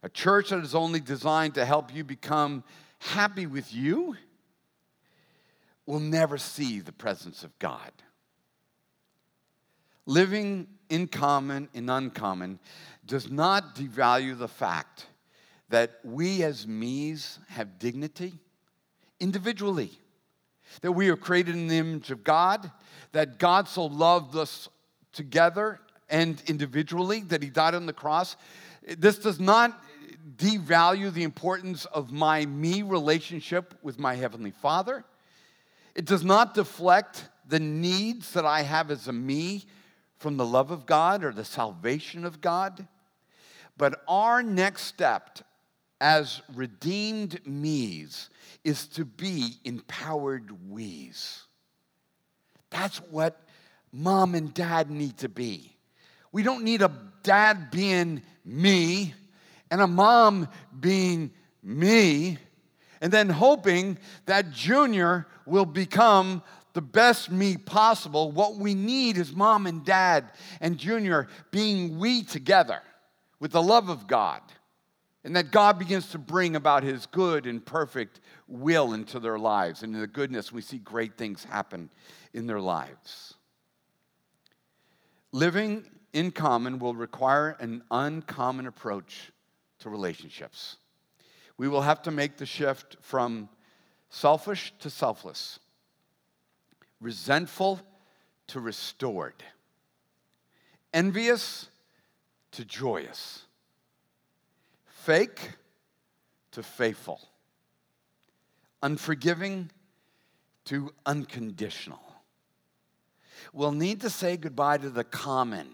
A 0.02 0.08
church 0.08 0.50
that 0.50 0.61
is 0.61 0.74
only 0.74 1.00
designed 1.00 1.54
to 1.54 1.64
help 1.64 1.94
you 1.94 2.04
become 2.04 2.62
happy 2.98 3.46
with 3.46 3.72
you 3.74 4.16
will 5.87 6.00
never 6.00 6.38
see 6.38 6.80
the 6.80 6.92
presence 6.92 7.42
of 7.42 7.58
God. 7.58 7.90
Living 10.06 10.66
in 10.88 11.08
common 11.08 11.68
and 11.74 11.90
uncommon 11.90 12.58
does 13.06 13.30
not 13.30 13.74
devalue 13.74 14.38
the 14.38 14.48
fact 14.48 15.06
that 15.68 15.98
we 16.04 16.42
as 16.42 16.66
me's 16.66 17.38
have 17.48 17.78
dignity 17.78 18.34
individually, 19.20 19.90
that 20.82 20.92
we 20.92 21.08
are 21.08 21.16
created 21.16 21.54
in 21.54 21.68
the 21.68 21.76
image 21.76 22.11
of 22.11 22.22
God, 22.22 22.70
that 23.12 23.38
God 23.38 23.68
so 23.68 23.87
loved 23.87 24.37
us 24.37 24.68
together 25.12 25.80
and 26.08 26.42
individually 26.46 27.20
that 27.20 27.42
he 27.42 27.50
died 27.50 27.74
on 27.74 27.87
the 27.87 27.92
cross. 27.92 28.37
This 28.96 29.18
does 29.18 29.40
not 29.40 29.78
devalue 30.37 31.12
the 31.12 31.23
importance 31.23 31.85
of 31.87 32.12
my 32.12 32.45
me 32.47 32.83
relationship 32.83 33.75
with 33.83 33.99
my 33.99 34.14
Heavenly 34.14 34.51
Father. 34.51 35.05
It 35.95 36.05
does 36.05 36.25
not 36.25 36.55
deflect 36.55 37.29
the 37.47 37.61
needs 37.61 38.33
that 38.33 38.45
I 38.45 38.62
have 38.62 38.91
as 38.91 39.09
a 39.09 39.12
me 39.12 39.64
from 40.19 40.37
the 40.37 40.47
love 40.47 40.71
of 40.71 40.87
God 40.87 41.25
or 41.25 41.33
the 41.33 41.45
salvation 41.45 42.25
of 42.25 42.41
God. 42.41 42.87
But 43.77 44.03
our 44.09 44.43
next 44.43 44.83
step 44.83 45.38
as 46.01 46.43
redeemed 46.55 47.41
me's 47.47 48.31
is 48.64 48.87
to 48.88 49.05
be 49.05 49.55
empowered 49.64 50.71
we's. 50.71 51.45
That's 52.71 52.99
what 52.99 53.41
mom 53.93 54.35
and 54.35 54.53
dad 54.53 54.91
need 54.91 55.19
to 55.19 55.29
be. 55.29 55.77
We 56.31 56.43
don't 56.43 56.64
need 56.64 56.83
a 56.83 56.93
dad 57.23 57.71
being 57.71 58.23
me 58.45 59.14
and 59.70 59.81
a 59.81 59.87
mom 59.87 60.48
being 60.78 61.31
me, 61.62 62.38
and 63.00 63.12
then 63.12 63.28
hoping 63.28 63.98
that 64.26 64.50
Junior 64.50 65.26
will 65.46 65.66
become 65.66 66.42
the 66.72 66.83
best 66.83 67.31
me 67.31 67.57
possible. 67.57 68.31
What 68.31 68.57
we 68.57 68.74
need 68.74 69.16
is 69.16 69.35
mom 69.35 69.66
and 69.66 69.85
dad 69.85 70.31
and 70.61 70.78
Junior 70.78 71.28
being 71.50 71.98
we 71.98 72.22
together 72.22 72.81
with 73.40 73.52
the 73.52 73.62
love 73.62 73.88
of 73.88 74.07
God. 74.07 74.40
And 75.24 75.35
that 75.37 75.50
God 75.50 75.78
begins 75.78 76.11
to 76.11 76.18
bring 76.18 76.57
about 76.57 76.85
his 76.85 77.07
good 77.07 77.46
and 77.46 77.64
perfect 77.64 78.20
will 78.46 78.94
into 78.94 79.18
their 79.18 79.38
lives. 79.38 79.83
And 79.83 79.94
in 79.94 80.00
the 80.00 80.07
goodness, 80.07 80.52
we 80.52 80.62
see 80.62 80.78
great 80.78 81.18
things 81.18 81.44
happen 81.44 81.90
in 82.33 82.46
their 82.46 82.61
lives. 82.61 83.35
Living 85.33 85.85
in 86.12 86.31
common 86.31 86.78
will 86.78 86.94
require 86.94 87.57
an 87.61 87.83
uncommon 87.90 88.66
approach 88.66 89.33
relationships. 89.88 90.77
We 91.57 91.68
will 91.68 91.83
have 91.83 92.03
to 92.03 92.11
make 92.11 92.37
the 92.37 92.46
shift 92.46 92.96
from 93.01 93.48
selfish 94.11 94.72
to 94.81 94.90
selfless, 94.90 95.59
resentful 97.01 97.81
to 98.48 98.61
restored, 98.61 99.42
envious 100.94 101.68
to 102.53 102.64
joyous, 102.64 103.42
fake 104.87 105.53
to 106.53 106.62
faithful, 106.62 107.20
unforgiving 108.83 109.70
to 110.64 110.92
unconditional. 111.07 112.01
We'll 113.53 113.72
need 113.72 114.01
to 114.03 114.11
say 114.11 114.37
goodbye 114.37 114.79
to 114.79 114.90
the 114.90 115.05
common 115.05 115.68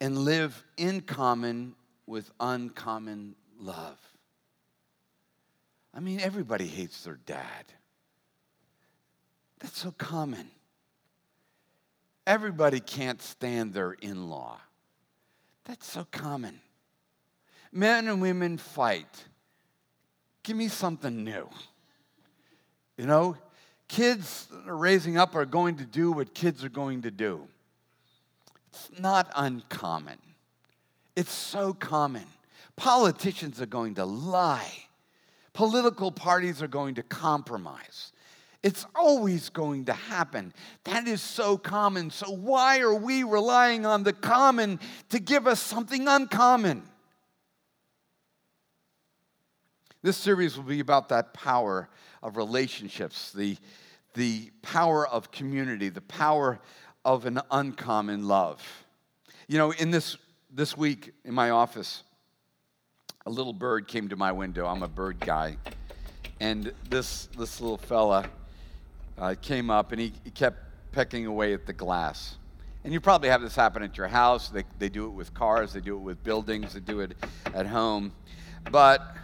and 0.00 0.18
live 0.18 0.64
in 0.76 1.00
common 1.00 1.74
with 2.12 2.30
uncommon 2.38 3.34
love. 3.58 3.98
I 5.94 6.00
mean, 6.00 6.20
everybody 6.20 6.66
hates 6.66 7.04
their 7.04 7.18
dad. 7.24 7.64
That's 9.60 9.78
so 9.78 9.92
common. 9.92 10.50
Everybody 12.26 12.80
can't 12.80 13.22
stand 13.22 13.72
their 13.72 13.92
in 13.92 14.28
law. 14.28 14.60
That's 15.64 15.90
so 15.90 16.06
common. 16.10 16.60
Men 17.72 18.08
and 18.08 18.20
women 18.20 18.58
fight. 18.58 19.24
Give 20.42 20.56
me 20.58 20.68
something 20.68 21.24
new. 21.24 21.48
You 22.98 23.06
know, 23.06 23.38
kids 23.88 24.48
raising 24.66 25.16
up 25.16 25.34
are 25.34 25.46
going 25.46 25.76
to 25.76 25.86
do 25.86 26.12
what 26.12 26.34
kids 26.34 26.62
are 26.62 26.68
going 26.68 27.02
to 27.02 27.10
do. 27.10 27.48
It's 28.68 28.90
not 29.00 29.32
uncommon. 29.34 30.18
It's 31.16 31.32
so 31.32 31.74
common. 31.74 32.24
Politicians 32.76 33.60
are 33.60 33.66
going 33.66 33.96
to 33.96 34.04
lie. 34.04 34.72
Political 35.52 36.12
parties 36.12 36.62
are 36.62 36.68
going 36.68 36.94
to 36.94 37.02
compromise. 37.02 38.12
It's 38.62 38.86
always 38.94 39.48
going 39.48 39.86
to 39.86 39.92
happen. 39.92 40.54
That 40.84 41.08
is 41.08 41.20
so 41.20 41.58
common. 41.58 42.10
So, 42.10 42.30
why 42.30 42.78
are 42.78 42.94
we 42.94 43.24
relying 43.24 43.84
on 43.84 44.04
the 44.04 44.12
common 44.12 44.78
to 45.10 45.18
give 45.18 45.46
us 45.46 45.60
something 45.60 46.06
uncommon? 46.06 46.84
This 50.02 50.16
series 50.16 50.56
will 50.56 50.64
be 50.64 50.80
about 50.80 51.08
that 51.10 51.34
power 51.34 51.88
of 52.22 52.36
relationships, 52.36 53.32
the, 53.32 53.56
the 54.14 54.50
power 54.62 55.06
of 55.06 55.30
community, 55.30 55.88
the 55.88 56.00
power 56.00 56.60
of 57.04 57.26
an 57.26 57.40
uncommon 57.50 58.26
love. 58.26 58.62
You 59.48 59.58
know, 59.58 59.72
in 59.72 59.90
this 59.90 60.16
this 60.54 60.76
week 60.76 61.12
in 61.24 61.32
my 61.32 61.50
office, 61.50 62.02
a 63.24 63.30
little 63.30 63.54
bird 63.54 63.88
came 63.88 64.08
to 64.10 64.16
my 64.16 64.32
window. 64.32 64.66
I'm 64.66 64.82
a 64.82 64.88
bird 64.88 65.18
guy. 65.18 65.56
And 66.40 66.72
this, 66.90 67.28
this 67.38 67.60
little 67.60 67.78
fella 67.78 68.26
uh, 69.16 69.34
came 69.40 69.70
up 69.70 69.92
and 69.92 70.00
he, 70.00 70.12
he 70.24 70.30
kept 70.30 70.58
pecking 70.92 71.24
away 71.26 71.54
at 71.54 71.64
the 71.66 71.72
glass. 71.72 72.36
And 72.84 72.92
you 72.92 73.00
probably 73.00 73.30
have 73.30 73.40
this 73.40 73.56
happen 73.56 73.82
at 73.82 73.96
your 73.96 74.08
house. 74.08 74.50
They, 74.50 74.64
they 74.78 74.88
do 74.88 75.06
it 75.06 75.10
with 75.10 75.32
cars, 75.32 75.72
they 75.72 75.80
do 75.80 75.94
it 75.94 76.00
with 76.00 76.22
buildings, 76.22 76.74
they 76.74 76.80
do 76.80 77.00
it 77.00 77.12
at 77.54 77.66
home. 77.66 78.12
But 78.70 79.16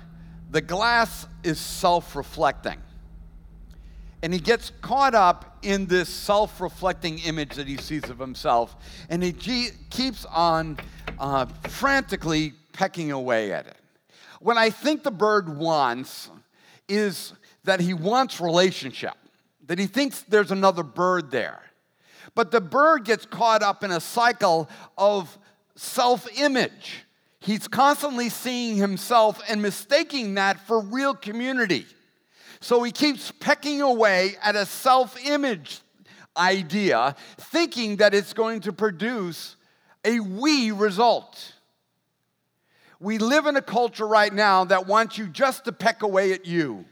the 0.51 0.61
glass 0.61 1.27
is 1.43 1.61
self 1.61 2.17
reflecting. 2.17 2.79
And 4.23 4.33
he 4.33 4.41
gets 4.41 4.73
caught 4.81 5.15
up 5.15 5.59
in 5.63 5.87
this 5.87 6.09
self 6.09 6.61
reflecting 6.61 7.19
image 7.21 7.55
that 7.55 7.69
he 7.69 7.77
sees 7.77 8.05
of 8.11 8.19
himself. 8.19 8.77
And 9.09 9.23
he 9.23 9.33
ge- 9.33 9.73
keeps 9.91 10.25
on 10.25 10.79
uh, 11.19 11.47
frantically 11.69 12.55
pecking 12.73 13.13
away 13.13 13.53
at 13.53 13.67
it. 13.67 13.77
What 14.41 14.57
I 14.57 14.71
think 14.71 15.03
the 15.03 15.11
bird 15.11 15.57
wants 15.57 16.31
is 16.89 17.33
that 17.65 17.81
he 17.81 17.93
wants 17.93 18.41
relationship, 18.41 19.15
that 19.67 19.79
he 19.79 19.87
thinks 19.87 20.23
there's 20.23 20.51
another 20.51 20.83
bird 20.83 21.31
there. 21.31 21.61
But 22.35 22.51
the 22.51 22.61
bird 22.61 23.05
gets 23.05 23.27
caught 23.27 23.63
up 23.63 23.83
in 23.83 23.91
a 23.91 24.01
cycle 24.01 24.69
of 24.97 25.37
self 25.75 26.27
image. 26.39 27.05
He's 27.41 27.69
constantly 27.69 28.29
seeing 28.29 28.77
himself 28.77 29.41
and 29.49 29.63
mistaking 29.63 30.35
that 30.35 30.67
for 30.67 30.81
real 30.81 31.15
community. 31.15 31.87
So 32.61 32.83
he 32.83 32.93
keeps 32.93 33.31
pecking 33.31 33.83
away 33.83 34.37
at 34.43 34.57
a 34.57 34.67
self 34.67 35.19
image 35.25 35.81
idea, 36.37 37.15
thinking 37.37 37.97
that 37.97 38.15
it's 38.15 38.33
going 38.33 38.61
to 38.61 38.73
produce 38.73 39.57
a 40.05 40.21
we 40.21 40.71
result. 40.71 41.55
We 43.01 43.19
live 43.19 43.47
in 43.47 43.57
a 43.57 43.63
culture 43.63 44.07
right 44.07 44.33
now 44.33 44.65
that 44.65 44.87
wants 44.87 45.19
you 45.19 45.29
just 45.29 45.65
to 45.67 45.73
peck 45.73 46.03
away 46.03 46.33
at 46.33 46.47
you, 46.47 46.85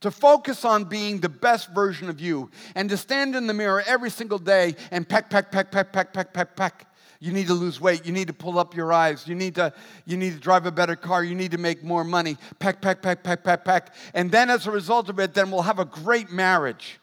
to 0.00 0.10
focus 0.10 0.64
on 0.64 0.84
being 0.84 1.20
the 1.20 1.28
best 1.28 1.70
version 1.74 2.08
of 2.08 2.20
you, 2.20 2.50
and 2.74 2.88
to 2.88 2.96
stand 2.96 3.36
in 3.36 3.46
the 3.46 3.54
mirror 3.54 3.82
every 3.86 4.10
single 4.10 4.38
day 4.38 4.74
and 4.90 5.06
peck, 5.06 5.28
peck, 5.28 5.52
peck, 5.52 5.70
peck, 5.70 5.92
peck, 5.92 6.12
peck, 6.12 6.32
peck, 6.32 6.56
peck. 6.56 6.86
You 7.22 7.30
need 7.30 7.46
to 7.46 7.54
lose 7.54 7.80
weight. 7.80 8.04
You 8.04 8.10
need 8.10 8.26
to 8.26 8.32
pull 8.32 8.58
up 8.58 8.74
your 8.74 8.92
eyes. 8.92 9.28
You 9.28 9.36
need 9.36 9.54
to, 9.54 9.72
you 10.06 10.16
need 10.16 10.32
to 10.32 10.40
drive 10.40 10.66
a 10.66 10.72
better 10.72 10.96
car. 10.96 11.22
You 11.22 11.36
need 11.36 11.52
to 11.52 11.58
make 11.58 11.84
more 11.84 12.02
money. 12.02 12.36
Peck, 12.58 12.82
peck, 12.82 13.00
peck, 13.00 13.22
peck, 13.22 13.44
peck, 13.44 13.64
peck. 13.64 13.94
And 14.12 14.28
then 14.28 14.50
as 14.50 14.66
a 14.66 14.72
result 14.72 15.08
of 15.08 15.20
it, 15.20 15.32
then 15.32 15.52
we'll 15.52 15.62
have 15.62 15.78
a 15.78 15.84
great 15.84 16.32
marriage. 16.32 16.98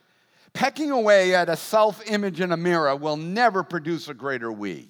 Pecking 0.51 0.91
away 0.91 1.33
at 1.33 1.47
a 1.47 1.55
self 1.55 2.05
image 2.05 2.41
in 2.41 2.51
a 2.51 2.57
mirror 2.57 2.93
will 2.97 3.15
never 3.15 3.63
produce 3.63 4.09
a 4.09 4.13
greater 4.13 4.51
we. 4.51 4.89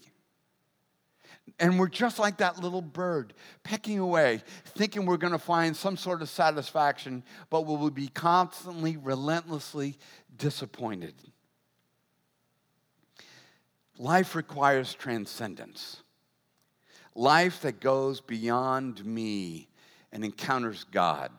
And 1.59 1.77
we're 1.77 1.89
just 1.89 2.17
like 2.17 2.37
that 2.37 2.57
little 2.63 2.81
bird, 2.81 3.35
pecking 3.63 3.99
away, 3.99 4.41
thinking 4.65 5.05
we're 5.05 5.17
going 5.17 5.33
to 5.33 5.37
find 5.37 5.77
some 5.77 5.95
sort 5.95 6.23
of 6.23 6.29
satisfaction, 6.29 7.21
but 7.51 7.67
we 7.67 7.75
will 7.75 7.91
be 7.91 8.07
constantly, 8.07 8.97
relentlessly 8.97 9.99
disappointed. 10.35 11.13
Life 13.99 14.33
requires 14.33 14.93
transcendence. 14.93 16.01
Life 17.15 17.61
that 17.63 17.81
goes 17.81 18.21
beyond 18.21 19.03
me 19.03 19.67
and 20.13 20.23
encounters 20.23 20.85
God 20.89 21.31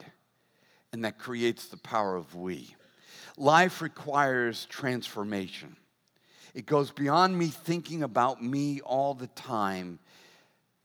and 0.93 1.05
that 1.05 1.19
creates 1.19 1.69
the 1.69 1.79
power 1.79 2.17
of 2.17 2.35
we. 2.35 2.77
Life 3.39 3.81
requires 3.81 4.67
transformation. 4.67 5.75
It 6.53 6.67
goes 6.67 6.91
beyond 6.91 7.39
me 7.39 7.47
thinking 7.47 8.03
about 8.03 8.43
me 8.43 8.83
all 8.83 9.15
the 9.15 9.29
time 9.29 9.99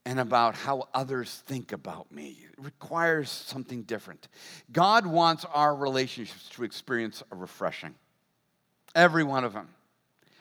and 0.06 0.18
about 0.18 0.56
how 0.56 0.88
others 0.94 1.44
think 1.46 1.74
about 1.74 2.10
me. 2.10 2.38
It 2.54 2.64
requires 2.64 3.30
something 3.30 3.82
different. 3.82 4.30
God 4.72 5.06
wants 5.06 5.44
our 5.54 5.76
relationships 5.76 6.48
to 6.52 6.64
experience 6.64 7.22
a 7.32 7.36
refreshing. 7.36 7.96
Every 8.94 9.26
one 9.26 9.44
of 9.44 9.52
them. 9.52 9.75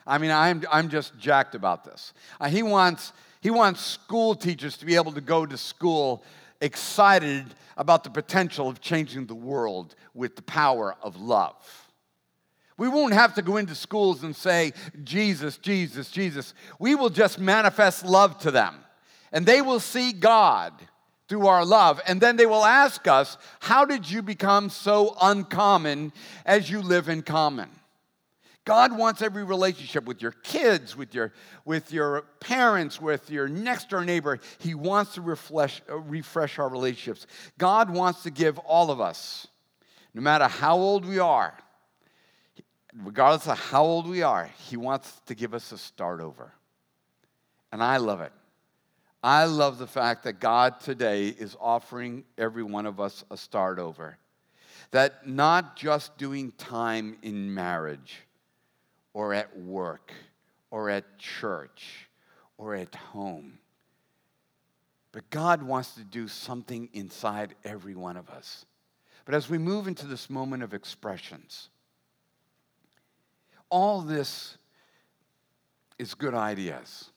I 0.07 0.17
mean, 0.17 0.31
I'm, 0.31 0.63
I'm 0.71 0.89
just 0.89 1.17
jacked 1.17 1.55
about 1.55 1.83
this. 1.83 2.13
Uh, 2.39 2.47
he, 2.47 2.63
wants, 2.63 3.13
he 3.41 3.49
wants 3.49 3.81
school 3.81 4.35
teachers 4.35 4.77
to 4.77 4.85
be 4.85 4.95
able 4.95 5.11
to 5.13 5.21
go 5.21 5.45
to 5.45 5.57
school 5.57 6.23
excited 6.61 7.45
about 7.77 8.03
the 8.03 8.09
potential 8.09 8.67
of 8.67 8.81
changing 8.81 9.25
the 9.25 9.35
world 9.35 9.95
with 10.13 10.35
the 10.35 10.41
power 10.41 10.95
of 11.01 11.19
love. 11.19 11.55
We 12.77 12.87
won't 12.87 13.13
have 13.13 13.35
to 13.35 13.41
go 13.41 13.57
into 13.57 13.73
schools 13.73 14.23
and 14.23 14.35
say, 14.35 14.73
Jesus, 15.03 15.57
Jesus, 15.57 16.09
Jesus. 16.09 16.53
We 16.77 16.93
will 16.95 17.09
just 17.09 17.39
manifest 17.39 18.05
love 18.05 18.37
to 18.39 18.51
them 18.51 18.75
and 19.31 19.45
they 19.45 19.61
will 19.61 19.79
see 19.79 20.13
God 20.13 20.73
through 21.27 21.47
our 21.47 21.65
love. 21.65 22.01
And 22.07 22.21
then 22.21 22.37
they 22.37 22.45
will 22.45 22.63
ask 22.63 23.07
us, 23.07 23.37
How 23.59 23.85
did 23.85 24.09
you 24.09 24.21
become 24.21 24.69
so 24.69 25.15
uncommon 25.21 26.13
as 26.45 26.69
you 26.69 26.81
live 26.81 27.09
in 27.09 27.21
common? 27.21 27.69
God 28.65 28.97
wants 28.97 29.21
every 29.21 29.43
relationship 29.43 30.05
with 30.05 30.23
your 30.23 30.31
kids, 30.31 30.97
with 30.97 31.13
your, 31.13 31.31
with 31.65 31.93
your 31.93 32.23
parents, 32.39 32.99
with 32.99 33.29
your 33.29 33.47
next 33.47 33.91
door 33.91 34.03
neighbor. 34.03 34.39
He 34.57 34.73
wants 34.73 35.13
to 35.13 35.21
refresh, 35.21 35.83
uh, 35.87 35.97
refresh 35.99 36.57
our 36.57 36.67
relationships. 36.67 37.27
God 37.59 37.91
wants 37.91 38.23
to 38.23 38.31
give 38.31 38.57
all 38.59 38.89
of 38.89 38.99
us, 38.99 39.47
no 40.15 40.21
matter 40.21 40.47
how 40.47 40.77
old 40.77 41.05
we 41.05 41.19
are, 41.19 41.55
regardless 43.03 43.47
of 43.47 43.59
how 43.59 43.83
old 43.83 44.09
we 44.09 44.23
are, 44.23 44.49
He 44.67 44.77
wants 44.77 45.21
to 45.27 45.35
give 45.35 45.53
us 45.53 45.71
a 45.71 45.77
start 45.77 46.19
over. 46.19 46.51
And 47.71 47.83
I 47.83 47.97
love 47.97 48.21
it. 48.21 48.31
I 49.21 49.45
love 49.45 49.77
the 49.77 49.87
fact 49.87 50.23
that 50.23 50.39
God 50.39 50.79
today 50.79 51.27
is 51.27 51.55
offering 51.59 52.23
every 52.37 52.63
one 52.63 52.87
of 52.87 52.99
us 52.99 53.23
a 53.29 53.37
start 53.37 53.77
over. 53.77 54.17
That 54.89 55.27
not 55.27 55.75
just 55.75 56.17
doing 56.17 56.51
time 56.57 57.17
in 57.21 57.53
marriage 57.53 58.25
or 59.15 59.33
at 59.33 59.57
work 59.57 60.11
or 60.69 60.89
at 60.89 61.17
church 61.17 62.09
or 62.57 62.75
at 62.75 62.93
home, 62.93 63.57
but 65.13 65.27
God 65.29 65.63
wants 65.63 65.95
to 65.95 66.03
do 66.03 66.27
something 66.27 66.89
inside 66.91 67.55
every 67.63 67.95
one 67.95 68.17
of 68.17 68.29
us. 68.29 68.65
But 69.23 69.33
as 69.33 69.49
we 69.49 69.57
move 69.57 69.87
into 69.87 70.05
this 70.05 70.29
moment 70.29 70.63
of 70.63 70.73
expressions, 70.73 71.69
all 73.69 74.01
this 74.01 74.57
is 75.97 76.13
good 76.13 76.33
ideas. 76.33 77.09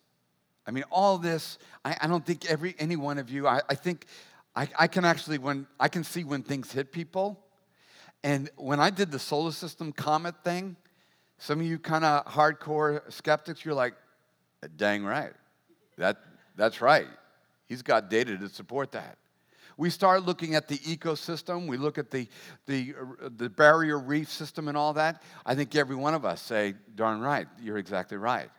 I 0.69 0.71
mean, 0.71 0.85
all 0.93 1.19
this, 1.19 1.59
I, 1.85 1.97
I 2.01 2.07
don't 2.07 2.25
think 2.25 2.49
every 2.49 2.77
any 2.79 2.95
one 2.95 3.19
of 3.19 3.29
you, 3.29 3.49
I, 3.49 3.61
I 3.69 3.75
think 3.75 4.07
I, 4.55 4.69
I 4.79 4.87
can 4.87 5.05
actually, 5.05 5.39
when 5.39 5.67
I 5.81 5.89
can 5.89 6.05
see 6.05 6.23
when 6.23 6.45
things 6.45 6.71
hit 6.71 6.93
people. 6.93 7.45
And 8.23 8.51
when 8.57 8.79
I 8.79 8.91
did 8.91 9.11
the 9.11 9.19
solar 9.19 9.53
system 9.53 9.93
comet 9.93 10.45
thing, 10.45 10.77
some 11.39 11.61
of 11.61 11.67
you 11.67 11.79
kind 11.79 12.05
of 12.05 12.25
hardcore 12.27 13.01
skeptics, 13.13 13.65
you're 13.65 13.75
like, 13.75 13.95
dang 14.77 15.05
right. 15.05 15.33
That, 15.97 16.19
that's 16.57 16.81
right. 16.81 17.07
He's 17.69 17.83
got 17.83 18.11
data 18.11 18.37
to 18.37 18.49
support 18.49 18.93
that. 18.93 19.19
We 19.77 19.91
start 19.91 20.25
looking 20.25 20.57
at 20.57 20.67
the 20.67 20.79
ecosystem, 20.79 21.69
we 21.69 21.77
look 21.77 21.99
at 21.99 22.11
the, 22.11 22.27
the, 22.67 22.95
the 23.37 23.49
barrier 23.49 23.97
reef 23.97 24.29
system 24.29 24.67
and 24.67 24.77
all 24.77 24.95
that. 24.95 25.23
I 25.47 25.55
think 25.55 25.77
every 25.77 25.95
one 25.95 26.15
of 26.15 26.25
us 26.25 26.43
say, 26.43 26.75
darn 26.97 27.21
right, 27.21 27.47
you're 27.63 27.79
exactly 27.79 28.17
right. 28.17 28.51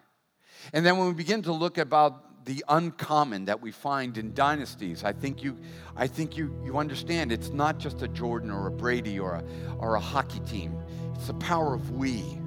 And 0.71 0.86
then 0.86 0.97
when 0.97 1.07
we 1.07 1.13
begin 1.13 1.41
to 1.43 1.51
look 1.51 1.77
about 1.77 2.45
the 2.45 2.63
uncommon 2.69 3.45
that 3.45 3.61
we 3.61 3.71
find 3.71 4.17
in 4.17 4.34
dynasties, 4.34 5.03
I 5.03 5.11
think 5.11 5.43
you, 5.43 5.57
I 5.97 6.07
think 6.07 6.38
you, 6.38 6.57
you 6.63 6.77
understand 6.77 7.34
it's 7.34 7.49
not 7.49 7.80
just 7.80 8.01
a 8.01 8.07
Jordan 8.07 8.49
or 8.49 8.67
a 8.67 8.71
Brady 8.71 9.19
or 9.19 9.34
a, 9.34 9.43
or 9.77 9.95
a 9.95 9.99
hockey 9.99 10.39
team. 10.39 10.77
It's 11.15 11.27
the 11.27 11.34
power 11.34 11.73
of 11.73 11.91
we. 11.91 12.39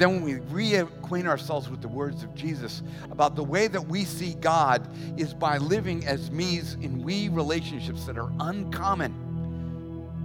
Then 0.00 0.22
we 0.22 0.36
reacquaint 0.36 1.26
ourselves 1.26 1.68
with 1.68 1.82
the 1.82 1.88
words 1.88 2.22
of 2.22 2.34
Jesus 2.34 2.82
about 3.10 3.36
the 3.36 3.44
way 3.44 3.68
that 3.68 3.86
we 3.86 4.06
see 4.06 4.32
God 4.32 4.88
is 5.18 5.34
by 5.34 5.58
living 5.58 6.06
as 6.06 6.30
me's 6.30 6.72
in 6.80 7.02
we 7.02 7.28
relationships 7.28 8.06
that 8.06 8.16
are 8.16 8.32
uncommon. 8.40 9.12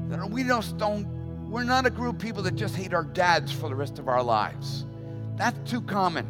That 0.08 0.30
we 0.30 0.46
just 0.46 0.78
don't, 0.78 1.06
we're 1.50 1.66
not 1.66 1.86
a 1.86 1.90
group 1.90 2.16
of 2.16 2.22
people 2.22 2.42
that 2.44 2.56
just 2.56 2.74
hate 2.74 2.94
our 2.94 3.04
dads 3.04 3.52
for 3.52 3.68
the 3.68 3.76
rest 3.76 4.00
of 4.00 4.08
our 4.08 4.24
lives. 4.24 4.86
That's 5.36 5.70
too 5.70 5.82
common. 5.82 6.26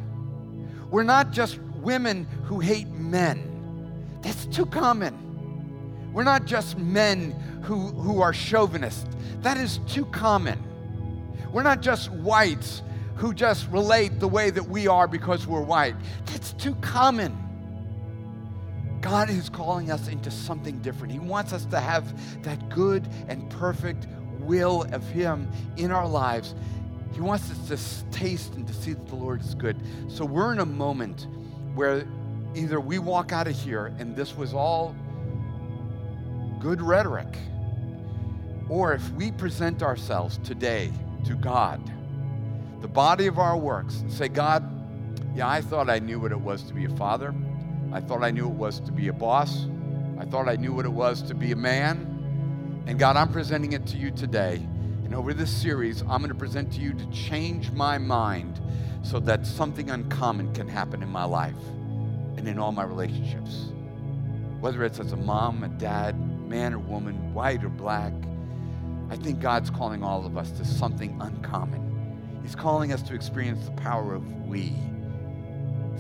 We're 0.90 1.04
not 1.04 1.30
just 1.30 1.60
women 1.76 2.26
who 2.46 2.60
hate 2.60 2.88
men. 2.88 4.18
That's 4.24 4.48
too 4.48 4.66
common. 4.66 6.12
We're 6.14 6.24
not 6.24 6.46
just 6.46 6.80
men 6.80 7.30
who, 7.62 7.90
who 7.90 8.22
are 8.22 8.34
chauvinists. 8.34 9.06
That 9.44 9.58
is 9.58 9.82
too 9.88 10.06
common. 10.06 10.58
We're 11.52 11.62
not 11.62 11.82
just 11.82 12.10
whites 12.10 12.82
who 13.16 13.34
just 13.34 13.68
relate 13.70 14.20
the 14.20 14.28
way 14.28 14.50
that 14.50 14.68
we 14.68 14.88
are 14.88 15.08
because 15.08 15.48
we're 15.48 15.62
white. 15.62 15.96
That's 16.26 16.54
too 16.54 16.76
common. 16.76 17.38
God 19.02 19.30
is 19.30 19.50
calling 19.50 19.92
us 19.92 20.08
into 20.08 20.32
something 20.32 20.80
different. 20.80 21.14
He 21.14 21.20
wants 21.20 21.54
us 21.54 21.66
to 21.66 21.80
have 21.80 22.44
that 22.44 22.70
good 22.70 23.08
and 23.28 23.50
perfect 23.50 24.08
will 24.40 24.84
of 24.92 25.08
Him 25.10 25.50
in 25.78 25.92
our 25.92 26.08
lives. 26.08 26.56
He 27.14 27.22
wants 27.22 27.50
us 27.52 28.04
to 28.04 28.12
taste 28.12 28.56
and 28.56 28.68
to 28.68 28.74
see 28.74 28.94
that 28.94 29.08
the 29.08 29.16
Lord 29.16 29.42
is 29.42 29.56
good. 29.56 29.78
So 30.08 30.26
we're 30.26 30.52
in 30.52 30.60
a 30.60 30.66
moment 30.66 31.28
where 31.74 32.06
either 32.56 32.80
we 32.80 33.00
walk 33.00 33.32
out 33.32 33.48
of 33.48 33.56
here 33.56 33.94
and 34.00 34.16
this 34.16 34.36
was 34.36 34.54
all 34.54 34.96
good 36.60 36.82
rhetoric, 36.82 37.38
or 38.70 38.94
if 38.94 39.08
we 39.12 39.32
present 39.32 39.84
ourselves 39.84 40.40
today 40.44 40.92
to 41.26 41.36
God, 41.36 41.80
the 42.86 42.90
body 42.90 43.26
of 43.26 43.40
our 43.40 43.58
works, 43.58 44.02
and 44.02 44.14
say, 44.14 44.28
God, 44.28 44.64
yeah, 45.36 45.50
I 45.50 45.60
thought 45.60 45.90
I 45.90 45.98
knew 45.98 46.20
what 46.20 46.32
it 46.32 46.40
was 46.40 46.62
to 46.66 46.74
be 46.76 46.86
a 46.86 46.90
father. 46.90 47.34
I 47.92 48.00
thought 48.00 48.22
I 48.22 48.30
knew 48.30 48.46
it 48.46 48.54
was 48.54 48.80
to 48.82 48.92
be 48.92 49.08
a 49.08 49.14
boss. 49.14 49.66
I 50.20 50.26
thought 50.26 50.48
I 50.48 50.56
knew 50.56 50.72
what 50.72 50.86
it 50.86 50.92
was 50.92 51.24
to 51.24 51.34
be 51.34 51.52
a 51.52 51.56
man. 51.56 52.84
And 52.86 53.00
God, 53.00 53.18
I'm 53.18 53.32
presenting 53.32 53.74
it 53.74 53.88
to 53.88 53.98
you 53.98 54.12
today. 54.12 54.58
And 55.04 55.16
over 55.16 55.34
this 55.34 55.50
series, 55.50 56.04
I'm 56.04 56.20
going 56.20 56.28
to 56.28 56.36
present 56.36 56.74
to 56.74 56.80
you 56.80 56.94
to 56.94 57.10
change 57.10 57.72
my 57.72 57.98
mind 57.98 58.62
so 59.02 59.20
that 59.22 59.48
something 59.48 59.90
uncommon 59.90 60.54
can 60.54 60.68
happen 60.68 61.02
in 61.02 61.10
my 61.10 61.24
life 61.24 61.58
and 62.38 62.48
in 62.48 62.60
all 62.60 62.72
my 62.72 62.84
relationships. 62.84 63.70
Whether 64.60 64.84
it's 64.84 65.00
as 65.00 65.12
a 65.12 65.18
mom, 65.18 65.64
a 65.64 65.70
dad, 65.70 66.20
man 66.48 66.76
or 66.76 66.78
woman, 66.78 67.34
white 67.34 67.64
or 67.64 67.70
black, 67.70 68.14
I 69.10 69.16
think 69.16 69.40
God's 69.40 69.72
calling 69.72 70.04
all 70.04 70.24
of 70.24 70.38
us 70.38 70.52
to 70.52 70.64
something 70.64 71.20
uncommon. 71.20 71.85
He's 72.46 72.54
calling 72.54 72.94
us 72.94 73.02
to 73.02 73.16
experience 73.16 73.66
the 73.66 73.72
power 73.72 74.14
of 74.14 74.48
we 74.48 74.72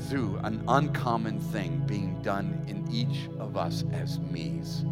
through 0.08 0.38
an 0.44 0.64
uncommon 0.68 1.40
thing 1.40 1.82
being 1.88 2.22
done 2.22 2.64
in 2.68 2.88
each 2.92 3.28
of 3.40 3.58
us 3.58 3.84
as 3.92 4.20
me's. 4.20 4.86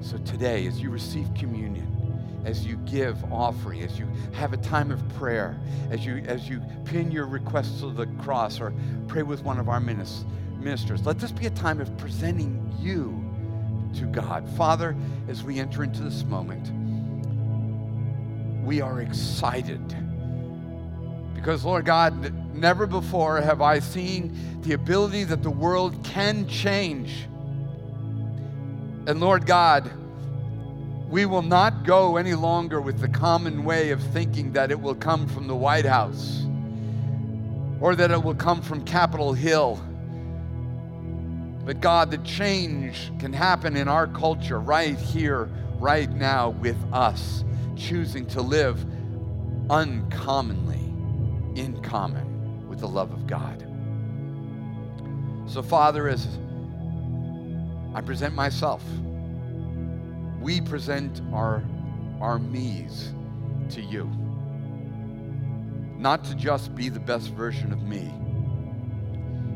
So 0.00 0.18
today, 0.18 0.66
as 0.66 0.80
you 0.80 0.90
receive 0.90 1.32
communion, 1.34 2.42
as 2.44 2.66
you 2.66 2.74
give 2.86 3.22
offering, 3.32 3.82
as 3.82 4.00
you 4.00 4.08
have 4.32 4.52
a 4.52 4.56
time 4.56 4.90
of 4.90 5.08
prayer, 5.10 5.60
as 5.92 6.04
you 6.04 6.24
as 6.26 6.48
you 6.48 6.60
pin 6.84 7.12
your 7.12 7.26
requests 7.26 7.78
to 7.82 7.92
the 7.92 8.06
cross 8.20 8.58
or 8.58 8.74
pray 9.06 9.22
with 9.22 9.44
one 9.44 9.60
of 9.60 9.68
our 9.68 9.78
ministers. 9.78 11.06
Let 11.06 11.20
this 11.20 11.30
be 11.30 11.46
a 11.46 11.50
time 11.50 11.80
of 11.80 11.96
presenting 11.98 12.74
you 12.80 13.24
to 14.00 14.06
God. 14.06 14.48
Father, 14.56 14.96
as 15.28 15.44
we 15.44 15.60
enter 15.60 15.84
into 15.84 16.02
this 16.02 16.24
moment, 16.24 16.72
we 18.64 18.80
are 18.80 19.02
excited 19.02 19.96
because, 21.40 21.64
Lord 21.64 21.86
God, 21.86 22.54
never 22.54 22.86
before 22.86 23.40
have 23.40 23.62
I 23.62 23.78
seen 23.78 24.60
the 24.62 24.74
ability 24.74 25.24
that 25.24 25.42
the 25.42 25.50
world 25.50 26.04
can 26.04 26.46
change. 26.46 27.26
And 29.06 29.20
Lord 29.20 29.46
God, 29.46 29.90
we 31.08 31.24
will 31.26 31.42
not 31.42 31.84
go 31.84 32.18
any 32.18 32.34
longer 32.34 32.80
with 32.80 33.00
the 33.00 33.08
common 33.08 33.64
way 33.64 33.90
of 33.90 34.02
thinking 34.02 34.52
that 34.52 34.70
it 34.70 34.80
will 34.80 34.94
come 34.94 35.26
from 35.26 35.46
the 35.46 35.56
White 35.56 35.86
House 35.86 36.44
or 37.80 37.96
that 37.96 38.10
it 38.10 38.22
will 38.22 38.34
come 38.34 38.60
from 38.60 38.84
Capitol 38.84 39.32
Hill 39.32 39.80
But 41.64 41.80
God, 41.80 42.10
the 42.10 42.18
change 42.18 43.12
can 43.18 43.32
happen 43.32 43.76
in 43.76 43.88
our 43.88 44.06
culture 44.06 44.60
right 44.60 44.98
here, 44.98 45.48
right 45.78 46.10
now, 46.10 46.50
with 46.50 46.76
us 46.92 47.44
choosing 47.76 48.26
to 48.26 48.42
live 48.42 48.84
uncommonly 49.70 50.89
in 51.56 51.80
common 51.82 52.68
with 52.68 52.80
the 52.80 52.88
love 52.88 53.12
of 53.12 53.26
God. 53.26 53.66
So, 55.46 55.62
Father, 55.62 56.08
as 56.08 56.26
I 57.94 58.00
present 58.00 58.34
myself, 58.34 58.82
we 60.40 60.60
present 60.60 61.20
our, 61.32 61.64
our 62.20 62.38
me's 62.38 63.12
to 63.70 63.80
you. 63.80 64.10
Not 65.98 66.24
to 66.24 66.34
just 66.34 66.74
be 66.74 66.88
the 66.88 67.00
best 67.00 67.30
version 67.32 67.72
of 67.72 67.82
me, 67.82 68.14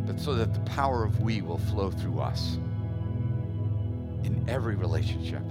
but 0.07 0.21
so 0.21 0.35
that 0.35 0.53
the 0.53 0.61
power 0.61 1.05
of 1.05 1.21
we 1.21 1.41
will 1.43 1.59
flow 1.59 1.91
through 1.91 2.21
us 2.21 2.59
in 4.25 4.45
every 4.49 4.77
relationship. 4.77 5.43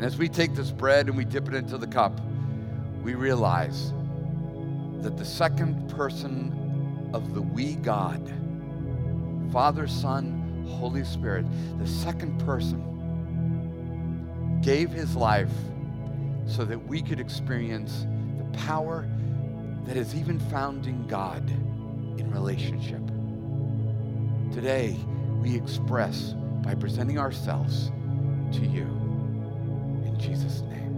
And 0.00 0.02
as 0.02 0.16
we 0.16 0.28
take 0.28 0.54
this 0.54 0.70
bread 0.70 1.08
and 1.08 1.16
we 1.16 1.24
dip 1.24 1.48
it 1.48 1.54
into 1.54 1.76
the 1.76 1.86
cup, 1.86 2.20
we 3.02 3.14
realize 3.14 3.92
that 5.02 5.16
the 5.16 5.24
second 5.24 5.88
person 5.88 7.10
of 7.12 7.34
the 7.34 7.42
we 7.42 7.74
God, 7.76 8.32
Father, 9.52 9.86
Son, 9.88 10.64
Holy 10.68 11.04
Spirit, 11.04 11.46
the 11.78 11.86
second 11.86 12.38
person, 12.40 12.86
gave 14.62 14.90
his 14.90 15.16
life 15.16 15.52
so 16.46 16.64
that 16.64 16.78
we 16.86 17.02
could 17.02 17.20
experience 17.20 18.06
the 18.38 18.44
power 18.58 19.08
that 19.86 19.96
is 19.96 20.14
even 20.14 20.38
found 20.38 20.86
in 20.86 21.06
God 21.06 21.48
in 22.18 22.30
relationship. 22.30 23.00
Today, 24.52 24.96
we 25.40 25.56
express 25.56 26.34
by 26.62 26.74
presenting 26.74 27.18
ourselves 27.18 27.90
to 28.52 28.66
you. 28.66 28.82
In 30.04 30.16
Jesus' 30.18 30.60
name. 30.62 30.89